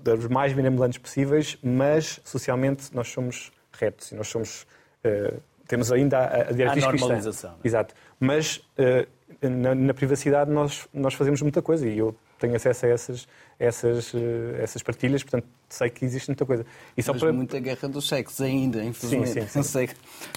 dos 0.02 0.28
mais 0.28 0.52
mirabolantes 0.52 0.98
possíveis, 0.98 1.58
mas 1.62 2.20
socialmente 2.24 2.94
nós 2.94 3.08
somos 3.08 3.52
retos 3.72 4.12
e 4.12 4.14
nós 4.14 4.28
somos... 4.28 4.66
Uh, 5.04 5.40
temos 5.66 5.90
ainda 5.90 6.18
a, 6.18 6.40
a 6.42 6.52
diretriz 6.52 6.84
a 6.84 6.92
normalização. 6.92 7.50
Cristã. 7.50 7.56
É? 7.64 7.66
Exato. 7.66 7.94
Mas 8.20 8.56
uh, 8.78 9.06
na, 9.48 9.74
na, 9.74 9.94
privacidade 9.94 10.50
nós, 10.50 10.88
nós 10.94 11.14
fazemos 11.14 11.42
muita 11.42 11.60
coisa 11.60 11.88
e 11.88 11.98
eu 11.98 12.16
tenho 12.38 12.54
acesso 12.54 12.86
a 12.86 12.88
essas, 12.88 13.28
essas, 13.58 14.12
essas 14.58 14.82
partilhas, 14.82 15.22
portanto 15.22 15.46
sei 15.68 15.90
que 15.90 16.04
existe 16.04 16.28
muita 16.28 16.46
coisa. 16.46 16.64
E 16.96 17.02
só 17.02 17.12
Mas 17.12 17.22
para... 17.22 17.32
muita 17.32 17.58
guerra 17.58 17.88
dos 17.88 18.08
sexos 18.08 18.40
ainda, 18.40 18.82
infelizmente. 18.84 19.28
Sim, 19.28 19.40
sim, 19.40 19.46
sim. 19.48 19.58
Não 19.58 19.62
sei. 19.64 19.88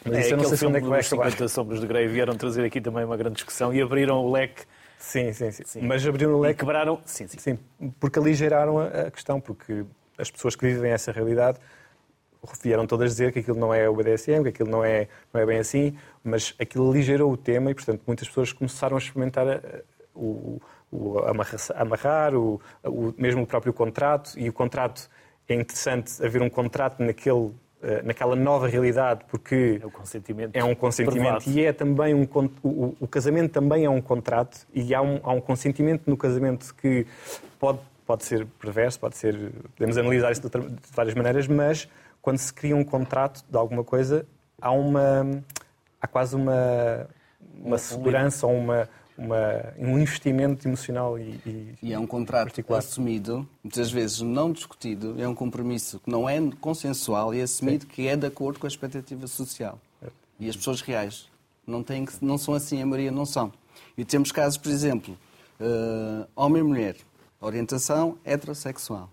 Mas 0.03 0.13
é, 0.13 0.19
isso 0.21 0.33
eu 0.33 0.37
não 0.37 0.45
sei 0.45 0.57
se 0.57 0.65
onde 0.65 0.77
é 0.77 0.81
que 0.81 0.87
vai 0.87 0.99
acabar. 1.01 1.31
50 1.31 1.47
Sombras 1.47 1.79
de 1.79 1.87
Grey 1.87 2.07
vieram 2.07 2.35
trazer 2.35 2.65
aqui 2.65 2.81
também 2.81 3.03
uma 3.03 3.17
grande 3.17 3.35
discussão 3.35 3.73
e 3.73 3.81
abriram 3.81 4.25
o 4.25 4.31
leque. 4.31 4.63
Sim, 4.99 5.31
sim, 5.33 5.49
sim. 5.49 5.63
sim. 5.65 5.81
Mas 5.81 6.05
abriram 6.05 6.35
o 6.35 6.41
leque... 6.41 6.55
E 6.55 6.59
quebraram... 6.59 7.01
Sim, 7.05 7.27
sim. 7.27 7.39
sim 7.39 7.59
porque 7.99 8.19
aligeraram 8.19 8.77
a 8.79 9.09
questão, 9.09 9.39
porque 9.39 9.85
as 10.17 10.29
pessoas 10.29 10.55
que 10.55 10.67
vivem 10.67 10.91
essa 10.91 11.11
realidade 11.11 11.57
vieram 12.61 12.85
todas 12.85 13.11
dizer 13.11 13.31
que 13.31 13.39
aquilo 13.39 13.57
não 13.57 13.73
é 13.73 13.89
o 13.89 13.95
BDSM, 13.95 14.43
que 14.43 14.49
aquilo 14.49 14.69
não 14.69 14.83
é, 14.83 15.07
não 15.33 15.41
é 15.41 15.45
bem 15.45 15.59
assim, 15.59 15.97
mas 16.23 16.53
aquilo 16.59 16.89
aligerou 16.89 17.31
o 17.31 17.37
tema 17.37 17.71
e, 17.71 17.73
portanto, 17.73 18.01
muitas 18.05 18.27
pessoas 18.27 18.53
começaram 18.53 18.95
a 18.95 18.99
experimentar 18.99 19.47
eh, 19.47 19.83
o, 20.13 20.61
o 20.91 21.19
amarrar, 21.19 21.59
amarrar 21.75 22.35
o, 22.35 22.61
o, 22.83 23.13
mesmo 23.17 23.43
o 23.43 23.47
próprio 23.47 23.73
contrato, 23.73 24.37
e 24.37 24.49
o 24.49 24.53
contrato 24.53 25.09
é 25.47 25.53
interessante 25.53 26.23
haver 26.23 26.41
um 26.41 26.49
contrato 26.49 27.01
naquele, 27.01 27.51
naquela 28.03 28.35
nova 28.35 28.67
realidade, 28.67 29.21
porque 29.29 29.79
é, 29.81 29.85
o 29.85 29.91
consentimento 29.91 30.55
é 30.55 30.63
um 30.63 30.75
consentimento 30.75 31.49
e 31.49 31.63
é 31.63 31.71
também 31.71 32.13
um 32.13 32.27
o, 32.61 32.95
o, 32.99 33.07
casamento 33.07 33.53
também 33.53 33.85
é 33.85 33.89
um 33.89 34.01
contrato 34.01 34.67
e 34.73 34.93
há 34.93 35.01
um, 35.01 35.19
há 35.23 35.31
um 35.31 35.39
consentimento 35.39 36.03
no 36.05 36.17
casamento 36.17 36.75
que 36.75 37.07
pode 37.57 37.79
pode 38.05 38.25
ser 38.25 38.45
perverso, 38.59 38.99
pode 38.99 39.15
ser 39.15 39.51
podemos 39.77 39.97
analisar 39.97 40.31
isso 40.31 40.41
de, 40.41 40.49
várias 40.93 41.15
maneiras, 41.15 41.47
mas 41.47 41.87
quando 42.21 42.37
se 42.37 42.53
cria 42.53 42.75
um 42.75 42.83
contrato 42.83 43.45
de 43.49 43.57
alguma 43.57 43.83
coisa 43.83 44.25
há 44.61 44.71
uma 44.71 45.41
há 46.01 46.07
quase 46.07 46.35
uma 46.35 47.07
uma 47.63 47.77
segurança 47.77 48.45
ou 48.45 48.57
uma 48.57 48.89
uma, 49.19 49.73
um 49.77 49.99
investimento 49.99 50.65
emocional 50.65 51.19
e, 51.19 51.39
e, 51.45 51.75
e 51.83 51.93
é 51.93 51.99
um 51.99 52.07
contrato 52.07 52.45
particular. 52.45 52.79
assumido, 52.79 53.47
muitas 53.61 53.91
vezes 53.91 54.21
não 54.21 54.51
discutido, 54.51 55.21
é 55.21 55.27
um 55.27 55.35
compromisso 55.35 55.99
que 55.99 56.09
não 56.09 56.27
é 56.27 56.39
consensual 56.61 57.33
e 57.35 57.41
assumido 57.41 57.83
Sim. 57.83 57.89
que 57.89 58.07
é 58.07 58.15
de 58.15 58.25
acordo 58.25 58.59
com 58.59 58.65
a 58.65 58.69
expectativa 58.69 59.27
social. 59.27 59.77
É. 60.01 60.07
E 60.39 60.49
as 60.49 60.55
pessoas 60.55 60.79
reais 60.81 61.27
não, 61.67 61.83
têm, 61.83 62.07
não 62.21 62.37
são 62.37 62.53
assim, 62.53 62.81
a 62.81 62.85
maioria 62.85 63.11
não 63.11 63.25
são. 63.25 63.51
E 63.97 64.05
temos 64.05 64.31
casos, 64.31 64.57
por 64.57 64.71
exemplo, 64.71 65.17
uh, 65.59 66.25
homem 66.35 66.61
e 66.61 66.65
mulher, 66.65 66.95
orientação 67.41 68.17
heterossexual. 68.23 69.09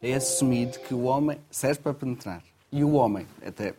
É 0.00 0.14
assumido 0.14 0.78
que 0.80 0.94
o 0.94 1.02
homem 1.02 1.38
serve 1.50 1.80
para 1.80 1.94
penetrar. 1.94 2.42
E 2.70 2.82
o 2.82 2.92
homem, 2.92 3.26
até 3.44 3.74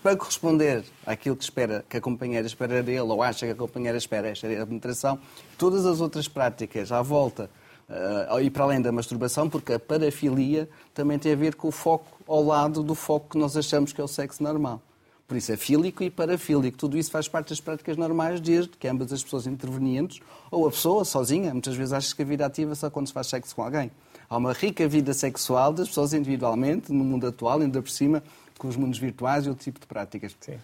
para 0.00 0.16
corresponder 0.16 0.84
àquilo 1.04 1.36
que 1.36 1.44
espera, 1.44 1.84
que 1.88 1.96
a 1.96 2.00
companheira 2.00 2.46
espera 2.46 2.82
dele, 2.82 3.00
ou 3.00 3.22
acha 3.22 3.46
que 3.46 3.52
a 3.52 3.54
companheira 3.54 3.98
espera, 3.98 4.28
esta 4.28 4.46
é 4.46 4.60
a 4.60 4.66
penetração, 4.66 5.18
todas 5.58 5.84
as 5.86 6.00
outras 6.00 6.28
práticas 6.28 6.92
à 6.92 7.02
volta 7.02 7.50
uh, 7.88 8.40
e 8.40 8.50
para 8.50 8.64
além 8.64 8.80
da 8.80 8.92
masturbação, 8.92 9.48
porque 9.48 9.74
a 9.74 9.78
parafilia 9.78 10.68
também 10.94 11.18
tem 11.18 11.32
a 11.32 11.36
ver 11.36 11.54
com 11.54 11.68
o 11.68 11.72
foco 11.72 12.06
ao 12.26 12.42
lado 12.42 12.82
do 12.82 12.94
foco 12.94 13.30
que 13.30 13.38
nós 13.38 13.56
achamos 13.56 13.92
que 13.92 14.00
é 14.00 14.04
o 14.04 14.08
sexo 14.08 14.42
normal. 14.42 14.80
Por 15.26 15.36
isso 15.36 15.50
é 15.50 15.56
fílico 15.56 16.02
e 16.02 16.10
parafílico. 16.10 16.76
Tudo 16.76 16.98
isso 16.98 17.10
faz 17.10 17.26
parte 17.26 17.48
das 17.50 17.60
práticas 17.60 17.96
normais, 17.96 18.38
desde 18.38 18.76
que 18.76 18.86
ambas 18.86 19.12
as 19.12 19.22
pessoas 19.22 19.46
intervenientes, 19.46 20.20
ou 20.50 20.66
a 20.66 20.70
pessoa 20.70 21.04
sozinha, 21.06 21.52
muitas 21.52 21.74
vezes 21.74 21.92
acha 21.92 22.14
que 22.14 22.20
a 22.20 22.24
vida 22.24 22.44
ativa 22.44 22.74
só 22.74 22.90
quando 22.90 23.06
se 23.06 23.14
faz 23.14 23.28
sexo 23.28 23.56
com 23.56 23.62
alguém. 23.62 23.90
Há 24.28 24.36
uma 24.36 24.52
rica 24.52 24.86
vida 24.86 25.14
sexual 25.14 25.72
das 25.72 25.88
pessoas 25.88 26.12
individualmente, 26.12 26.92
no 26.92 27.02
mundo 27.02 27.26
atual, 27.26 27.60
ainda 27.60 27.80
por 27.80 27.90
cima, 27.90 28.22
com 28.62 28.68
os 28.68 28.76
mundos 28.76 28.96
virtuais 28.96 29.44
e 29.44 29.48
outro 29.48 29.64
tipo 29.64 29.80
de 29.80 29.86
práticas. 29.86 30.36
Sim. 30.38 30.56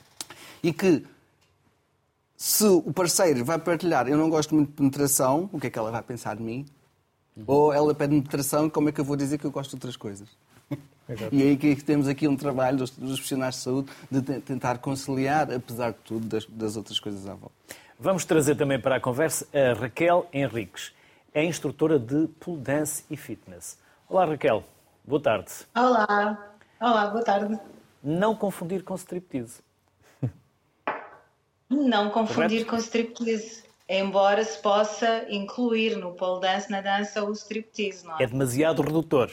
E 0.62 0.72
que 0.72 1.04
se 2.36 2.64
o 2.64 2.92
parceiro 2.92 3.44
vai 3.44 3.58
partilhar, 3.58 4.06
eu 4.06 4.16
não 4.16 4.30
gosto 4.30 4.54
muito 4.54 4.68
de 4.68 4.74
penetração, 4.74 5.50
o 5.52 5.58
que 5.58 5.66
é 5.66 5.70
que 5.70 5.76
ela 5.76 5.90
vai 5.90 6.02
pensar 6.02 6.36
de 6.36 6.42
mim? 6.42 6.64
Uhum. 7.36 7.44
Ou 7.48 7.72
ela 7.72 7.92
pede 7.92 8.14
penetração, 8.14 8.70
como 8.70 8.88
é 8.88 8.92
que 8.92 9.00
eu 9.00 9.04
vou 9.04 9.16
dizer 9.16 9.36
que 9.36 9.44
eu 9.44 9.50
gosto 9.50 9.70
de 9.70 9.76
outras 9.76 9.96
coisas? 9.96 10.28
Exato. 11.08 11.34
E 11.34 11.42
aí 11.42 11.56
que 11.56 11.74
temos 11.82 12.06
aqui 12.06 12.28
um 12.28 12.36
trabalho 12.36 12.78
dos, 12.78 12.90
dos, 12.90 13.14
profissionais 13.14 13.56
de 13.56 13.62
saúde 13.62 13.90
de 14.08 14.22
tentar 14.42 14.78
conciliar, 14.78 15.52
apesar 15.52 15.90
de 15.90 15.98
tudo, 16.04 16.28
das, 16.28 16.44
das 16.44 16.76
outras 16.76 17.00
coisas 17.00 17.26
à 17.26 17.34
volta. 17.34 17.56
Vamos 17.98 18.24
trazer 18.24 18.54
também 18.54 18.80
para 18.80 18.96
a 18.96 19.00
conversa 19.00 19.44
a 19.52 19.72
Raquel 19.72 20.28
Henriques. 20.32 20.92
É 21.34 21.44
instrutora 21.44 21.98
de 21.98 22.28
pole 22.38 22.60
dance 22.60 23.02
e 23.10 23.16
fitness. 23.16 23.76
Olá, 24.08 24.24
Raquel. 24.24 24.62
Boa 25.04 25.20
tarde. 25.20 25.50
Olá. 25.74 26.54
Olá, 26.80 27.10
boa 27.10 27.24
tarde. 27.24 27.58
Não 28.02 28.34
confundir 28.34 28.82
com 28.84 28.94
striptease. 28.94 29.60
Não 31.68 32.10
confundir 32.10 32.64
Correto? 32.64 32.70
com 32.70 32.76
striptease. 32.76 33.64
Embora 33.88 34.44
se 34.44 34.60
possa 34.60 35.26
incluir 35.30 35.96
no 35.96 36.12
pole 36.12 36.42
dance, 36.42 36.70
na 36.70 36.80
dança, 36.80 37.24
o 37.24 37.32
striptease, 37.32 38.04
não 38.04 38.18
é? 38.18 38.22
É 38.22 38.26
demasiado 38.26 38.82
redutor. 38.82 39.30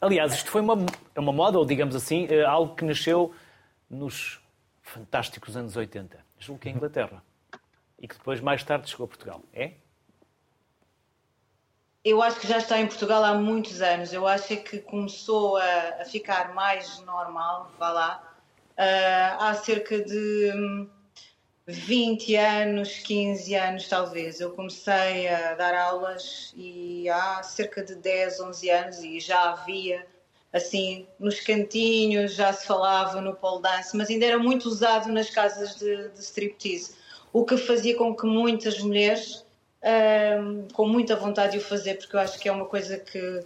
Aliás, 0.00 0.34
isto 0.34 0.50
foi 0.50 0.60
uma, 0.60 0.74
é 1.14 1.20
uma 1.20 1.32
moda, 1.32 1.58
ou 1.58 1.64
digamos 1.64 1.94
assim, 1.94 2.26
é 2.28 2.44
algo 2.44 2.74
que 2.74 2.84
nasceu 2.84 3.32
nos 3.88 4.40
fantásticos 4.82 5.56
anos 5.56 5.76
80. 5.76 6.18
Julgo 6.38 6.60
que 6.60 6.68
é 6.68 6.72
Inglaterra. 6.72 7.22
E 7.98 8.06
que 8.06 8.16
depois, 8.16 8.40
mais 8.40 8.62
tarde, 8.62 8.90
chegou 8.90 9.04
a 9.04 9.08
Portugal. 9.08 9.40
É? 9.52 9.72
Eu 12.04 12.20
acho 12.20 12.38
que 12.38 12.46
já 12.46 12.58
está 12.58 12.78
em 12.78 12.86
Portugal 12.86 13.24
há 13.24 13.32
muitos 13.32 13.80
anos. 13.80 14.12
Eu 14.12 14.26
acho 14.26 14.52
é 14.52 14.56
que 14.56 14.78
começou 14.78 15.56
a, 15.56 16.02
a 16.02 16.04
ficar 16.04 16.54
mais 16.54 17.00
normal, 17.00 17.72
vá 17.78 17.90
lá, 17.90 18.36
uh, 18.72 19.42
há 19.42 19.54
cerca 19.54 20.04
de 20.04 20.86
20 21.66 22.36
anos, 22.36 22.98
15 22.98 23.54
anos 23.54 23.88
talvez. 23.88 24.38
Eu 24.38 24.50
comecei 24.50 25.28
a 25.28 25.54
dar 25.54 25.74
aulas 25.74 26.52
e 26.56 27.08
há 27.08 27.42
cerca 27.42 27.82
de 27.82 27.94
10, 27.94 28.40
11 28.40 28.70
anos 28.70 28.98
e 28.98 29.18
já 29.18 29.52
havia 29.52 30.06
assim 30.52 31.06
nos 31.18 31.40
cantinhos, 31.40 32.34
já 32.34 32.52
se 32.52 32.66
falava 32.66 33.20
no 33.20 33.34
pole 33.34 33.62
dance, 33.62 33.96
mas 33.96 34.08
ainda 34.08 34.26
era 34.26 34.38
muito 34.38 34.66
usado 34.66 35.10
nas 35.10 35.28
casas 35.30 35.74
de, 35.76 36.10
de 36.10 36.20
striptease, 36.20 36.94
o 37.32 37.44
que 37.44 37.56
fazia 37.56 37.96
com 37.96 38.14
que 38.14 38.24
muitas 38.24 38.78
mulheres 38.78 39.43
um, 39.84 40.66
com 40.72 40.86
muita 40.88 41.14
vontade 41.14 41.52
de 41.52 41.58
o 41.58 41.60
fazer, 41.60 41.96
porque 41.96 42.16
eu 42.16 42.20
acho 42.20 42.38
que 42.38 42.48
é 42.48 42.52
uma 42.52 42.64
coisa 42.64 42.98
que, 42.98 43.44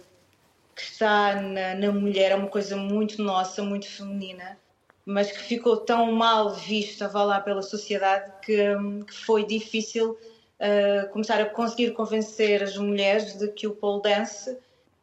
que 0.75 0.81
está 0.81 1.35
na, 1.35 1.75
na, 1.75 1.91
mulher, 1.91 2.31
é 2.31 2.35
uma 2.35 2.47
coisa 2.47 2.77
muito 2.77 3.21
nossa, 3.21 3.61
muito 3.61 3.87
feminina, 3.87 4.57
mas 5.05 5.31
que 5.31 5.39
ficou 5.39 5.77
tão 5.77 6.11
mal 6.13 6.53
vista, 6.53 7.07
vá 7.07 7.23
lá, 7.23 7.41
pela 7.41 7.61
sociedade, 7.61 8.31
que, 8.41 8.57
que 9.05 9.13
foi 9.13 9.45
difícil 9.45 10.11
uh, 10.11 11.09
começar 11.11 11.41
a 11.41 11.45
conseguir 11.45 11.91
convencer 11.91 12.63
as 12.63 12.77
mulheres 12.77 13.37
de 13.37 13.49
que 13.49 13.67
o 13.67 13.75
pole 13.75 14.01
dance 14.01 14.57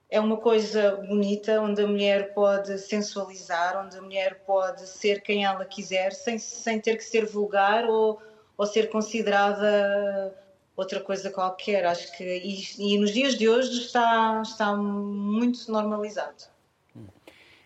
é 0.08 0.20
uma 0.20 0.36
coisa 0.36 0.92
bonita, 1.08 1.60
onde 1.60 1.82
a 1.82 1.86
mulher 1.86 2.32
pode 2.32 2.78
sensualizar, 2.78 3.84
onde 3.84 3.98
a 3.98 4.00
mulher 4.00 4.42
pode 4.46 4.86
ser 4.86 5.20
quem 5.20 5.44
ela 5.44 5.64
quiser, 5.64 6.12
sem, 6.12 6.38
sem 6.38 6.80
ter 6.80 6.96
que 6.96 7.04
ser 7.04 7.26
vulgar 7.26 7.84
ou, 7.86 8.22
ou 8.56 8.66
ser 8.66 8.88
considerada 8.88 10.32
outra 10.76 11.00
coisa 11.00 11.30
qualquer. 11.30 11.86
Acho 11.86 12.16
que 12.16 12.24
e, 12.24 12.94
e 12.94 12.98
nos 12.98 13.12
dias 13.12 13.36
de 13.36 13.48
hoje 13.48 13.72
está, 13.78 14.42
está 14.42 14.76
muito 14.76 15.70
normalizado. 15.72 16.44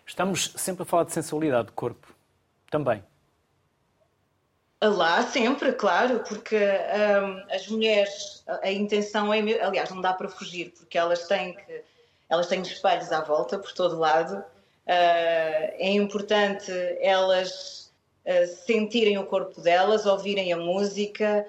Estamos 0.05 0.53
sempre 0.55 0.83
a 0.83 0.85
falar 0.85 1.03
de 1.03 1.13
sensualidade 1.13 1.67
de 1.67 1.73
corpo. 1.73 2.13
Também. 2.69 3.03
Lá, 4.83 5.21
sempre, 5.21 5.73
claro, 5.73 6.23
porque 6.27 6.57
um, 6.57 7.53
as 7.53 7.67
mulheres, 7.67 8.43
a, 8.47 8.65
a, 8.65 8.71
intenção 8.71 9.31
é, 9.31 9.39
aliás, 9.61 9.91
não 9.91 10.01
dá 10.01 10.11
para 10.11 10.27
fugir, 10.27 10.71
porque 10.71 10.97
elas 10.97 11.27
têm 11.27 11.53
que, 11.53 11.83
elas 12.27 12.47
têm 12.47 12.61
espelhos 12.63 13.11
à 13.11 13.21
volta 13.21 13.59
por 13.59 13.71
todo 13.73 13.99
lado. 13.99 14.37
Uh, 14.37 14.43
é 14.87 15.91
importante 15.91 16.71
elas 16.99 17.93
uh, 18.25 18.47
sentirem 18.65 19.19
o 19.19 19.27
corpo 19.27 19.61
delas, 19.61 20.07
ouvirem 20.07 20.51
a 20.51 20.57
música 20.57 21.45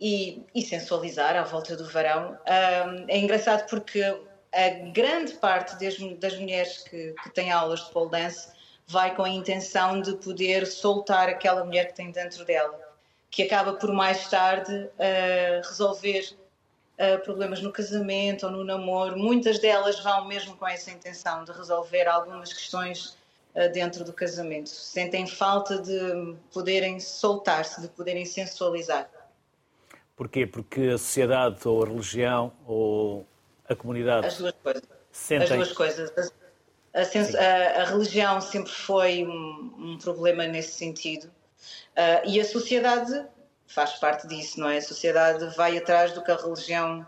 e, 0.00 0.44
e 0.54 0.62
sensualizar 0.62 1.36
à 1.36 1.42
volta 1.42 1.76
do 1.76 1.86
verão. 1.86 2.32
Uh, 2.32 3.04
é 3.08 3.18
engraçado 3.18 3.68
porque 3.68 4.02
a 4.02 4.68
grande 4.92 5.32
parte 5.34 5.78
das, 5.78 5.96
das 6.18 6.38
mulheres 6.38 6.78
que, 6.78 7.14
que 7.22 7.30
têm 7.30 7.50
aulas 7.50 7.84
de 7.84 7.90
pole 7.90 8.10
dance 8.10 8.48
vai 8.86 9.14
com 9.14 9.24
a 9.24 9.28
intenção 9.28 10.00
de 10.00 10.14
poder 10.16 10.66
soltar 10.66 11.28
aquela 11.28 11.64
mulher 11.64 11.88
que 11.88 11.94
tem 11.94 12.10
dentro 12.10 12.44
dela, 12.44 12.78
que 13.30 13.42
acaba 13.42 13.74
por 13.74 13.92
mais 13.92 14.28
tarde 14.28 14.72
uh, 14.72 15.66
resolver 15.66 16.36
uh, 16.98 17.18
problemas 17.24 17.60
no 17.60 17.72
casamento 17.72 18.46
ou 18.46 18.52
no 18.52 18.64
namoro. 18.64 19.16
Muitas 19.16 19.58
delas 19.58 19.98
vão 20.00 20.26
mesmo 20.26 20.56
com 20.56 20.68
essa 20.68 20.90
intenção 20.90 21.44
de 21.44 21.52
resolver 21.52 22.06
algumas 22.06 22.52
questões 22.52 23.16
uh, 23.54 23.72
dentro 23.72 24.04
do 24.04 24.12
casamento. 24.12 24.68
Sentem 24.68 25.26
falta 25.26 25.78
de 25.78 26.36
poderem 26.52 27.00
soltar-se, 27.00 27.80
de 27.80 27.88
poderem 27.88 28.24
sensualizar. 28.26 29.08
Porquê? 30.16 30.46
Porque 30.46 30.80
a 30.80 30.98
sociedade 30.98 31.66
ou 31.66 31.82
a 31.82 31.88
religião 31.88 32.52
ou 32.66 33.26
a 33.68 33.74
comunidade. 33.74 34.26
As 34.26 34.38
duas 34.38 34.54
coisas. 34.62 34.82
Sentem... 35.10 35.44
As 35.44 35.54
duas 35.54 35.72
coisas. 35.72 36.32
A, 36.94 37.00
a, 37.00 37.82
a 37.82 37.84
religião 37.86 38.40
sempre 38.40 38.70
foi 38.70 39.24
um, 39.24 39.74
um, 39.78 39.98
problema 39.98 40.46
nesse 40.46 40.72
sentido. 40.72 41.24
Uh, 41.24 42.28
e 42.28 42.40
a 42.40 42.44
sociedade 42.44 43.26
faz 43.66 43.94
parte 43.94 44.28
disso, 44.28 44.60
não 44.60 44.68
é? 44.68 44.78
A 44.78 44.82
sociedade 44.82 45.44
vai 45.56 45.76
atrás 45.76 46.12
do 46.12 46.22
que 46.22 46.30
a 46.30 46.36
religião 46.36 47.06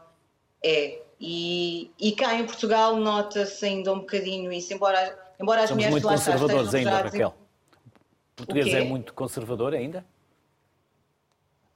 é. 0.65 1.01
E, 1.21 1.91
e 1.99 2.13
cá 2.13 2.35
em 2.35 2.45
Portugal 2.45 2.97
nota-se 2.97 3.65
ainda 3.65 3.93
um 3.93 4.01
bocadinho 4.01 4.53
isso, 4.53 4.75
embora, 4.75 5.19
embora 5.41 5.63
as 5.63 5.69
Somos 5.69 5.85
mulheres 5.85 6.03
muito 6.03 6.09
conservadores 6.09 6.75
ainda. 6.75 7.03
Raquel. 7.03 7.29
O 7.29 8.37
português 8.37 8.75
é 8.75 8.81
muito 8.83 9.15
conservador 9.15 9.73
ainda? 9.73 10.05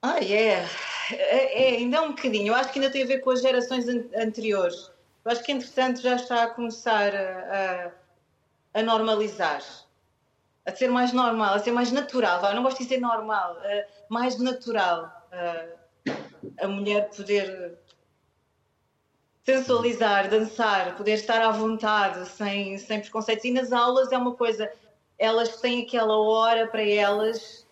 Ah, 0.02 0.18
é. 0.18 0.32
é. 0.32 0.68
É, 1.12 1.76
ainda 1.76 1.98
é 1.98 2.00
um 2.00 2.10
bocadinho. 2.10 2.48
Eu 2.48 2.54
acho 2.54 2.72
que 2.72 2.78
ainda 2.78 2.90
tem 2.90 3.02
a 3.02 3.06
ver 3.06 3.20
com 3.20 3.30
as 3.30 3.42
gerações 3.42 3.86
anteriores. 3.88 4.90
Eu 5.24 5.32
acho 5.32 5.42
que, 5.42 5.52
entretanto, 5.52 6.00
já 6.00 6.16
está 6.16 6.44
a 6.44 6.50
começar 6.50 7.14
a, 7.14 7.92
a 8.74 8.82
normalizar, 8.82 9.62
a 10.64 10.74
ser 10.74 10.88
mais 10.88 11.12
normal, 11.12 11.54
a 11.54 11.58
ser 11.58 11.72
mais 11.72 11.92
natural. 11.92 12.42
Eu 12.44 12.54
não 12.54 12.62
gosto 12.62 12.78
de 12.78 12.84
dizer 12.84 13.00
normal, 13.00 13.56
uh, 13.56 13.90
mais 14.08 14.38
natural. 14.38 15.12
Uh, 15.32 15.80
a 16.58 16.68
mulher 16.68 17.10
poder 17.10 17.78
sensualizar, 19.44 20.28
dançar, 20.28 20.96
poder 20.96 21.12
estar 21.12 21.42
à 21.42 21.50
vontade, 21.50 22.28
sem, 22.28 22.78
sem 22.78 23.00
preconceitos. 23.00 23.44
E 23.44 23.50
nas 23.50 23.72
aulas 23.72 24.12
é 24.12 24.18
uma 24.18 24.34
coisa, 24.34 24.70
elas 25.18 25.60
têm 25.60 25.82
aquela 25.82 26.16
hora 26.18 26.66
para 26.66 26.82
elas 26.82 27.66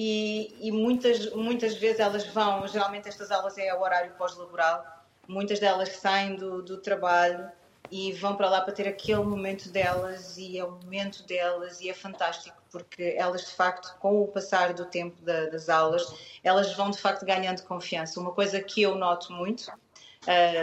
e, 0.00 0.54
e 0.60 0.70
muitas, 0.70 1.32
muitas 1.32 1.74
vezes 1.74 1.98
elas 1.98 2.24
vão, 2.28 2.68
geralmente 2.68 3.08
estas 3.08 3.32
aulas 3.32 3.58
é 3.58 3.74
o 3.74 3.80
horário 3.80 4.12
pós-laboral, 4.12 4.86
muitas 5.26 5.58
delas 5.58 5.88
saem 5.88 6.36
do, 6.36 6.62
do 6.62 6.76
trabalho 6.76 7.50
e 7.90 8.12
vão 8.12 8.36
para 8.36 8.48
lá 8.48 8.60
para 8.60 8.72
ter 8.72 8.86
aquele 8.86 9.24
momento 9.24 9.68
delas 9.70 10.38
e 10.38 10.56
é 10.56 10.64
o 10.64 10.70
momento 10.70 11.24
delas 11.24 11.80
e 11.80 11.90
é 11.90 11.94
fantástico 11.94 12.56
porque 12.70 13.16
elas 13.18 13.46
de 13.46 13.54
facto 13.54 13.98
com 13.98 14.22
o 14.22 14.28
passar 14.28 14.72
do 14.72 14.84
tempo 14.84 15.20
da, 15.22 15.46
das 15.46 15.68
aulas 15.68 16.06
elas 16.44 16.72
vão 16.74 16.90
de 16.90 16.98
facto 16.98 17.26
ganhando 17.26 17.62
confiança. 17.62 18.20
Uma 18.20 18.30
coisa 18.30 18.60
que 18.60 18.82
eu 18.82 18.94
noto 18.94 19.32
muito 19.32 19.68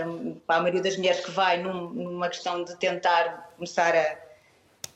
um, 0.08 0.36
para 0.48 0.58
a 0.58 0.62
maioria 0.62 0.82
das 0.82 0.96
mulheres 0.96 1.26
que 1.26 1.32
vai 1.32 1.62
num, 1.62 1.90
numa 1.90 2.30
questão 2.30 2.64
de 2.64 2.74
tentar 2.78 3.52
começar 3.58 3.94
a, 3.94 4.18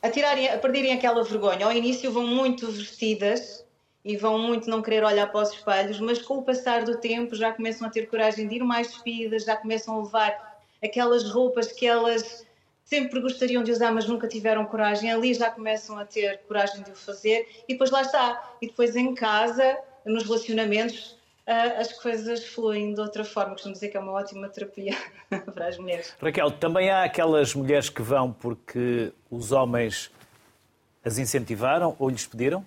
a 0.01 0.09
tirarem 0.09 0.47
a 0.47 0.57
perderem 0.57 0.93
aquela 0.93 1.23
vergonha. 1.25 1.65
Ao 1.65 1.73
início 1.73 2.09
vão 2.09 2.25
muito 2.25 2.71
vestidas 2.71 3.67
e 4.09 4.17
vão 4.17 4.39
muito 4.39 4.69
não 4.69 4.81
querer 4.81 5.03
olhar 5.03 5.27
para 5.31 5.41
os 5.41 5.51
espelhos 5.51 5.99
mas 5.99 6.21
com 6.21 6.39
o 6.39 6.43
passar 6.43 6.83
do 6.83 6.97
tempo 6.97 7.35
já 7.35 7.53
começam 7.53 7.87
a 7.87 7.89
ter 7.89 8.07
coragem 8.07 8.47
de 8.47 8.55
ir 8.55 8.63
mais 8.63 8.87
despidas 8.87 9.45
já 9.45 9.55
começam 9.55 9.95
a 9.95 10.03
levar 10.03 10.59
aquelas 10.83 11.29
roupas 11.29 11.71
que 11.71 11.85
elas 11.85 12.45
sempre 12.89 13.21
gostariam 13.21 13.61
de 13.61 13.71
usar, 13.71 13.91
mas 13.91 14.07
nunca 14.07 14.27
tiveram 14.27 14.65
coragem, 14.65 15.11
ali 15.11 15.31
já 15.35 15.51
começam 15.51 15.99
a 15.99 16.05
ter 16.05 16.39
coragem 16.47 16.81
de 16.81 16.89
o 16.89 16.95
fazer 16.95 17.47
e 17.67 17.73
depois 17.73 17.91
lá 17.91 18.01
está. 18.01 18.55
E 18.59 18.65
depois 18.65 18.95
em 18.95 19.13
casa, 19.13 19.77
nos 20.03 20.23
relacionamentos, 20.23 21.15
as 21.77 21.93
coisas 21.93 22.45
fluem 22.47 22.95
de 22.95 22.99
outra 22.99 23.23
forma. 23.23 23.53
Costumo 23.53 23.73
dizer 23.73 23.89
que 23.89 23.97
é 23.97 23.99
uma 23.99 24.13
ótima 24.13 24.49
terapia 24.49 24.97
para 25.53 25.67
as 25.67 25.77
mulheres. 25.77 26.15
Raquel, 26.19 26.49
também 26.49 26.89
há 26.89 27.03
aquelas 27.03 27.53
mulheres 27.53 27.89
que 27.89 28.01
vão 28.01 28.33
porque 28.33 29.13
os 29.29 29.51
homens 29.51 30.09
as 31.05 31.19
incentivaram 31.19 31.95
ou 31.99 32.09
lhes 32.09 32.25
pediram? 32.25 32.65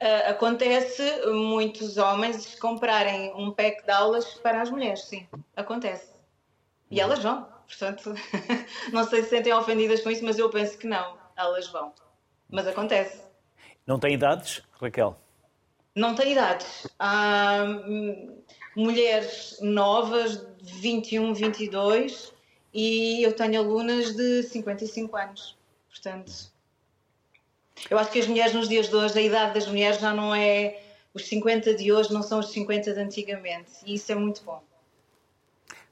Uh, 0.00 0.30
acontece 0.30 1.26
muitos 1.26 1.98
homens 1.98 2.58
comprarem 2.58 3.34
um 3.34 3.52
pack 3.52 3.84
de 3.84 3.90
aulas 3.90 4.32
para 4.34 4.62
as 4.62 4.70
mulheres, 4.70 5.02
sim, 5.04 5.28
acontece. 5.54 6.14
E 6.90 6.98
elas 6.98 7.18
vão, 7.18 7.46
portanto, 7.66 8.14
não 8.92 9.04
sei 9.04 9.22
se 9.22 9.28
sentem 9.28 9.52
ofendidas 9.52 10.00
com 10.00 10.10
isso, 10.10 10.24
mas 10.24 10.38
eu 10.38 10.48
penso 10.48 10.78
que 10.78 10.86
não, 10.86 11.18
elas 11.36 11.68
vão. 11.68 11.92
Mas 12.48 12.66
acontece. 12.66 13.22
Não 13.86 13.98
tem 13.98 14.14
idades, 14.14 14.62
Raquel? 14.80 15.16
Não 15.94 16.14
tem 16.14 16.32
idades. 16.32 16.86
Há 16.98 17.64
hum, 17.64 18.42
mulheres 18.74 19.58
novas, 19.60 20.46
de 20.56 20.72
21, 20.80 21.34
22, 21.34 22.32
e 22.72 23.22
eu 23.22 23.34
tenho 23.34 23.60
alunas 23.60 24.14
de 24.14 24.42
55 24.44 25.16
anos. 25.16 25.58
Portanto, 25.88 26.49
eu 27.88 27.98
acho 27.98 28.10
que 28.10 28.18
as 28.18 28.26
mulheres 28.26 28.52
nos 28.52 28.68
dias 28.68 28.88
de 28.88 28.96
hoje, 28.96 29.18
a 29.18 29.22
idade 29.22 29.54
das 29.54 29.66
mulheres 29.66 30.00
já 30.00 30.12
não 30.12 30.34
é. 30.34 30.80
Os 31.12 31.26
50 31.26 31.74
de 31.74 31.92
hoje 31.92 32.12
não 32.12 32.22
são 32.22 32.38
os 32.38 32.50
50 32.50 32.92
de 32.92 33.00
antigamente. 33.00 33.70
E 33.84 33.94
isso 33.94 34.12
é 34.12 34.14
muito 34.14 34.42
bom. 34.44 34.62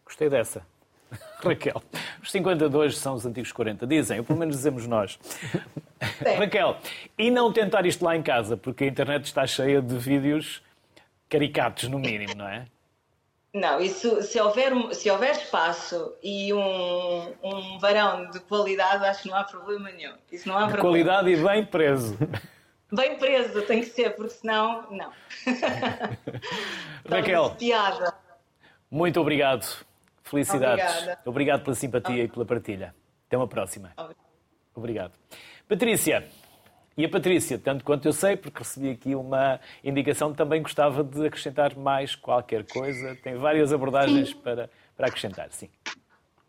Gostei 0.05 0.29
dessa. 0.29 0.65
Raquel, 1.43 1.83
os 2.23 2.31
52 2.31 2.99
são 2.99 3.15
os 3.15 3.25
antigos 3.25 3.51
40, 3.53 3.87
dizem, 3.87 4.19
ou 4.19 4.25
pelo 4.25 4.39
menos 4.39 4.57
dizemos 4.57 4.87
nós. 4.87 5.19
Raquel, 6.39 6.77
e 7.17 7.31
não 7.31 7.53
tentar 7.53 7.87
isto 7.87 8.05
lá 8.05 8.15
em 8.15 8.23
casa, 8.23 8.57
porque 8.57 8.85
a 8.85 8.87
internet 8.87 9.25
está 9.25 9.47
cheia 9.47 9.81
de 9.81 9.97
vídeos 9.97 10.63
caricatos, 11.29 11.89
no 11.89 11.99
mínimo, 11.99 12.35
não 12.35 12.49
é? 12.49 12.67
Não, 13.59 13.81
isso, 13.81 14.23
se, 14.23 14.41
houver, 14.41 14.73
se 14.95 15.11
houver 15.11 15.33
espaço 15.33 16.15
e 16.23 16.53
um, 16.53 17.35
um 17.43 17.79
varão 17.79 18.31
de 18.31 18.41
qualidade, 18.41 19.05
acho 19.05 19.23
que 19.23 19.29
não 19.29 19.37
há 19.37 19.45
problema 19.45 19.91
nenhum. 19.91 20.15
Isso 20.31 20.49
não 20.49 20.57
há 20.57 20.67
de 20.67 20.73
problema. 20.73 20.89
qualidade 20.89 21.31
e 21.31 21.37
bem 21.37 21.65
preso. 21.65 22.17
Bem 22.91 23.19
preso, 23.19 23.63
tem 23.63 23.81
que 23.81 23.87
ser, 23.87 24.17
porque 24.17 24.31
senão, 24.31 24.87
não. 24.91 25.13
Raquel, 27.09 27.51
piada. 27.59 28.15
muito 28.91 29.21
obrigado 29.21 29.87
Felicidades. 30.29 30.85
Obrigada. 30.85 31.21
Obrigado 31.25 31.65
pela 31.65 31.75
simpatia 31.75 32.25
e 32.25 32.29
pela 32.29 32.45
partilha. 32.45 32.95
Até 33.27 33.37
uma 33.37 33.49
próxima. 33.49 33.93
Obrigado. 34.75 35.13
Patrícia. 35.67 36.29
E 36.99 37.05
a 37.05 37.09
Patrícia, 37.09 37.57
tanto 37.57 37.85
quanto 37.85 38.07
eu 38.07 38.13
sei, 38.13 38.37
porque 38.37 38.59
recebi 38.59 38.91
aqui 38.91 39.15
uma 39.15 39.61
indicação, 39.85 40.35
também 40.35 40.61
gostava 40.61 41.05
de 41.05 41.29
acrescentar 41.29 41.77
mais 41.77 42.17
qualquer 42.17 42.65
coisa. 42.65 43.15
Tem 43.23 43.37
várias 43.37 43.73
abordagens 43.73 44.35
para, 44.35 44.69
para 44.97 45.07
acrescentar, 45.07 45.49
sim. 45.53 45.69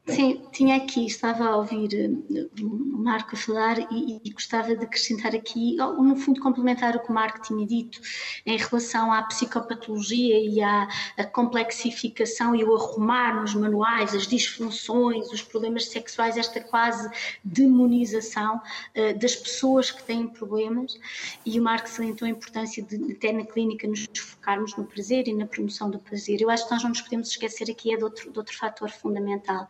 Sim, 0.07 0.41
tinha 0.51 0.75
aqui, 0.75 1.05
estava 1.05 1.45
a 1.45 1.57
ouvir 1.57 1.93
eh, 1.93 2.63
o 2.63 2.97
Marco 2.97 3.37
falar 3.37 3.77
e, 3.91 4.19
e, 4.23 4.29
gostava 4.31 4.75
de 4.75 4.83
acrescentar 4.83 5.35
aqui, 5.35 5.75
no 5.77 6.15
fundo, 6.15 6.41
complementar 6.41 6.95
o 6.95 6.99
que 6.99 7.11
o 7.11 7.13
Marco 7.13 7.41
tinha 7.41 7.65
dito 7.65 8.01
em 8.45 8.57
relação 8.57 9.13
à 9.13 9.21
psicopatologia 9.23 10.39
e 10.39 10.61
à 10.61 10.87
complexificação 11.31 12.55
e 12.55 12.63
o 12.63 12.75
arrumar 12.75 13.39
nos 13.39 13.53
manuais, 13.53 14.15
as 14.15 14.25
disfunções, 14.25 15.31
os 15.31 15.43
problemas 15.43 15.85
sexuais, 15.85 16.37
esta 16.37 16.59
quase 16.59 17.09
demonização 17.43 18.57
uh, 18.57 19.19
das 19.19 19.35
pessoas 19.35 19.91
que 19.91 20.03
têm 20.03 20.27
problemas. 20.27 20.99
E 21.45 21.59
o 21.59 21.63
Marco 21.63 21.87
salientou 21.87 22.25
a 22.25 22.31
importância 22.31 22.81
de, 22.83 23.13
até 23.13 23.31
na 23.31 23.45
clínica, 23.45 23.87
nos 23.87 24.07
focarmos 24.17 24.75
no 24.75 24.85
prazer 24.85 25.27
e 25.27 25.33
na 25.33 25.45
promoção 25.45 25.89
do 25.89 25.99
prazer. 25.99 26.41
Eu 26.41 26.49
acho 26.49 26.65
que 26.65 26.73
nós 26.73 26.81
não 26.81 26.89
nos 26.89 27.01
podemos 27.01 27.29
esquecer 27.29 27.69
aqui 27.69 27.93
é 27.93 27.97
de 27.97 28.03
outro, 28.03 28.31
de 28.31 28.37
outro 28.39 28.57
fator 28.57 28.89
fundamental 28.89 29.67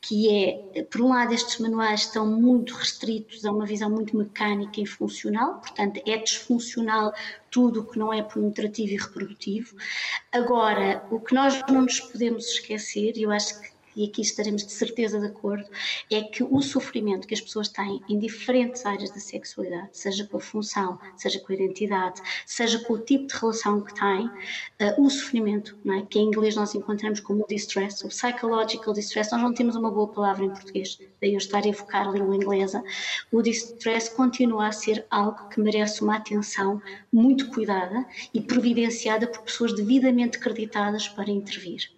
que 0.00 0.64
é, 0.74 0.82
por 0.84 1.00
um 1.00 1.08
lado, 1.08 1.34
estes 1.34 1.58
manuais 1.58 2.02
estão 2.02 2.26
muito 2.26 2.74
restritos 2.74 3.44
a 3.44 3.50
uma 3.50 3.66
visão 3.66 3.90
muito 3.90 4.16
mecânica 4.16 4.80
e 4.80 4.86
funcional, 4.86 5.60
portanto, 5.60 6.00
é 6.06 6.16
disfuncional 6.16 7.12
tudo 7.50 7.80
o 7.80 7.84
que 7.84 7.98
não 7.98 8.12
é 8.12 8.22
penetrativo 8.22 8.92
e 8.92 8.96
reprodutivo. 8.96 9.76
Agora, 10.30 11.04
o 11.10 11.18
que 11.18 11.34
nós 11.34 11.60
não 11.68 11.82
nos 11.82 11.98
podemos 11.98 12.46
esquecer, 12.46 13.16
e 13.16 13.22
eu 13.22 13.32
acho 13.32 13.60
que 13.60 13.75
e 13.96 14.04
aqui 14.04 14.20
estaremos 14.20 14.64
de 14.64 14.72
certeza 14.72 15.18
de 15.18 15.26
acordo, 15.26 15.64
é 16.10 16.22
que 16.22 16.44
o 16.44 16.60
sofrimento 16.60 17.26
que 17.26 17.32
as 17.32 17.40
pessoas 17.40 17.68
têm 17.68 18.02
em 18.08 18.18
diferentes 18.18 18.84
áreas 18.84 19.10
da 19.10 19.18
sexualidade, 19.18 19.88
seja 19.92 20.26
com 20.26 20.36
a 20.36 20.40
função, 20.40 20.98
seja 21.16 21.40
com 21.40 21.52
a 21.52 21.56
identidade, 21.56 22.20
seja 22.44 22.78
com 22.80 22.92
o 22.92 22.98
tipo 22.98 23.26
de 23.26 23.34
relação 23.34 23.80
que 23.80 23.94
têm, 23.94 24.26
uh, 24.26 25.02
o 25.02 25.08
sofrimento, 25.08 25.76
é? 25.86 26.02
que 26.02 26.18
em 26.18 26.26
inglês 26.26 26.54
nós 26.54 26.74
encontramos 26.74 27.20
como 27.20 27.46
distress, 27.48 28.04
o 28.04 28.08
psychological 28.08 28.92
distress, 28.92 29.32
nós 29.32 29.42
não 29.42 29.54
temos 29.54 29.74
uma 29.74 29.90
boa 29.90 30.08
palavra 30.08 30.44
em 30.44 30.50
português, 30.50 30.98
daí 31.20 31.32
eu 31.32 31.38
estar 31.38 31.64
a 31.64 31.68
evocar 31.68 32.06
a 32.06 32.10
língua 32.10 32.36
inglesa, 32.36 32.84
o 33.32 33.40
distress 33.40 34.10
continua 34.14 34.66
a 34.68 34.72
ser 34.72 35.06
algo 35.10 35.48
que 35.48 35.60
merece 35.60 36.02
uma 36.02 36.16
atenção 36.16 36.82
muito 37.10 37.48
cuidada 37.48 38.04
e 38.34 38.42
providenciada 38.42 39.26
por 39.26 39.42
pessoas 39.42 39.72
devidamente 39.72 40.36
acreditadas 40.36 41.08
para 41.08 41.30
intervir 41.30 41.95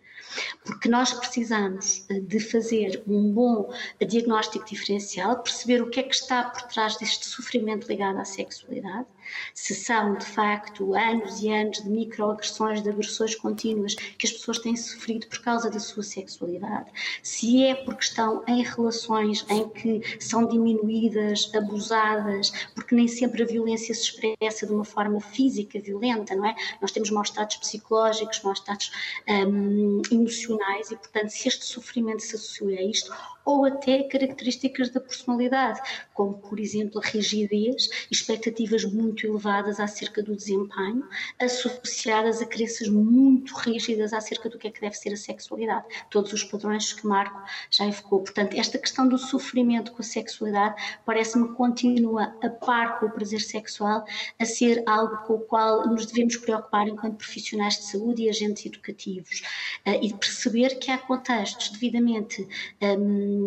porque 0.65 0.89
nós 0.89 1.13
precisamos 1.13 2.05
eh, 2.11 2.21
de 2.21 2.41
fazer 2.41 3.03
um 3.07 3.33
bom 3.33 3.73
diagnóstico 4.07 4.65
diferencial, 4.67 5.43
perceber 5.43 5.83
o 5.83 5.91
que 5.91 6.01
é 6.01 6.03
que 6.03 6.15
está 6.15 6.45
por 6.45 6.63
trás 6.63 6.97
deste 6.97 7.27
sofrimento 7.27 7.89
ligado 7.89 8.19
à 8.19 8.25
sexualidade, 8.25 9.07
se 9.55 9.75
são 9.75 10.15
de 10.17 10.25
facto 10.25 10.95
anos 10.95 11.43
e 11.43 11.51
anos 11.51 11.83
de 11.83 11.91
microagressões, 11.91 12.83
de 12.83 12.91
agressões 12.91 13.35
contínuas 13.35 13.95
que 13.95 14.27
as 14.27 14.33
pessoas 14.33 14.59
têm 14.59 14.77
sofrido 14.77 15.27
por 15.27 15.41
causa 15.41 15.71
da 15.71 15.81
sua 15.81 16.03
sexualidade, 16.03 16.91
se 17.23 17.65
é 17.65 17.75
porque 17.75 18.05
estão 18.05 18.43
em 18.47 18.63
relações 18.63 19.45
em 19.49 19.69
que 19.69 20.03
são 20.21 20.47
diminuídas, 20.47 21.51
abusadas, 21.55 22.53
porque 22.75 22.95
nem 22.95 23.09
sempre 23.09 23.43
a 23.43 23.47
violência 23.47 23.95
se 23.95 24.03
expressa 24.03 24.67
de 24.67 24.73
uma 24.73 24.85
forma 24.85 25.21
física 25.21 25.81
violenta, 25.81 26.35
não 26.35 26.47
é? 26.47 26.55
Nós 26.81 26.93
temos 26.93 27.11
maus 27.11 27.29
estados 27.29 27.57
psicológicos, 27.57 28.43
maus 28.43 28.59
estados 28.59 28.91
um, 29.29 30.03
emocionais 30.11 30.91
e, 30.91 30.97
portanto, 30.97 31.31
se 31.31 31.49
este 31.49 31.65
sofrimento 31.65 32.23
se 32.23 32.37
associa 32.37 32.79
a 32.79 32.83
isto, 32.83 33.13
ou 33.49 33.65
até 33.65 34.03
características 34.03 34.91
da 34.91 35.01
personalidade, 35.01 35.81
como, 36.13 36.35
por 36.35 36.61
exemplo, 36.61 37.01
a 37.03 37.09
rigidez 37.09 37.89
expectativas 38.11 38.85
muito 38.85 39.27
elevadas 39.27 39.81
acerca 39.81 40.23
do 40.23 40.37
desempenho, 40.37 41.09
associadas 41.41 42.43
a 42.43 42.47
crenças 42.47 42.89
muito 42.89 43.55
rígidas 43.55 44.13
acerca 44.13 44.51
do 44.51 44.59
que 44.59 44.69
é 44.69 44.71
que 44.71 44.83
deve 44.83 44.95
ser 44.97 45.15
a 45.15 45.17
sexualidade. 45.17 45.87
Todos 46.11 46.31
os 46.35 46.45
padrões 46.45 46.93
que 46.93 47.07
Marco 47.07 47.43
já 47.71 47.87
evocou. 47.87 48.21
Portanto, 48.21 48.53
esta 48.55 48.77
questão 48.77 49.09
do 49.09 49.17
sofrimento 49.17 49.93
com 49.93 50.03
a 50.03 50.05
sexualidade 50.05 50.75
parece-me 51.07 51.49
continua 51.55 52.35
a 52.43 52.51
par 52.51 53.01
com 53.01 53.07
o 53.07 53.11
prazer 53.11 53.41
sexual 53.41 54.05
a 54.39 54.45
ser 54.45 54.83
algo 54.87 55.17
com 55.27 55.35
o 55.37 55.41
qual 55.41 55.87
nos 55.87 56.05
devemos 56.05 56.37
preocupar 56.37 56.87
enquanto 56.87 57.17
profissionais 57.17 57.79
de 57.79 57.85
saúde 57.85 58.25
e 58.25 58.29
agentes 58.29 58.67
educativos 58.67 59.41
uh, 59.87 60.05
e 60.05 60.13
perceber 60.13 60.79
que 60.79 60.91
há 60.91 60.99
contextos 60.99 61.71
devidamente 61.71 62.47
um, 62.83 63.38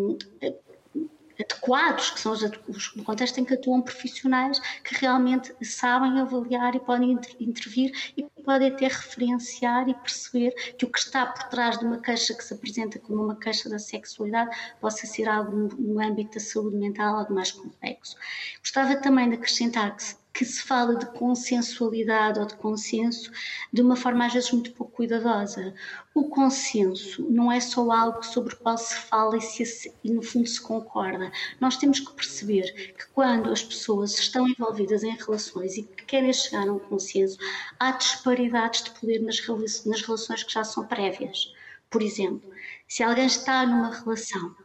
adequados, 1.41 2.11
que 2.11 2.19
são 2.19 2.31
os, 2.31 2.43
os 2.67 2.87
contextos 2.87 3.37
em 3.37 3.45
que 3.45 3.53
atuam 3.53 3.81
profissionais 3.81 4.59
que 4.83 4.95
realmente 4.95 5.53
sabem 5.63 6.19
avaliar 6.19 6.75
e 6.75 6.79
podem 6.79 7.19
intervir 7.39 7.91
e 8.15 8.23
podem 8.43 8.69
até 8.69 8.87
referenciar 8.87 9.87
e 9.89 9.93
perceber 9.93 10.51
que 10.77 10.85
o 10.85 10.91
que 10.91 10.99
está 10.99 11.25
por 11.25 11.43
trás 11.49 11.77
de 11.77 11.85
uma 11.85 11.99
queixa 11.99 12.33
que 12.33 12.43
se 12.43 12.53
apresenta 12.53 12.99
como 12.99 13.23
uma 13.23 13.35
queixa 13.35 13.69
da 13.69 13.79
sexualidade 13.79 14.55
possa 14.79 15.05
ser 15.05 15.27
algo 15.27 15.55
no, 15.55 15.67
no 15.67 15.99
âmbito 15.99 16.35
da 16.35 16.39
saúde 16.39 16.75
mental 16.75 17.17
algo 17.17 17.33
mais 17.33 17.51
complexo. 17.51 18.15
Gostava 18.59 18.95
também 18.97 19.29
de 19.29 19.35
acrescentar 19.35 19.95
que 19.95 20.03
que 20.33 20.45
se 20.45 20.63
fala 20.63 20.95
de 20.95 21.05
consensualidade 21.07 22.39
ou 22.39 22.45
de 22.45 22.55
consenso 22.55 23.31
de 23.71 23.81
uma 23.81 23.95
forma 23.95 24.25
às 24.25 24.33
vezes 24.33 24.51
muito 24.51 24.71
pouco 24.71 24.93
cuidadosa. 24.93 25.73
O 26.13 26.29
consenso 26.29 27.29
não 27.29 27.51
é 27.51 27.59
só 27.59 27.91
algo 27.91 28.23
sobre 28.23 28.53
o 28.53 28.57
qual 28.57 28.77
se 28.77 28.95
fala 28.95 29.37
e, 29.37 29.41
se, 29.41 29.93
e 30.03 30.11
no 30.11 30.21
fundo 30.21 30.47
se 30.47 30.61
concorda. 30.61 31.31
Nós 31.59 31.77
temos 31.77 31.99
que 31.99 32.13
perceber 32.13 32.93
que 32.97 33.07
quando 33.13 33.51
as 33.51 33.63
pessoas 33.63 34.17
estão 34.17 34.47
envolvidas 34.47 35.03
em 35.03 35.15
relações 35.15 35.77
e 35.77 35.83
que 35.83 36.05
querem 36.05 36.33
chegar 36.33 36.67
a 36.67 36.73
um 36.73 36.79
consenso, 36.79 37.37
há 37.79 37.91
disparidades 37.91 38.83
de 38.83 38.91
poder 38.91 39.19
nas, 39.19 39.41
nas 39.85 40.01
relações 40.01 40.43
que 40.43 40.53
já 40.53 40.63
são 40.63 40.85
prévias. 40.85 41.53
Por 41.89 42.01
exemplo, 42.01 42.49
se 42.87 43.03
alguém 43.03 43.25
está 43.25 43.65
numa 43.65 43.93
relação 43.93 44.55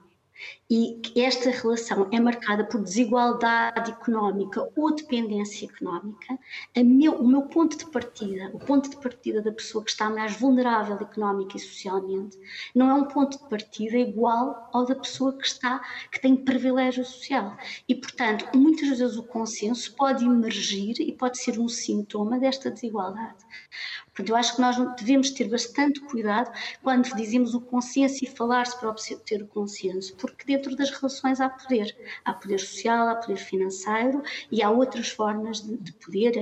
e 0.69 1.01
esta 1.15 1.51
relação 1.51 2.09
é 2.11 2.19
marcada 2.19 2.65
por 2.65 2.83
desigualdade 2.83 3.93
económica 3.93 4.69
ou 4.75 4.93
dependência 4.93 5.67
económica, 5.67 6.37
meu, 6.77 7.15
o 7.15 7.27
meu 7.27 7.43
ponto 7.43 7.79
de 7.79 7.87
partida, 7.87 8.51
o 8.53 8.59
ponto 8.59 8.91
de 8.91 8.97
partida 8.97 9.41
da 9.41 9.53
pessoa 9.53 9.85
que 9.85 9.91
está 9.91 10.11
mais 10.11 10.37
vulnerável 10.37 10.97
económica 10.97 11.57
e 11.57 11.61
socialmente, 11.61 12.37
não 12.75 12.91
é 12.91 12.95
um 12.95 13.05
ponto 13.05 13.39
de 13.39 13.49
partida 13.49 13.97
igual 13.97 14.69
ao 14.73 14.85
da 14.85 14.97
pessoa 14.97 15.39
que 15.39 15.47
está 15.47 15.81
que 16.11 16.21
tem 16.21 16.35
privilégio 16.35 17.05
social. 17.05 17.57
E, 17.89 17.95
portanto, 17.95 18.47
muitas 18.57 18.89
vezes 18.99 19.17
o 19.17 19.23
consenso 19.23 19.95
pode 19.95 20.25
emergir 20.25 20.97
e 21.01 21.13
pode 21.13 21.39
ser 21.39 21.61
um 21.61 21.69
sintoma 21.69 22.41
desta 22.41 22.73
desigualdade. 22.73 23.45
Portanto, 24.07 24.31
eu 24.31 24.37
acho 24.37 24.57
que 24.57 24.61
nós 24.63 24.77
devemos 24.97 25.31
ter 25.31 25.49
bastante 25.49 26.01
cuidado 26.01 26.51
quando 26.83 27.15
dizemos 27.15 27.55
o 27.55 27.61
consenso 27.61 28.25
e 28.25 28.27
falar-se 28.27 28.79
para 28.81 28.89
obter 28.89 29.43
o 29.43 29.47
consenso, 29.47 30.17
porque 30.17 30.56
dentro 30.57 30.75
das 30.75 30.91
relações 30.91 31.41
há 31.41 31.49
poder. 31.49 31.95
Há 32.25 32.33
poder 32.33 32.59
social, 32.59 33.09
há 33.09 33.15
poder 33.17 33.37
financeiro 33.37 34.23
e 34.51 34.63
há 34.63 34.71
outras 34.71 35.09
formas 35.09 35.61
de, 35.61 35.77
de 35.77 35.93
poder 35.93 36.33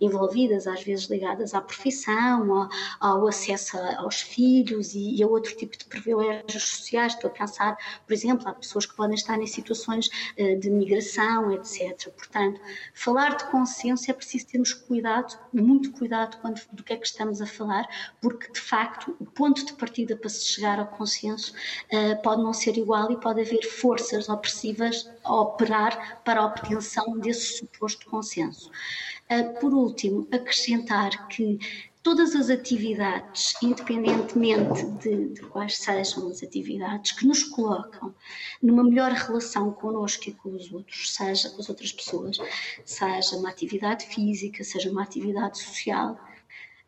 envolvidas, 0.00 0.66
às 0.66 0.82
vezes 0.82 1.06
ligadas 1.06 1.54
à 1.54 1.60
profissão, 1.60 2.54
ao, 2.54 2.68
ao 3.00 3.28
acesso 3.28 3.76
aos 3.98 4.20
filhos 4.20 4.94
e, 4.94 5.16
e, 5.16 5.22
a 5.22 5.26
outro 5.26 5.56
tipo 5.56 5.76
de 5.76 5.84
privilégios 5.86 6.62
sociais. 6.62 7.14
Estou 7.14 7.30
a 7.30 7.32
pensar, 7.32 7.76
por 8.06 8.12
exemplo, 8.12 8.48
há 8.48 8.52
pessoas 8.52 8.86
que 8.86 8.94
podem 8.94 9.14
estar 9.14 9.40
em 9.40 9.46
situações 9.46 10.08
uh, 10.38 10.58
de 10.58 10.70
migração, 10.70 11.52
etc. 11.52 12.10
Portanto, 12.14 12.60
falar 12.94 13.36
de 13.36 13.44
consenso 13.50 14.10
é 14.10 14.14
preciso 14.14 14.46
termos 14.46 14.72
cuidado, 14.72 15.38
muito 15.52 15.92
cuidado 15.92 16.38
quando 16.40 16.60
do 16.72 16.82
que 16.82 16.92
é 16.92 16.96
que 16.96 17.06
estamos 17.06 17.40
a 17.40 17.46
falar, 17.46 17.88
porque 18.20 18.52
de 18.52 18.60
facto 18.60 19.16
o 19.18 19.24
ponto 19.24 19.64
de 19.64 19.72
partida 19.74 20.16
para 20.16 20.28
se 20.28 20.44
chegar 20.44 20.78
ao 20.78 20.86
consenso 20.86 21.52
uh, 21.92 22.22
pode 22.22 22.42
não 22.42 22.52
ser 22.52 22.76
igual 22.76 23.10
e 23.10 23.16
pode 23.22 23.40
haver 23.40 23.62
forças 23.62 24.28
opressivas 24.28 25.08
a 25.24 25.40
operar 25.40 26.20
para 26.24 26.40
a 26.40 26.46
obtenção 26.46 27.18
desse 27.18 27.58
suposto 27.58 28.06
consenso. 28.06 28.70
Uh, 29.30 29.58
por 29.60 29.72
último, 29.72 30.26
acrescentar 30.32 31.28
que 31.28 31.58
todas 32.02 32.34
as 32.34 32.50
atividades, 32.50 33.54
independentemente 33.62 34.84
de, 35.00 35.28
de, 35.28 35.40
quais 35.42 35.78
sejam 35.78 36.28
as 36.28 36.42
atividades, 36.42 37.12
que 37.12 37.26
nos 37.26 37.44
colocam 37.44 38.12
numa 38.60 38.82
melhor 38.82 39.12
relação 39.12 39.70
connosco 39.72 40.28
e 40.28 40.32
com 40.32 40.50
os 40.50 40.72
outros, 40.72 41.14
seja 41.14 41.48
com 41.50 41.60
as 41.60 41.68
outras 41.68 41.92
pessoas, 41.92 42.38
seja 42.84 43.36
uma 43.36 43.50
atividade 43.50 44.06
física, 44.06 44.64
seja 44.64 44.90
uma 44.90 45.02
atividade 45.02 45.58
social, 45.58 46.18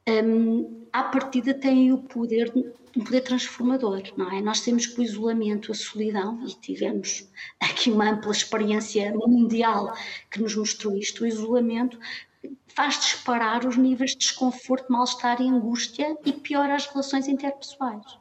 um, 0.07 0.87
à 0.93 1.05
partida 1.05 1.55
têm 1.55 1.93
o 1.93 1.99
poder, 1.99 2.53
um 2.97 3.03
poder 3.03 3.23
transformador, 3.23 4.03
não 4.17 4.31
é? 4.31 4.41
Nós 4.41 4.61
temos 4.61 4.87
que 4.87 5.01
o 5.01 5.03
isolamento, 5.03 5.73
a 5.73 5.75
solidão, 5.75 6.45
e 6.47 6.55
tivemos 6.55 7.29
aqui 7.61 7.91
uma 7.91 8.11
ampla 8.11 8.33
experiência 8.33 9.13
mundial 9.13 9.97
que 10.31 10.41
nos 10.41 10.55
mostrou 10.55 10.97
isto, 10.97 11.25
o 11.25 11.27
isolamento 11.27 11.99
faz 12.69 13.01
disparar 13.01 13.67
os 13.67 13.77
níveis 13.77 14.13
de 14.13 14.19
desconforto, 14.19 14.93
mal-estar 14.93 15.41
e 15.41 15.49
angústia 15.49 16.17
e 16.25 16.33
piora 16.33 16.75
as 16.75 16.87
relações 16.87 17.27
interpessoais. 17.27 18.19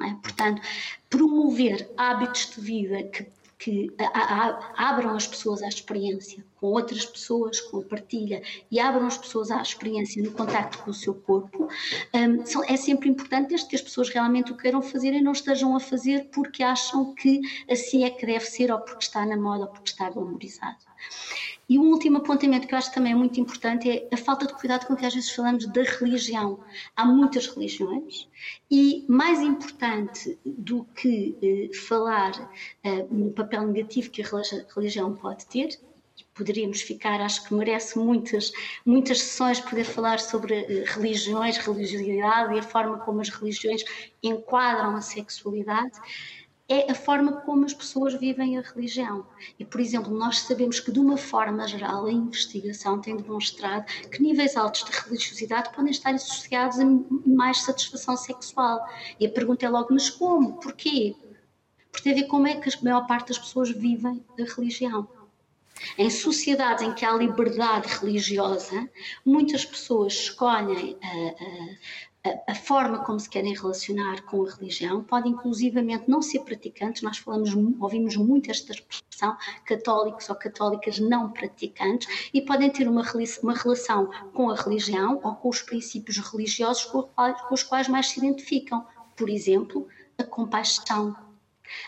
É? 0.00 0.10
Portanto, 0.14 0.60
promover 1.08 1.88
hábitos 1.96 2.50
de 2.54 2.60
vida 2.60 3.02
que 3.04 3.26
que 3.64 3.90
a, 3.98 4.18
a, 4.18 4.90
abram 4.90 5.16
as 5.16 5.26
pessoas 5.26 5.62
à 5.62 5.68
experiência 5.68 6.44
com 6.64 6.68
outras 6.68 7.04
pessoas, 7.04 7.60
com 7.60 7.80
a 7.80 7.82
partilha 7.82 8.42
e 8.70 8.80
abram 8.80 9.06
as 9.06 9.18
pessoas 9.18 9.50
à 9.50 9.60
experiência 9.60 10.22
no 10.22 10.32
contacto 10.32 10.78
com 10.78 10.90
o 10.90 10.94
seu 10.94 11.12
corpo, 11.12 11.68
um, 12.14 12.62
é 12.66 12.76
sempre 12.78 13.10
importante 13.10 13.50
desde 13.50 13.68
que 13.68 13.76
as 13.76 13.82
pessoas 13.82 14.08
realmente 14.08 14.50
o 14.50 14.56
queiram 14.56 14.80
fazer 14.80 15.12
e 15.12 15.20
não 15.20 15.32
estejam 15.32 15.76
a 15.76 15.80
fazer 15.80 16.30
porque 16.32 16.62
acham 16.62 17.14
que 17.14 17.42
assim 17.70 18.04
é 18.04 18.10
que 18.10 18.24
deve 18.24 18.46
ser 18.46 18.72
ou 18.72 18.78
porque 18.78 19.04
está 19.04 19.26
na 19.26 19.36
moda 19.36 19.64
ou 19.64 19.68
porque 19.68 19.90
está 19.90 20.08
glamorizado. 20.08 20.78
E 21.68 21.78
um 21.78 21.90
último 21.90 22.16
apontamento 22.16 22.66
que 22.66 22.74
eu 22.74 22.78
acho 22.78 22.94
também 22.94 23.12
é 23.12 23.16
muito 23.16 23.38
importante 23.38 23.90
é 23.90 24.08
a 24.10 24.16
falta 24.16 24.46
de 24.46 24.54
cuidado 24.54 24.86
com 24.86 24.96
que 24.96 25.04
às 25.04 25.14
vezes 25.14 25.30
falamos 25.30 25.66
da 25.66 25.82
religião. 25.82 26.60
Há 26.96 27.04
muitas 27.04 27.46
religiões 27.46 28.26
e 28.70 29.04
mais 29.06 29.40
importante 29.40 30.38
do 30.46 30.84
que 30.94 31.36
eh, 31.42 31.76
falar 31.76 32.32
eh, 32.82 33.06
no 33.10 33.32
papel 33.32 33.66
negativo 33.66 34.10
que 34.10 34.22
a 34.22 34.26
religião 34.74 35.14
pode 35.14 35.44
ter, 35.46 35.78
poderíamos 36.34 36.82
ficar, 36.82 37.20
acho 37.20 37.44
que 37.44 37.54
merece 37.54 37.98
muitas, 37.98 38.52
muitas 38.84 39.20
sessões 39.20 39.60
poder 39.60 39.84
falar 39.84 40.18
sobre 40.18 40.54
eh, 40.54 40.84
religiões, 40.86 41.56
religiosidade 41.58 42.54
e 42.54 42.58
a 42.58 42.62
forma 42.62 42.98
como 42.98 43.20
as 43.20 43.28
religiões 43.28 43.84
enquadram 44.22 44.96
a 44.96 45.00
sexualidade 45.00 45.98
é 46.68 46.90
a 46.90 46.94
forma 46.94 47.42
como 47.42 47.64
as 47.64 47.74
pessoas 47.74 48.14
vivem 48.14 48.56
a 48.56 48.62
religião. 48.62 49.26
E, 49.58 49.64
por 49.64 49.80
exemplo, 49.80 50.16
nós 50.16 50.40
sabemos 50.40 50.80
que, 50.80 50.90
de 50.90 50.98
uma 50.98 51.16
forma 51.16 51.68
geral, 51.68 52.06
a 52.06 52.12
investigação 52.12 53.00
tem 53.00 53.16
demonstrado 53.16 53.84
que 54.10 54.22
níveis 54.22 54.56
altos 54.56 54.84
de 54.84 54.90
religiosidade 54.90 55.70
podem 55.74 55.90
estar 55.90 56.14
associados 56.14 56.78
a 56.80 56.84
mais 57.26 57.60
satisfação 57.60 58.16
sexual. 58.16 58.80
E 59.20 59.26
a 59.26 59.30
pergunta 59.30 59.66
é 59.66 59.68
logo: 59.68 59.92
mas 59.92 60.08
como? 60.08 60.54
Porquê? 60.54 61.14
Porque 61.92 62.02
tem 62.02 62.12
a 62.12 62.22
ver 62.22 62.28
como 62.28 62.46
é 62.46 62.56
que 62.56 62.68
a 62.68 62.82
maior 62.82 63.06
parte 63.06 63.28
das 63.28 63.38
pessoas 63.38 63.70
vivem 63.70 64.24
a 64.40 64.54
religião. 64.56 65.06
Em 65.98 66.10
sociedades 66.10 66.82
em 66.82 66.92
que 66.92 67.04
há 67.04 67.12
liberdade 67.12 67.88
religiosa, 67.88 68.88
muitas 69.24 69.64
pessoas 69.64 70.14
escolhem 70.14 70.96
a, 71.02 72.28
a, 72.28 72.52
a, 72.52 72.54
forma 72.54 73.04
como 73.04 73.20
se 73.20 73.28
querem 73.28 73.54
relacionar 73.54 74.22
com 74.22 74.44
a 74.46 74.50
religião, 74.50 75.04
podem 75.04 75.32
inclusivamente 75.32 76.08
não 76.08 76.22
ser 76.22 76.40
praticantes, 76.40 77.02
nós 77.02 77.18
falamos, 77.18 77.54
ouvimos 77.78 78.16
muito 78.16 78.50
esta 78.50 78.72
expressão, 78.72 79.36
católicos 79.66 80.28
ou 80.30 80.36
católicas 80.36 80.98
não 80.98 81.30
praticantes, 81.30 82.30
e 82.32 82.40
podem 82.40 82.70
ter 82.70 82.88
uma, 82.88 83.04
uma 83.42 83.54
relação 83.54 84.10
com 84.32 84.50
a 84.50 84.56
religião 84.56 85.20
ou 85.22 85.34
com 85.34 85.48
os 85.50 85.60
princípios 85.60 86.18
religiosos 86.18 86.84
com, 86.84 87.02
com 87.02 87.54
os 87.54 87.62
quais 87.62 87.88
mais 87.88 88.08
se 88.08 88.18
identificam. 88.18 88.86
Por 89.14 89.28
exemplo, 89.28 89.86
a 90.18 90.24
compaixão, 90.24 91.14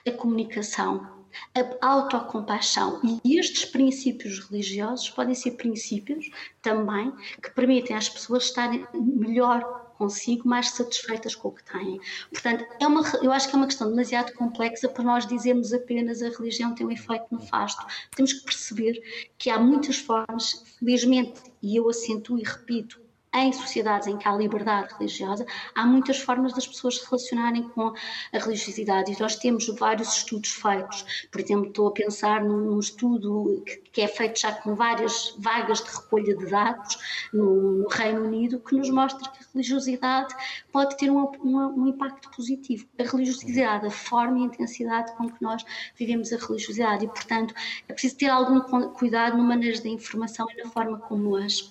a 0.07 0.11
comunicação, 0.13 1.16
a 1.55 1.87
autocompaixão. 1.87 3.01
E 3.25 3.39
estes 3.39 3.65
princípios 3.65 4.39
religiosos 4.49 5.11
podem 5.11 5.35
ser 5.35 5.53
princípios 5.53 6.31
também 6.63 7.13
que 7.43 7.51
permitem 7.51 7.97
às 7.97 8.09
pessoas 8.09 8.45
estarem 8.45 8.87
melhor 8.95 9.87
consigo, 9.97 10.49
mais 10.49 10.71
satisfeitas 10.71 11.35
com 11.35 11.49
o 11.49 11.53
que 11.53 11.65
têm. 11.65 12.01
Portanto, 12.31 12.65
é 12.81 12.87
uma, 12.87 13.03
eu 13.23 13.33
acho 13.33 13.49
que 13.49 13.55
é 13.55 13.59
uma 13.59 13.67
questão 13.67 13.89
demasiado 13.89 14.33
complexa 14.35 14.89
para 14.89 15.03
nós 15.03 15.27
dizermos 15.27 15.73
apenas 15.73 16.23
a 16.23 16.29
religião 16.29 16.75
tem 16.75 16.87
um 16.87 16.91
efeito 16.91 17.27
nefasto. 17.31 17.85
Temos 18.15 18.33
que 18.33 18.45
perceber 18.45 19.03
que 19.39 19.51
há 19.51 19.59
muitas 19.59 19.97
formas, 19.97 20.65
felizmente, 20.79 21.41
e 21.63 21.77
eu 21.77 21.89
acentuo 21.89 22.39
e 22.39 22.43
repito, 22.43 23.01
em 23.39 23.53
sociedades 23.53 24.07
em 24.07 24.17
que 24.17 24.29
há 24.29 24.33
liberdade 24.33 24.95
religiosa, 24.95 25.47
há 25.75 25.87
muitas 25.87 26.19
formas 26.19 26.53
das 26.53 26.67
pessoas 26.67 26.99
se 26.99 27.05
relacionarem 27.05 27.69
com 27.69 27.93
a 28.33 28.39
religiosidade. 28.39 29.13
E 29.13 29.21
nós 29.21 29.37
temos 29.37 29.67
vários 29.79 30.17
estudos 30.17 30.51
feitos. 30.51 31.29
Por 31.31 31.41
exemplo, 31.41 31.69
estou 31.69 31.89
a 31.89 31.93
pensar 31.93 32.43
num 32.43 32.79
estudo 32.79 33.65
que 33.93 34.01
é 34.01 34.09
feito 34.09 34.41
já 34.41 34.53
com 34.53 34.75
várias 34.75 35.35
vagas 35.39 35.83
de 35.83 35.91
recolha 35.91 36.37
de 36.37 36.51
dados 36.51 36.99
no 37.33 37.87
Reino 37.89 38.25
Unido, 38.25 38.61
que 38.61 38.75
nos 38.75 38.91
mostra 38.91 39.31
que 39.31 39.39
a 39.45 39.47
religiosidade 39.53 40.35
pode 40.73 40.97
ter 40.97 41.11
um, 41.11 41.31
um, 41.43 41.83
um 41.83 41.87
impacto 41.89 42.31
positivo. 42.31 42.87
A 42.99 43.03
religiosidade, 43.03 43.87
a 43.87 43.91
forma 43.91 44.39
e 44.39 44.43
a 44.43 44.45
intensidade 44.47 45.13
com 45.17 45.29
que 45.29 45.43
nós 45.43 45.65
vivemos 45.97 46.33
a 46.33 46.37
religiosidade. 46.37 47.05
E, 47.05 47.09
portanto, 47.09 47.55
é 47.89 47.93
preciso 47.93 48.17
ter 48.17 48.29
algum 48.29 48.61
cuidado 48.91 49.37
no 49.37 49.45
manejo 49.45 49.83
da 49.83 49.89
informação 49.89 50.47
e 50.51 50.63
na 50.63 50.71
forma 50.71 50.99
como 50.99 51.37
as, 51.37 51.71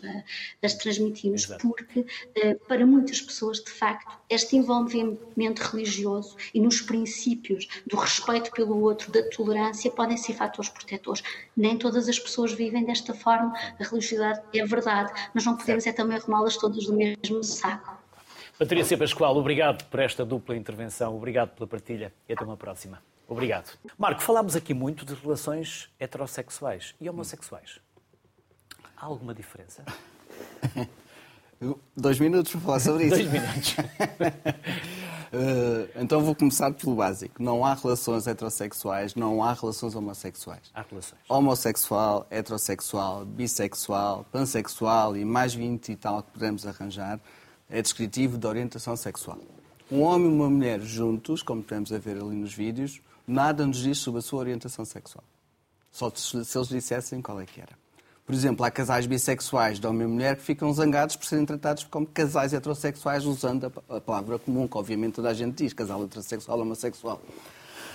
as 0.63 0.73
transmitimos 0.75 1.45
porque 1.61 2.05
eh, 2.35 2.55
para 2.67 2.85
muitas 2.85 3.21
pessoas, 3.21 3.63
de 3.63 3.71
facto, 3.71 4.17
este 4.29 4.55
envolvimento 4.55 5.61
religioso 5.61 6.35
e 6.53 6.59
nos 6.59 6.81
princípios 6.81 7.67
do 7.85 7.97
respeito 7.97 8.51
pelo 8.51 8.81
outro, 8.81 9.11
da 9.11 9.23
tolerância, 9.29 9.91
podem 9.91 10.17
ser 10.17 10.33
fatores 10.33 10.69
protetores. 10.69 11.23
Nem 11.55 11.77
todas 11.77 12.07
as 12.09 12.19
pessoas 12.19 12.53
vivem 12.53 12.85
desta 12.85 13.13
forma, 13.13 13.53
a 13.79 13.83
religiosidade 13.83 14.41
é 14.53 14.65
verdade, 14.65 15.13
mas 15.33 15.45
não 15.45 15.55
podemos 15.55 15.85
é 15.85 15.93
também 15.93 16.17
arrumá-las 16.17 16.57
todas 16.57 16.85
do 16.85 16.93
mesmo 16.93 17.43
saco. 17.43 17.97
Patrícia 18.57 18.97
Pascoal, 18.97 19.35
obrigado 19.35 19.83
por 19.85 19.99
esta 19.99 20.25
dupla 20.25 20.55
intervenção, 20.55 21.15
obrigado 21.15 21.49
pela 21.49 21.67
partilha 21.67 22.13
e 22.27 22.33
até 22.33 22.43
uma 22.43 22.55
próxima. 22.55 23.01
Obrigado. 23.27 23.77
Marco, 23.97 24.21
falámos 24.21 24.55
aqui 24.55 24.73
muito 24.73 25.05
de 25.05 25.13
relações 25.15 25.89
heterossexuais 25.99 26.95
e 27.01 27.09
homossexuais. 27.09 27.79
Há 28.95 29.05
alguma 29.05 29.33
diferença? 29.33 29.83
Dois 31.95 32.19
minutos 32.19 32.51
para 32.51 32.61
falar 32.61 32.79
sobre 32.79 33.05
isso. 33.05 33.15
Dois 33.15 33.31
minutos. 33.31 33.75
uh, 35.33 35.89
então 36.01 36.21
vou 36.21 36.35
começar 36.35 36.71
pelo 36.73 36.95
básico. 36.95 37.41
Não 37.41 37.65
há 37.65 37.73
relações 37.73 38.27
heterossexuais, 38.27 39.15
não 39.15 39.43
há 39.43 39.53
relações 39.53 39.95
homossexuais. 39.95 40.71
Há 40.73 40.81
relações. 40.81 41.21
Homossexual, 41.29 42.27
heterossexual, 42.29 43.25
bissexual, 43.25 44.25
pansexual 44.31 45.15
e 45.15 45.23
mais 45.23 45.53
20 45.53 45.89
e 45.89 45.95
tal 45.95 46.23
que 46.23 46.31
podemos 46.31 46.67
arranjar 46.67 47.19
é 47.69 47.81
descritivo 47.81 48.37
de 48.37 48.45
orientação 48.45 48.95
sexual. 48.95 49.39
Um 49.91 50.01
homem 50.01 50.29
e 50.29 50.33
uma 50.33 50.49
mulher 50.49 50.81
juntos, 50.81 51.41
como 51.41 51.61
podemos 51.61 51.89
ver 51.89 52.17
ali 52.17 52.35
nos 52.35 52.53
vídeos, 52.53 53.01
nada 53.27 53.65
nos 53.65 53.77
diz 53.77 53.97
sobre 53.97 54.19
a 54.19 54.21
sua 54.21 54.39
orientação 54.39 54.83
sexual. 54.83 55.23
Só 55.91 56.11
se 56.13 56.37
eles 56.37 56.67
dissessem 56.67 57.21
qual 57.21 57.39
é 57.39 57.45
que 57.45 57.61
era. 57.61 57.84
Por 58.25 58.33
exemplo, 58.33 58.65
há 58.65 58.71
casais 58.71 59.05
bissexuais 59.05 59.79
de 59.79 59.85
homem 59.85 60.07
e 60.07 60.09
mulher 60.09 60.35
que 60.35 60.41
ficam 60.41 60.73
zangados 60.73 61.15
por 61.15 61.25
serem 61.25 61.45
tratados 61.45 61.83
como 61.83 62.07
casais 62.07 62.53
heterossexuais, 62.53 63.23
usando 63.23 63.71
a 63.87 64.01
palavra 64.01 64.39
comum, 64.39 64.67
que 64.67 64.77
obviamente 64.77 65.13
toda 65.13 65.29
a 65.29 65.33
gente 65.33 65.63
diz, 65.63 65.73
casal 65.73 66.03
heterossexual, 66.03 66.59
homossexual. 66.59 67.21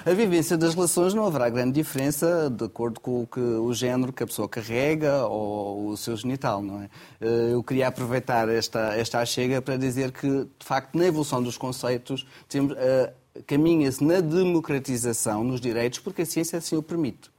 A 0.06 0.12
vivência 0.14 0.56
das 0.56 0.74
relações 0.74 1.12
não 1.12 1.26
haverá 1.26 1.50
grande 1.50 1.72
diferença 1.72 2.48
de 2.48 2.64
acordo 2.64 3.00
com 3.00 3.22
o, 3.22 3.26
que, 3.26 3.40
o 3.40 3.74
género 3.74 4.12
que 4.12 4.22
a 4.22 4.26
pessoa 4.26 4.48
carrega 4.48 5.26
ou 5.26 5.88
o 5.88 5.96
seu 5.96 6.16
genital, 6.16 6.62
não 6.62 6.80
é? 6.80 6.88
Eh, 7.20 7.50
eu 7.52 7.62
queria 7.62 7.88
aproveitar 7.88 8.48
esta, 8.48 8.94
esta 8.96 9.22
chega 9.26 9.60
para 9.60 9.76
dizer 9.76 10.10
que, 10.10 10.26
de 10.26 10.64
facto, 10.64 10.96
na 10.96 11.04
evolução 11.04 11.42
dos 11.42 11.58
conceitos, 11.58 12.22
uh, 12.54 13.42
caminha-se 13.46 14.02
na 14.02 14.20
democratização 14.20 15.44
nos 15.44 15.60
direitos, 15.60 15.98
porque 15.98 16.22
a 16.22 16.26
ciência 16.26 16.58
assim 16.58 16.76
o 16.76 16.82
permite. 16.82 17.30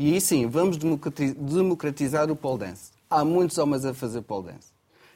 E 0.00 0.14
aí 0.14 0.18
sim, 0.18 0.46
vamos 0.46 0.78
democratizar 0.78 2.30
o 2.30 2.34
pole 2.34 2.60
dance. 2.60 2.90
Há 3.10 3.22
muitos 3.22 3.58
homens 3.58 3.84
a 3.84 3.92
fazer 3.92 4.22
pole 4.22 4.46
dance. 4.46 4.68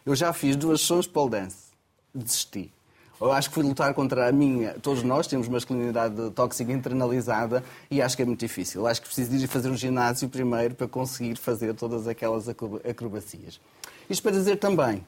Eu 0.05 0.14
já 0.14 0.30
fiz 0.30 0.57
duas 0.57 0.82
sessões 0.82 1.07
pole 1.07 1.30
dance. 1.30 1.68
Desisti. 2.14 2.70
Eu 3.18 3.32
acho 3.32 3.49
que 3.49 3.55
fui 3.55 3.64
lutar 3.64 3.95
contra 3.95 4.28
a 4.28 4.30
minha. 4.30 4.74
Todos 4.74 5.03
nós 5.03 5.26
temos 5.26 5.49
masculinidade 5.49 6.30
tóxica 6.32 6.70
internalizada 6.70 7.64
e 7.91 8.03
acho 8.03 8.14
que 8.14 8.24
é 8.24 8.26
muito 8.26 8.41
difícil. 8.41 8.82
Eu 8.82 8.87
acho 8.87 9.01
que 9.01 9.07
preciso 9.07 9.35
ir 9.35 9.49
fazer 9.49 9.70
um 9.70 9.76
ginásio 9.76 10.28
primeiro 10.28 10.74
para 10.74 10.87
conseguir 10.87 11.39
fazer 11.39 11.72
todas 11.72 12.07
aquelas 12.07 12.47
acrobacias. 12.47 13.59
Isto 14.11 14.22
para 14.22 14.32
dizer 14.32 14.57
também, 14.57 15.03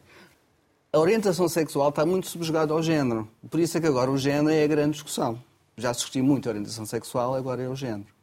a 0.91 0.99
orientação 0.99 1.51
sexual 1.51 1.91
está 1.91 2.07
muito 2.07 2.29
subjugada 2.29 2.72
ao 2.72 2.83
género. 2.83 3.29
Por 3.51 3.61
isso 3.61 3.77
é 3.77 3.81
que 3.83 3.87
agora 3.87 4.11
o 4.11 4.16
género 4.16 4.49
é 4.49 4.64
a 4.64 4.66
grande 4.66 4.93
discussão. 4.93 5.39
Já 5.77 5.91
assisti 5.91 6.22
muito 6.22 6.49
a 6.49 6.53
orientação 6.53 6.87
sexual, 6.87 7.35
agora 7.35 7.62
é 7.62 7.68
o 7.68 7.77
género. 7.77 8.16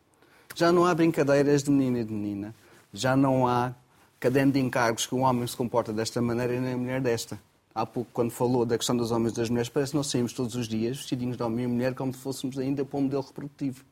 Já 0.56 0.72
não 0.72 0.86
há 0.86 0.94
brincadeiras 0.94 1.64
de 1.64 1.72
menino 1.72 1.98
e 1.98 2.04
de 2.04 2.14
menina. 2.14 2.56
Já 2.94 3.16
não 3.16 3.48
há 3.48 3.74
caderno 4.20 4.54
de 4.54 4.60
encargos 4.60 5.06
que 5.06 5.16
um 5.16 5.24
homem 5.24 5.46
se 5.48 5.58
comporta 5.58 5.92
desta 5.92 6.22
maneira 6.22 6.54
e 6.54 6.60
nem 6.60 6.74
a 6.74 6.78
mulher 6.78 7.02
desta. 7.02 7.40
Há 7.74 7.88
pouco, 7.88 8.10
quando 8.14 8.30
falou 8.30 8.66
da 8.66 8.78
questão 8.78 8.96
dos 8.96 9.12
homens 9.12 9.34
e 9.34 9.36
das 9.36 9.50
mulheres, 9.50 9.68
parece 9.68 9.92
que 9.92 9.98
nós 9.98 10.08
saímos 10.08 10.32
todos 10.32 10.54
os 10.56 10.68
dias 10.68 10.98
vestidinhos 10.98 11.36
de 11.36 11.42
homem 11.42 11.66
e 11.66 11.68
mulher 11.68 11.96
como 11.96 12.14
se 12.14 12.20
fôssemos 12.20 12.60
ainda 12.60 12.86
para 12.86 13.00
um 13.00 13.02
modelo 13.02 13.24
reprodutivo. 13.24 13.84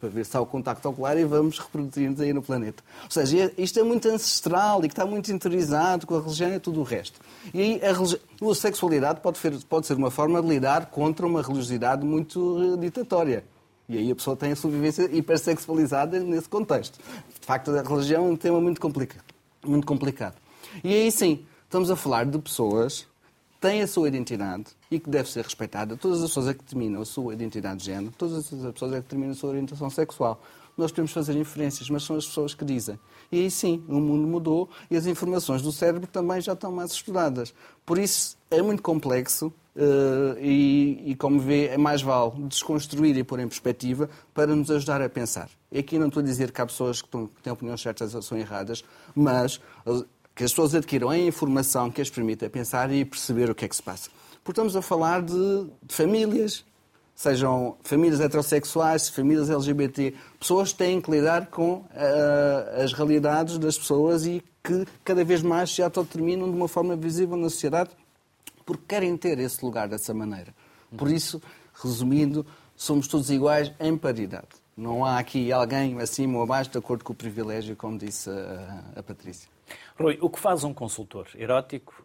Para 0.00 0.08
ver 0.08 0.26
se 0.26 0.36
há 0.36 0.40
o 0.40 0.46
contacto 0.46 0.88
ocular 0.88 1.16
e 1.16 1.24
vamos 1.24 1.58
reproduzir-nos 1.58 2.20
aí 2.20 2.32
no 2.32 2.42
planeta. 2.42 2.82
Ou 3.04 3.10
seja, 3.10 3.52
isto 3.56 3.78
é 3.78 3.82
muito 3.82 4.08
ancestral 4.08 4.84
e 4.84 4.88
que 4.88 4.92
está 4.92 5.06
muito 5.06 5.30
interiorizado 5.30 6.06
com 6.06 6.16
a 6.16 6.20
religião 6.20 6.52
e 6.52 6.60
tudo 6.60 6.80
o 6.80 6.82
resto. 6.84 7.20
E 7.54 7.60
aí 7.60 7.84
a, 7.84 7.92
religi... 7.92 8.20
a 8.40 8.54
sexualidade 8.54 9.20
pode, 9.20 9.38
pode 9.68 9.86
ser 9.86 9.94
uma 9.94 10.10
forma 10.10 10.42
de 10.42 10.48
lidar 10.48 10.86
contra 10.86 11.24
uma 11.24 11.40
religiosidade 11.42 12.04
muito 12.04 12.76
ditatória. 12.78 13.44
E 13.88 13.96
aí 13.96 14.10
a 14.10 14.14
pessoa 14.14 14.36
tem 14.36 14.52
a 14.52 14.56
sua 14.56 14.70
vivência 14.70 15.04
hipersexualizada 15.10 16.20
nesse 16.20 16.48
contexto. 16.48 16.98
De 16.98 17.46
facto, 17.46 17.70
a 17.70 17.82
religião 17.82 18.26
é 18.26 18.28
um 18.28 18.36
tema 18.36 18.60
muito 18.60 18.80
complicado. 18.80 19.24
Muito 19.64 19.86
complicado. 19.86 20.36
E 20.84 20.92
aí 20.92 21.10
sim, 21.10 21.46
estamos 21.64 21.90
a 21.90 21.96
falar 21.96 22.26
de 22.26 22.38
pessoas 22.38 23.06
que 23.50 23.60
têm 23.60 23.80
a 23.80 23.86
sua 23.86 24.08
identidade 24.08 24.66
e 24.90 25.00
que 25.00 25.08
deve 25.08 25.30
ser 25.30 25.42
respeitada. 25.42 25.96
Todas 25.96 26.22
as 26.22 26.28
pessoas 26.28 26.48
é 26.48 26.54
que 26.54 26.60
determinam 26.60 27.00
a 27.00 27.04
sua 27.06 27.32
identidade 27.32 27.80
de 27.80 27.86
género, 27.86 28.12
todas 28.16 28.36
as 28.36 28.72
pessoas 28.72 28.92
é 28.92 28.96
que 28.96 29.02
determinam 29.02 29.32
a 29.32 29.34
sua 29.34 29.50
orientação 29.50 29.88
sexual. 29.88 30.42
Nós 30.76 30.92
podemos 30.92 31.10
fazer 31.10 31.36
inferências, 31.36 31.88
mas 31.90 32.04
são 32.04 32.16
as 32.16 32.26
pessoas 32.26 32.54
que 32.54 32.64
dizem. 32.64 32.98
E 33.30 33.40
aí 33.40 33.50
sim, 33.50 33.84
o 33.88 34.00
mundo 34.00 34.26
mudou 34.26 34.68
e 34.90 34.96
as 34.96 35.06
informações 35.06 35.62
do 35.62 35.70
cérebro 35.70 36.06
também 36.06 36.40
já 36.40 36.54
estão 36.54 36.72
mais 36.72 36.92
estudadas. 36.92 37.54
Por 37.84 37.98
isso, 37.98 38.36
é 38.50 38.62
muito 38.62 38.82
complexo 38.82 39.52
Uh, 39.78 40.36
e, 40.40 41.12
e, 41.12 41.14
como 41.14 41.38
vê, 41.38 41.66
é 41.66 41.78
mais 41.78 42.02
vale 42.02 42.32
desconstruir 42.48 43.16
e 43.16 43.22
pôr 43.22 43.38
em 43.38 43.46
perspectiva 43.46 44.10
para 44.34 44.56
nos 44.56 44.72
ajudar 44.72 45.00
a 45.00 45.08
pensar. 45.08 45.48
E 45.70 45.78
aqui 45.78 46.00
não 46.00 46.08
estou 46.08 46.20
a 46.20 46.24
dizer 46.24 46.50
que 46.50 46.60
há 46.60 46.66
pessoas 46.66 47.00
que, 47.00 47.08
têm 47.44 47.52
opiniões 47.52 47.80
certas 47.80 48.12
ou 48.12 48.20
são 48.20 48.36
erradas, 48.36 48.82
mas 49.14 49.60
que 50.34 50.42
as 50.42 50.50
pessoas 50.50 50.74
adquiram 50.74 51.10
a 51.10 51.16
informação 51.16 51.92
que 51.92 52.00
as 52.00 52.10
permita 52.10 52.50
pensar 52.50 52.92
e 52.92 53.04
perceber 53.04 53.50
o 53.50 53.54
que 53.54 53.66
é 53.66 53.68
que 53.68 53.76
se 53.76 53.82
passa. 53.82 54.10
Porque 54.42 54.50
estamos 54.50 54.74
a 54.74 54.82
falar 54.82 55.22
de, 55.22 55.66
de 55.80 55.94
famílias, 55.94 56.64
sejam 57.18 57.76
famílias 57.82 58.20
heterossexuais, 58.20 59.08
famílias 59.08 59.50
LGBT, 59.50 60.14
pessoas 60.38 60.72
têm 60.72 61.00
que 61.00 61.10
lidar 61.10 61.46
com 61.46 61.78
uh, 61.78 61.84
as 62.80 62.92
realidades 62.92 63.58
das 63.58 63.76
pessoas 63.76 64.24
e 64.24 64.40
que 64.62 64.86
cada 65.04 65.24
vez 65.24 65.42
mais 65.42 65.74
se 65.74 65.82
autodeterminam 65.82 66.48
de 66.48 66.56
uma 66.56 66.68
forma 66.68 66.94
visível 66.94 67.36
na 67.36 67.50
sociedade 67.50 67.90
porque 68.64 68.84
querem 68.86 69.16
ter 69.16 69.36
esse 69.40 69.64
lugar 69.64 69.88
dessa 69.88 70.14
maneira. 70.14 70.54
Por 70.96 71.10
isso, 71.10 71.42
resumindo, 71.82 72.46
somos 72.76 73.08
todos 73.08 73.30
iguais 73.30 73.72
em 73.80 73.98
paridade. 73.98 74.46
Não 74.76 75.04
há 75.04 75.18
aqui 75.18 75.50
alguém 75.50 76.00
acima 76.00 76.36
ou 76.36 76.44
abaixo 76.44 76.70
de 76.70 76.78
acordo 76.78 77.02
com 77.02 77.12
o 77.12 77.16
privilégio, 77.16 77.74
como 77.74 77.98
disse 77.98 78.30
a, 78.30 78.84
a 78.94 79.02
Patrícia. 79.02 79.50
Rui, 79.98 80.16
o 80.20 80.30
que 80.30 80.38
faz 80.38 80.62
um 80.62 80.72
consultor 80.72 81.26
erótico? 81.34 82.00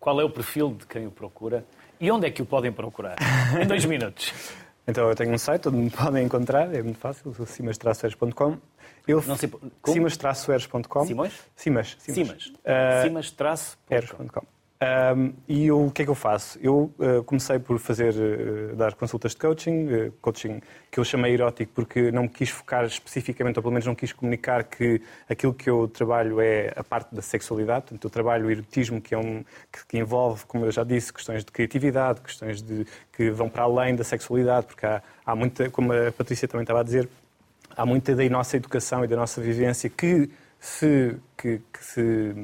Qual 0.00 0.18
é 0.18 0.24
o 0.24 0.30
perfil 0.30 0.72
de 0.72 0.86
quem 0.86 1.06
o 1.06 1.10
procura? 1.10 1.66
E 2.02 2.10
onde 2.10 2.26
é 2.26 2.30
que 2.32 2.42
o 2.42 2.44
podem 2.44 2.72
procurar? 2.72 3.16
Em 3.60 3.66
dois 3.66 3.84
minutos. 3.84 4.32
Então 4.84 5.08
eu 5.08 5.14
tenho 5.14 5.32
um 5.32 5.38
site 5.38 5.68
onde 5.68 5.76
me 5.76 5.90
podem 5.90 6.24
encontrar, 6.24 6.74
é 6.74 6.82
muito 6.82 6.98
fácil, 6.98 7.32
simas-eres.com. 7.46 8.58
Eu, 9.06 9.22
Não 9.24 9.36
sei, 9.36 9.48
como? 9.48 10.10
simas-eres.com. 10.10 11.06
Simões? 11.06 11.32
Simas. 11.54 11.96
Simas. 12.00 12.52
Simas 13.04 13.78
eres.com. 13.88 14.42
Um, 14.82 15.32
e 15.46 15.68
eu, 15.68 15.86
o 15.86 15.92
que 15.92 16.02
é 16.02 16.04
que 16.04 16.10
eu 16.10 16.14
faço? 16.14 16.58
Eu 16.60 16.92
uh, 16.98 17.22
comecei 17.22 17.56
por 17.60 17.78
fazer, 17.78 18.12
uh, 18.14 18.74
dar 18.74 18.94
consultas 18.94 19.30
de 19.30 19.36
coaching, 19.36 19.86
uh, 19.86 20.12
coaching 20.20 20.60
que 20.90 20.98
eu 20.98 21.04
chamei 21.04 21.34
erótico 21.34 21.70
porque 21.72 22.10
não 22.10 22.22
me 22.22 22.28
quis 22.28 22.48
focar 22.48 22.84
especificamente, 22.86 23.58
ou 23.58 23.62
pelo 23.62 23.72
menos 23.72 23.86
não 23.86 23.94
quis 23.94 24.12
comunicar 24.12 24.64
que 24.64 25.00
aquilo 25.30 25.54
que 25.54 25.70
eu 25.70 25.86
trabalho 25.86 26.40
é 26.40 26.72
a 26.74 26.82
parte 26.82 27.14
da 27.14 27.22
sexualidade. 27.22 27.82
Portanto, 27.82 28.04
eu 28.04 28.10
trabalho 28.10 28.46
o 28.46 28.50
erotismo, 28.50 29.00
que, 29.00 29.14
é 29.14 29.18
um, 29.18 29.44
que, 29.70 29.86
que 29.86 29.98
envolve, 29.98 30.44
como 30.46 30.64
eu 30.64 30.72
já 30.72 30.82
disse, 30.82 31.12
questões 31.12 31.44
de 31.44 31.52
criatividade, 31.52 32.20
questões 32.20 32.60
de, 32.60 32.84
que 33.12 33.30
vão 33.30 33.48
para 33.48 33.62
além 33.62 33.94
da 33.94 34.02
sexualidade, 34.02 34.66
porque 34.66 34.84
há, 34.84 35.00
há 35.24 35.36
muita, 35.36 35.70
como 35.70 35.92
a 35.92 36.10
Patrícia 36.10 36.48
também 36.48 36.64
estava 36.64 36.80
a 36.80 36.82
dizer, 36.82 37.08
há 37.76 37.86
muita 37.86 38.16
da 38.16 38.28
nossa 38.28 38.56
educação 38.56 39.04
e 39.04 39.06
da 39.06 39.14
nossa 39.14 39.40
vivência 39.40 39.88
que 39.88 40.28
se, 40.58 41.16
que, 41.36 41.60
que 41.72 41.84
se 41.84 42.34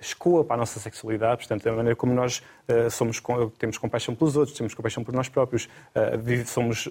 escoa 0.00 0.44
para 0.44 0.54
a 0.54 0.58
nossa 0.58 0.78
sexualidade, 0.78 1.38
portanto, 1.38 1.64
da 1.64 1.72
maneira 1.72 1.96
como 1.96 2.12
nós 2.12 2.42
uh, 2.68 2.90
somos, 2.90 3.22
temos 3.58 3.78
compaixão 3.78 4.14
pelos 4.14 4.36
outros, 4.36 4.56
temos 4.56 4.74
compaixão 4.74 5.04
por 5.04 5.14
nós 5.14 5.28
próprios, 5.28 5.68
uh, 5.94 6.46
somos 6.46 6.86
uh, 6.86 6.90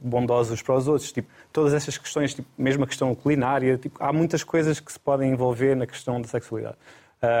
bondosos 0.00 0.62
para 0.62 0.74
os 0.74 0.88
outros, 0.88 1.12
tipo, 1.12 1.28
todas 1.52 1.72
essas 1.74 1.96
questões, 1.96 2.34
tipo, 2.34 2.48
mesmo 2.56 2.84
a 2.84 2.86
questão 2.86 3.14
culinária, 3.14 3.78
tipo, 3.78 4.02
há 4.02 4.12
muitas 4.12 4.42
coisas 4.42 4.80
que 4.80 4.92
se 4.92 4.98
podem 4.98 5.30
envolver 5.30 5.74
na 5.74 5.86
questão 5.86 6.20
da 6.20 6.28
sexualidade 6.28 6.76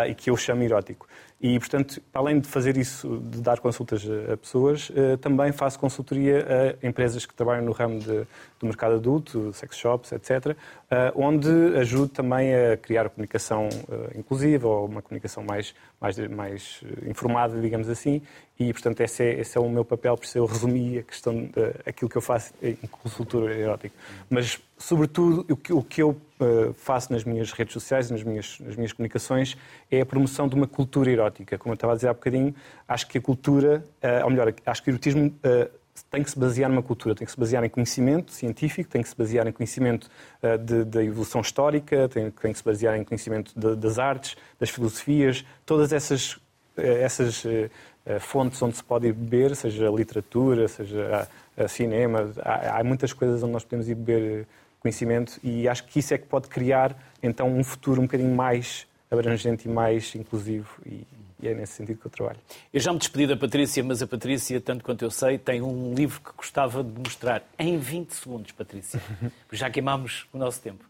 e 0.08 0.14
que 0.14 0.30
eu 0.30 0.36
chamo 0.36 0.62
erótico. 0.62 1.06
E, 1.40 1.56
portanto, 1.56 2.02
além 2.12 2.40
de 2.40 2.48
fazer 2.48 2.76
isso, 2.76 3.22
de 3.30 3.40
dar 3.40 3.60
consultas 3.60 4.04
a 4.32 4.36
pessoas, 4.36 4.90
também 5.20 5.52
faço 5.52 5.78
consultoria 5.78 6.74
a 6.82 6.86
empresas 6.86 7.24
que 7.24 7.32
trabalham 7.32 7.64
no 7.64 7.70
ramo 7.70 8.00
de, 8.00 8.26
do 8.58 8.66
mercado 8.66 8.96
adulto, 8.96 9.52
sex 9.52 9.76
shops, 9.76 10.10
etc., 10.10 10.56
onde 11.14 11.48
ajudo 11.78 12.08
também 12.08 12.52
a 12.52 12.76
criar 12.76 13.08
comunicação 13.08 13.68
inclusiva 14.16 14.66
ou 14.66 14.86
uma 14.86 15.00
comunicação 15.00 15.44
mais, 15.44 15.76
mais, 16.00 16.18
mais 16.28 16.80
informada, 17.06 17.60
digamos 17.60 17.88
assim. 17.88 18.20
E, 18.58 18.72
portanto, 18.72 19.00
esse 19.00 19.22
é, 19.22 19.40
esse 19.40 19.56
é 19.56 19.60
o 19.60 19.68
meu 19.68 19.84
papel, 19.84 20.16
por 20.16 20.24
isso 20.24 20.36
eu 20.36 20.44
resumi 20.44 20.98
a 20.98 21.02
questão, 21.02 21.44
de, 21.44 21.74
aquilo 21.86 22.10
que 22.10 22.16
eu 22.16 22.22
faço 22.22 22.52
em 22.60 22.74
consultor 22.90 23.50
erótico. 23.52 23.94
Mas, 24.28 24.60
sobretudo, 24.76 25.46
o 25.48 25.56
que, 25.56 25.72
o 25.72 25.82
que 25.82 26.02
eu 26.02 26.20
faço 26.74 27.12
nas 27.12 27.22
minhas 27.22 27.52
redes 27.52 27.72
sociais, 27.72 28.10
nas 28.10 28.22
minhas, 28.22 28.58
nas 28.60 28.74
minhas 28.74 28.92
comunicações, 28.92 29.56
é 29.90 30.00
a 30.00 30.06
promoção 30.06 30.48
de 30.48 30.56
uma 30.56 30.66
cultura 30.66 31.10
erótica. 31.10 31.56
Como 31.56 31.72
eu 31.72 31.74
estava 31.74 31.92
a 31.92 31.96
dizer 31.96 32.08
há 32.08 32.14
bocadinho, 32.14 32.54
acho 32.86 33.06
que 33.06 33.18
a 33.18 33.20
cultura, 33.20 33.84
ou 34.24 34.30
melhor, 34.30 34.52
acho 34.66 34.82
que 34.82 34.90
o 34.90 34.92
erotismo 34.92 35.32
tem 36.10 36.22
que 36.22 36.30
se 36.30 36.38
basear 36.38 36.70
numa 36.70 36.82
cultura, 36.82 37.14
tem 37.14 37.24
que 37.24 37.30
se 37.30 37.38
basear 37.38 37.64
em 37.64 37.68
conhecimento 37.68 38.32
científico, 38.32 38.88
tem 38.90 39.02
que 39.02 39.08
se 39.08 39.16
basear 39.16 39.46
em 39.46 39.52
conhecimento 39.52 40.08
da 40.86 41.04
evolução 41.04 41.40
histórica, 41.40 42.08
tem, 42.08 42.30
tem, 42.30 42.52
que 42.52 42.58
se 42.58 42.64
basear 42.64 42.96
em 42.96 43.04
conhecimento 43.04 43.52
de, 43.56 43.76
das 43.76 43.98
artes, 43.98 44.36
das 44.58 44.70
filosofias, 44.70 45.44
todas 45.66 45.92
essas, 45.92 46.38
essas 46.76 47.44
fontes 48.20 48.60
onde 48.62 48.76
se 48.76 48.84
pode 48.84 49.06
ir 49.08 49.12
beber, 49.12 49.54
seja 49.54 49.88
literatura, 49.88 50.68
seja 50.68 51.28
cinema, 51.68 52.32
há, 52.42 52.78
há 52.78 52.84
muitas 52.84 53.12
coisas 53.12 53.42
onde 53.42 53.52
nós 53.52 53.64
podemos 53.64 53.88
ir 53.88 53.94
beber 53.94 54.46
conhecimento 54.80 55.38
e 55.42 55.68
acho 55.68 55.84
que 55.84 55.98
isso 55.98 56.14
é 56.14 56.18
que 56.18 56.26
pode 56.26 56.48
criar 56.48 56.96
então 57.22 57.48
um 57.48 57.64
futuro 57.64 58.00
um 58.00 58.04
bocadinho 58.04 58.34
mais 58.34 58.86
abrangente 59.10 59.66
e 59.66 59.70
mais 59.70 60.14
inclusivo 60.14 60.68
e, 60.86 61.06
e, 61.40 61.48
é 61.48 61.54
nesse 61.54 61.74
sentido 61.74 61.98
que 61.98 62.06
eu 62.06 62.10
trabalho. 62.10 62.38
Eu 62.72 62.80
já 62.80 62.92
me 62.92 62.98
despedi 62.98 63.26
da 63.26 63.36
Patrícia, 63.36 63.82
mas 63.82 64.02
a 64.02 64.06
Patrícia, 64.06 64.60
tanto 64.60 64.84
quanto 64.84 65.04
eu 65.04 65.10
sei, 65.10 65.38
tem 65.38 65.62
um 65.62 65.94
livro 65.94 66.20
que 66.20 66.30
gostava 66.36 66.82
de 66.82 66.98
mostrar 66.98 67.42
em 67.58 67.78
20 67.78 68.10
segundos, 68.10 68.52
Patrícia. 68.52 69.00
Já 69.52 69.70
queimámos 69.70 70.26
o 70.32 70.38
nosso 70.38 70.60
tempo. 70.60 70.87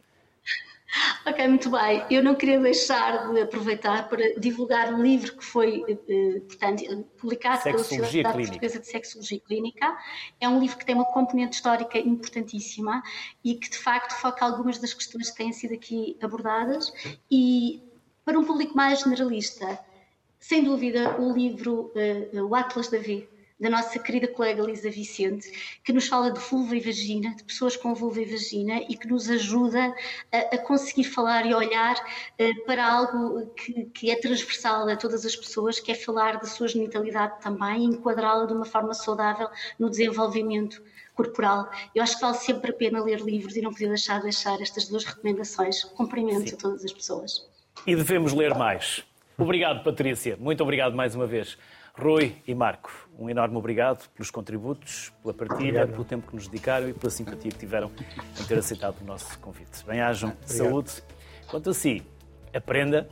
Ok, 1.27 1.47
muito 1.47 1.71
bem. 1.71 2.03
Eu 2.11 2.23
não 2.23 2.35
queria 2.35 2.59
deixar 2.59 3.31
de 3.33 3.41
aproveitar 3.43 4.09
para 4.09 4.35
divulgar 4.39 4.93
um 4.95 5.03
livro 5.03 5.37
que 5.37 5.45
foi, 5.45 5.85
eh, 5.87 6.41
portanto, 6.41 7.05
publicado 7.19 7.63
pela 7.63 7.79
Sociedade 7.79 8.39
Portuguesa 8.39 8.81
de 8.81 8.87
Sexologia 8.87 9.41
Clínica. 9.41 9.97
É 10.41 10.49
um 10.49 10.59
livro 10.59 10.79
que 10.79 10.87
tem 10.87 10.95
uma 10.95 11.05
componente 11.05 11.57
histórica 11.57 11.99
importantíssima 11.99 13.03
e 13.45 13.55
que, 13.55 13.69
de 13.69 13.77
facto, 13.77 14.13
foca 14.13 14.45
algumas 14.45 14.79
das 14.79 14.95
questões 14.95 15.31
que 15.31 15.37
têm 15.37 15.53
sido 15.53 15.75
aqui 15.75 16.17
abordadas. 16.23 16.91
E, 17.31 17.83
para 18.25 18.39
um 18.39 18.45
público 18.45 18.75
mais 18.75 19.01
generalista, 19.01 19.79
sem 20.41 20.65
dúvida, 20.65 21.21
o 21.21 21.33
livro 21.33 21.93
uh, 22.33 22.47
O 22.47 22.55
Atlas 22.55 22.89
da 22.89 22.99
V, 22.99 23.29
da 23.59 23.69
nossa 23.69 23.99
querida 23.99 24.29
colega 24.29 24.63
Lisa 24.63 24.91
Vicente, 24.91 25.51
que 25.83 25.93
nos 25.93 26.07
fala 26.07 26.31
de 26.31 26.39
vulva 26.39 26.77
e 26.77 26.81
vagina, 26.81 27.35
de 27.35 27.43
pessoas 27.45 27.77
com 27.77 27.95
vulva 27.95 28.21
e 28.21 28.25
vagina 28.25 28.81
e 28.89 28.97
que 28.97 29.09
nos 29.09 29.29
ajuda 29.29 29.95
a, 30.33 30.39
a 30.55 30.59
conseguir 30.59 31.05
falar 31.05 31.45
e 31.45 31.55
olhar 31.55 31.97
uh, 31.97 32.65
para 32.65 32.87
algo 32.87 33.47
que, 33.57 33.85
que, 33.87 34.11
é 34.11 34.17
transversal 34.17 34.89
a 34.89 34.97
todas 34.97 35.27
as 35.27 35.35
pessoas, 35.35 35.81
que 35.81 35.91
é 35.91 35.95
falar 35.95 36.39
da 36.39 36.47
sua 36.47 36.69
genitalidade 36.69 37.41
também 37.41 37.83
e 37.83 37.87
enquadrá-la 37.87 38.47
de 38.47 38.53
uma 38.53 38.65
forma 38.65 38.95
saudável 38.95 39.49
no 39.79 39.91
desenvolvimento 39.91 40.81
corporal. 41.15 41.69
Eu 41.93 42.03
acho 42.03 42.15
que 42.15 42.21
vale 42.21 42.37
sempre 42.37 42.71
a 42.71 42.75
pena 42.75 43.03
ler 43.03 43.21
livros 43.21 43.57
e 43.57 43.61
não 43.61 43.73
podia 43.73 43.89
deixar 43.89 44.19
de 44.19 44.25
deixar 44.25 44.61
estas 44.63 44.89
duas 44.89 45.05
recomendações. 45.05 45.83
Cumprimento 45.83 46.51
Sim. 46.51 46.55
a 46.55 46.59
todas 46.59 46.85
as 46.85 46.93
pessoas. 46.93 47.49
E 47.85 47.97
devemos 47.97 48.33
ler 48.33 48.55
mais. 48.55 49.05
Obrigado, 49.37 49.83
Patrícia. 49.83 50.37
Muito 50.37 50.63
obrigado 50.63 50.95
mais 50.95 51.15
uma 51.15 51.27
vez. 51.27 51.59
Rui 52.01 52.37
e 52.47 52.55
Marco, 52.55 52.93
um 53.19 53.29
enorme 53.29 53.57
obrigado 53.57 54.09
pelos 54.11 54.31
contributos, 54.31 55.13
pela 55.21 55.35
partilha, 55.35 55.57
obrigado. 55.59 55.91
pelo 55.91 56.05
tempo 56.05 56.29
que 56.29 56.37
nos 56.37 56.47
dedicaram 56.47 56.89
e 56.89 56.93
pela 56.93 57.11
simpatia 57.11 57.51
que 57.51 57.59
tiveram 57.59 57.91
em 58.41 58.45
ter 58.45 58.57
aceitado 58.57 59.01
o 59.01 59.05
nosso 59.05 59.37
convite. 59.41 59.85
Bem-ajam, 59.85 60.33
saúde. 60.47 61.03
Quanto 61.51 61.71
a 61.71 61.75
si, 61.75 62.05
aprenda 62.55 63.09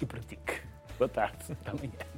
e 0.00 0.06
pratique. 0.06 0.60
Boa 0.96 1.08
tarde. 1.08 1.36
Até 1.50 1.70
amanhã. 1.70 2.11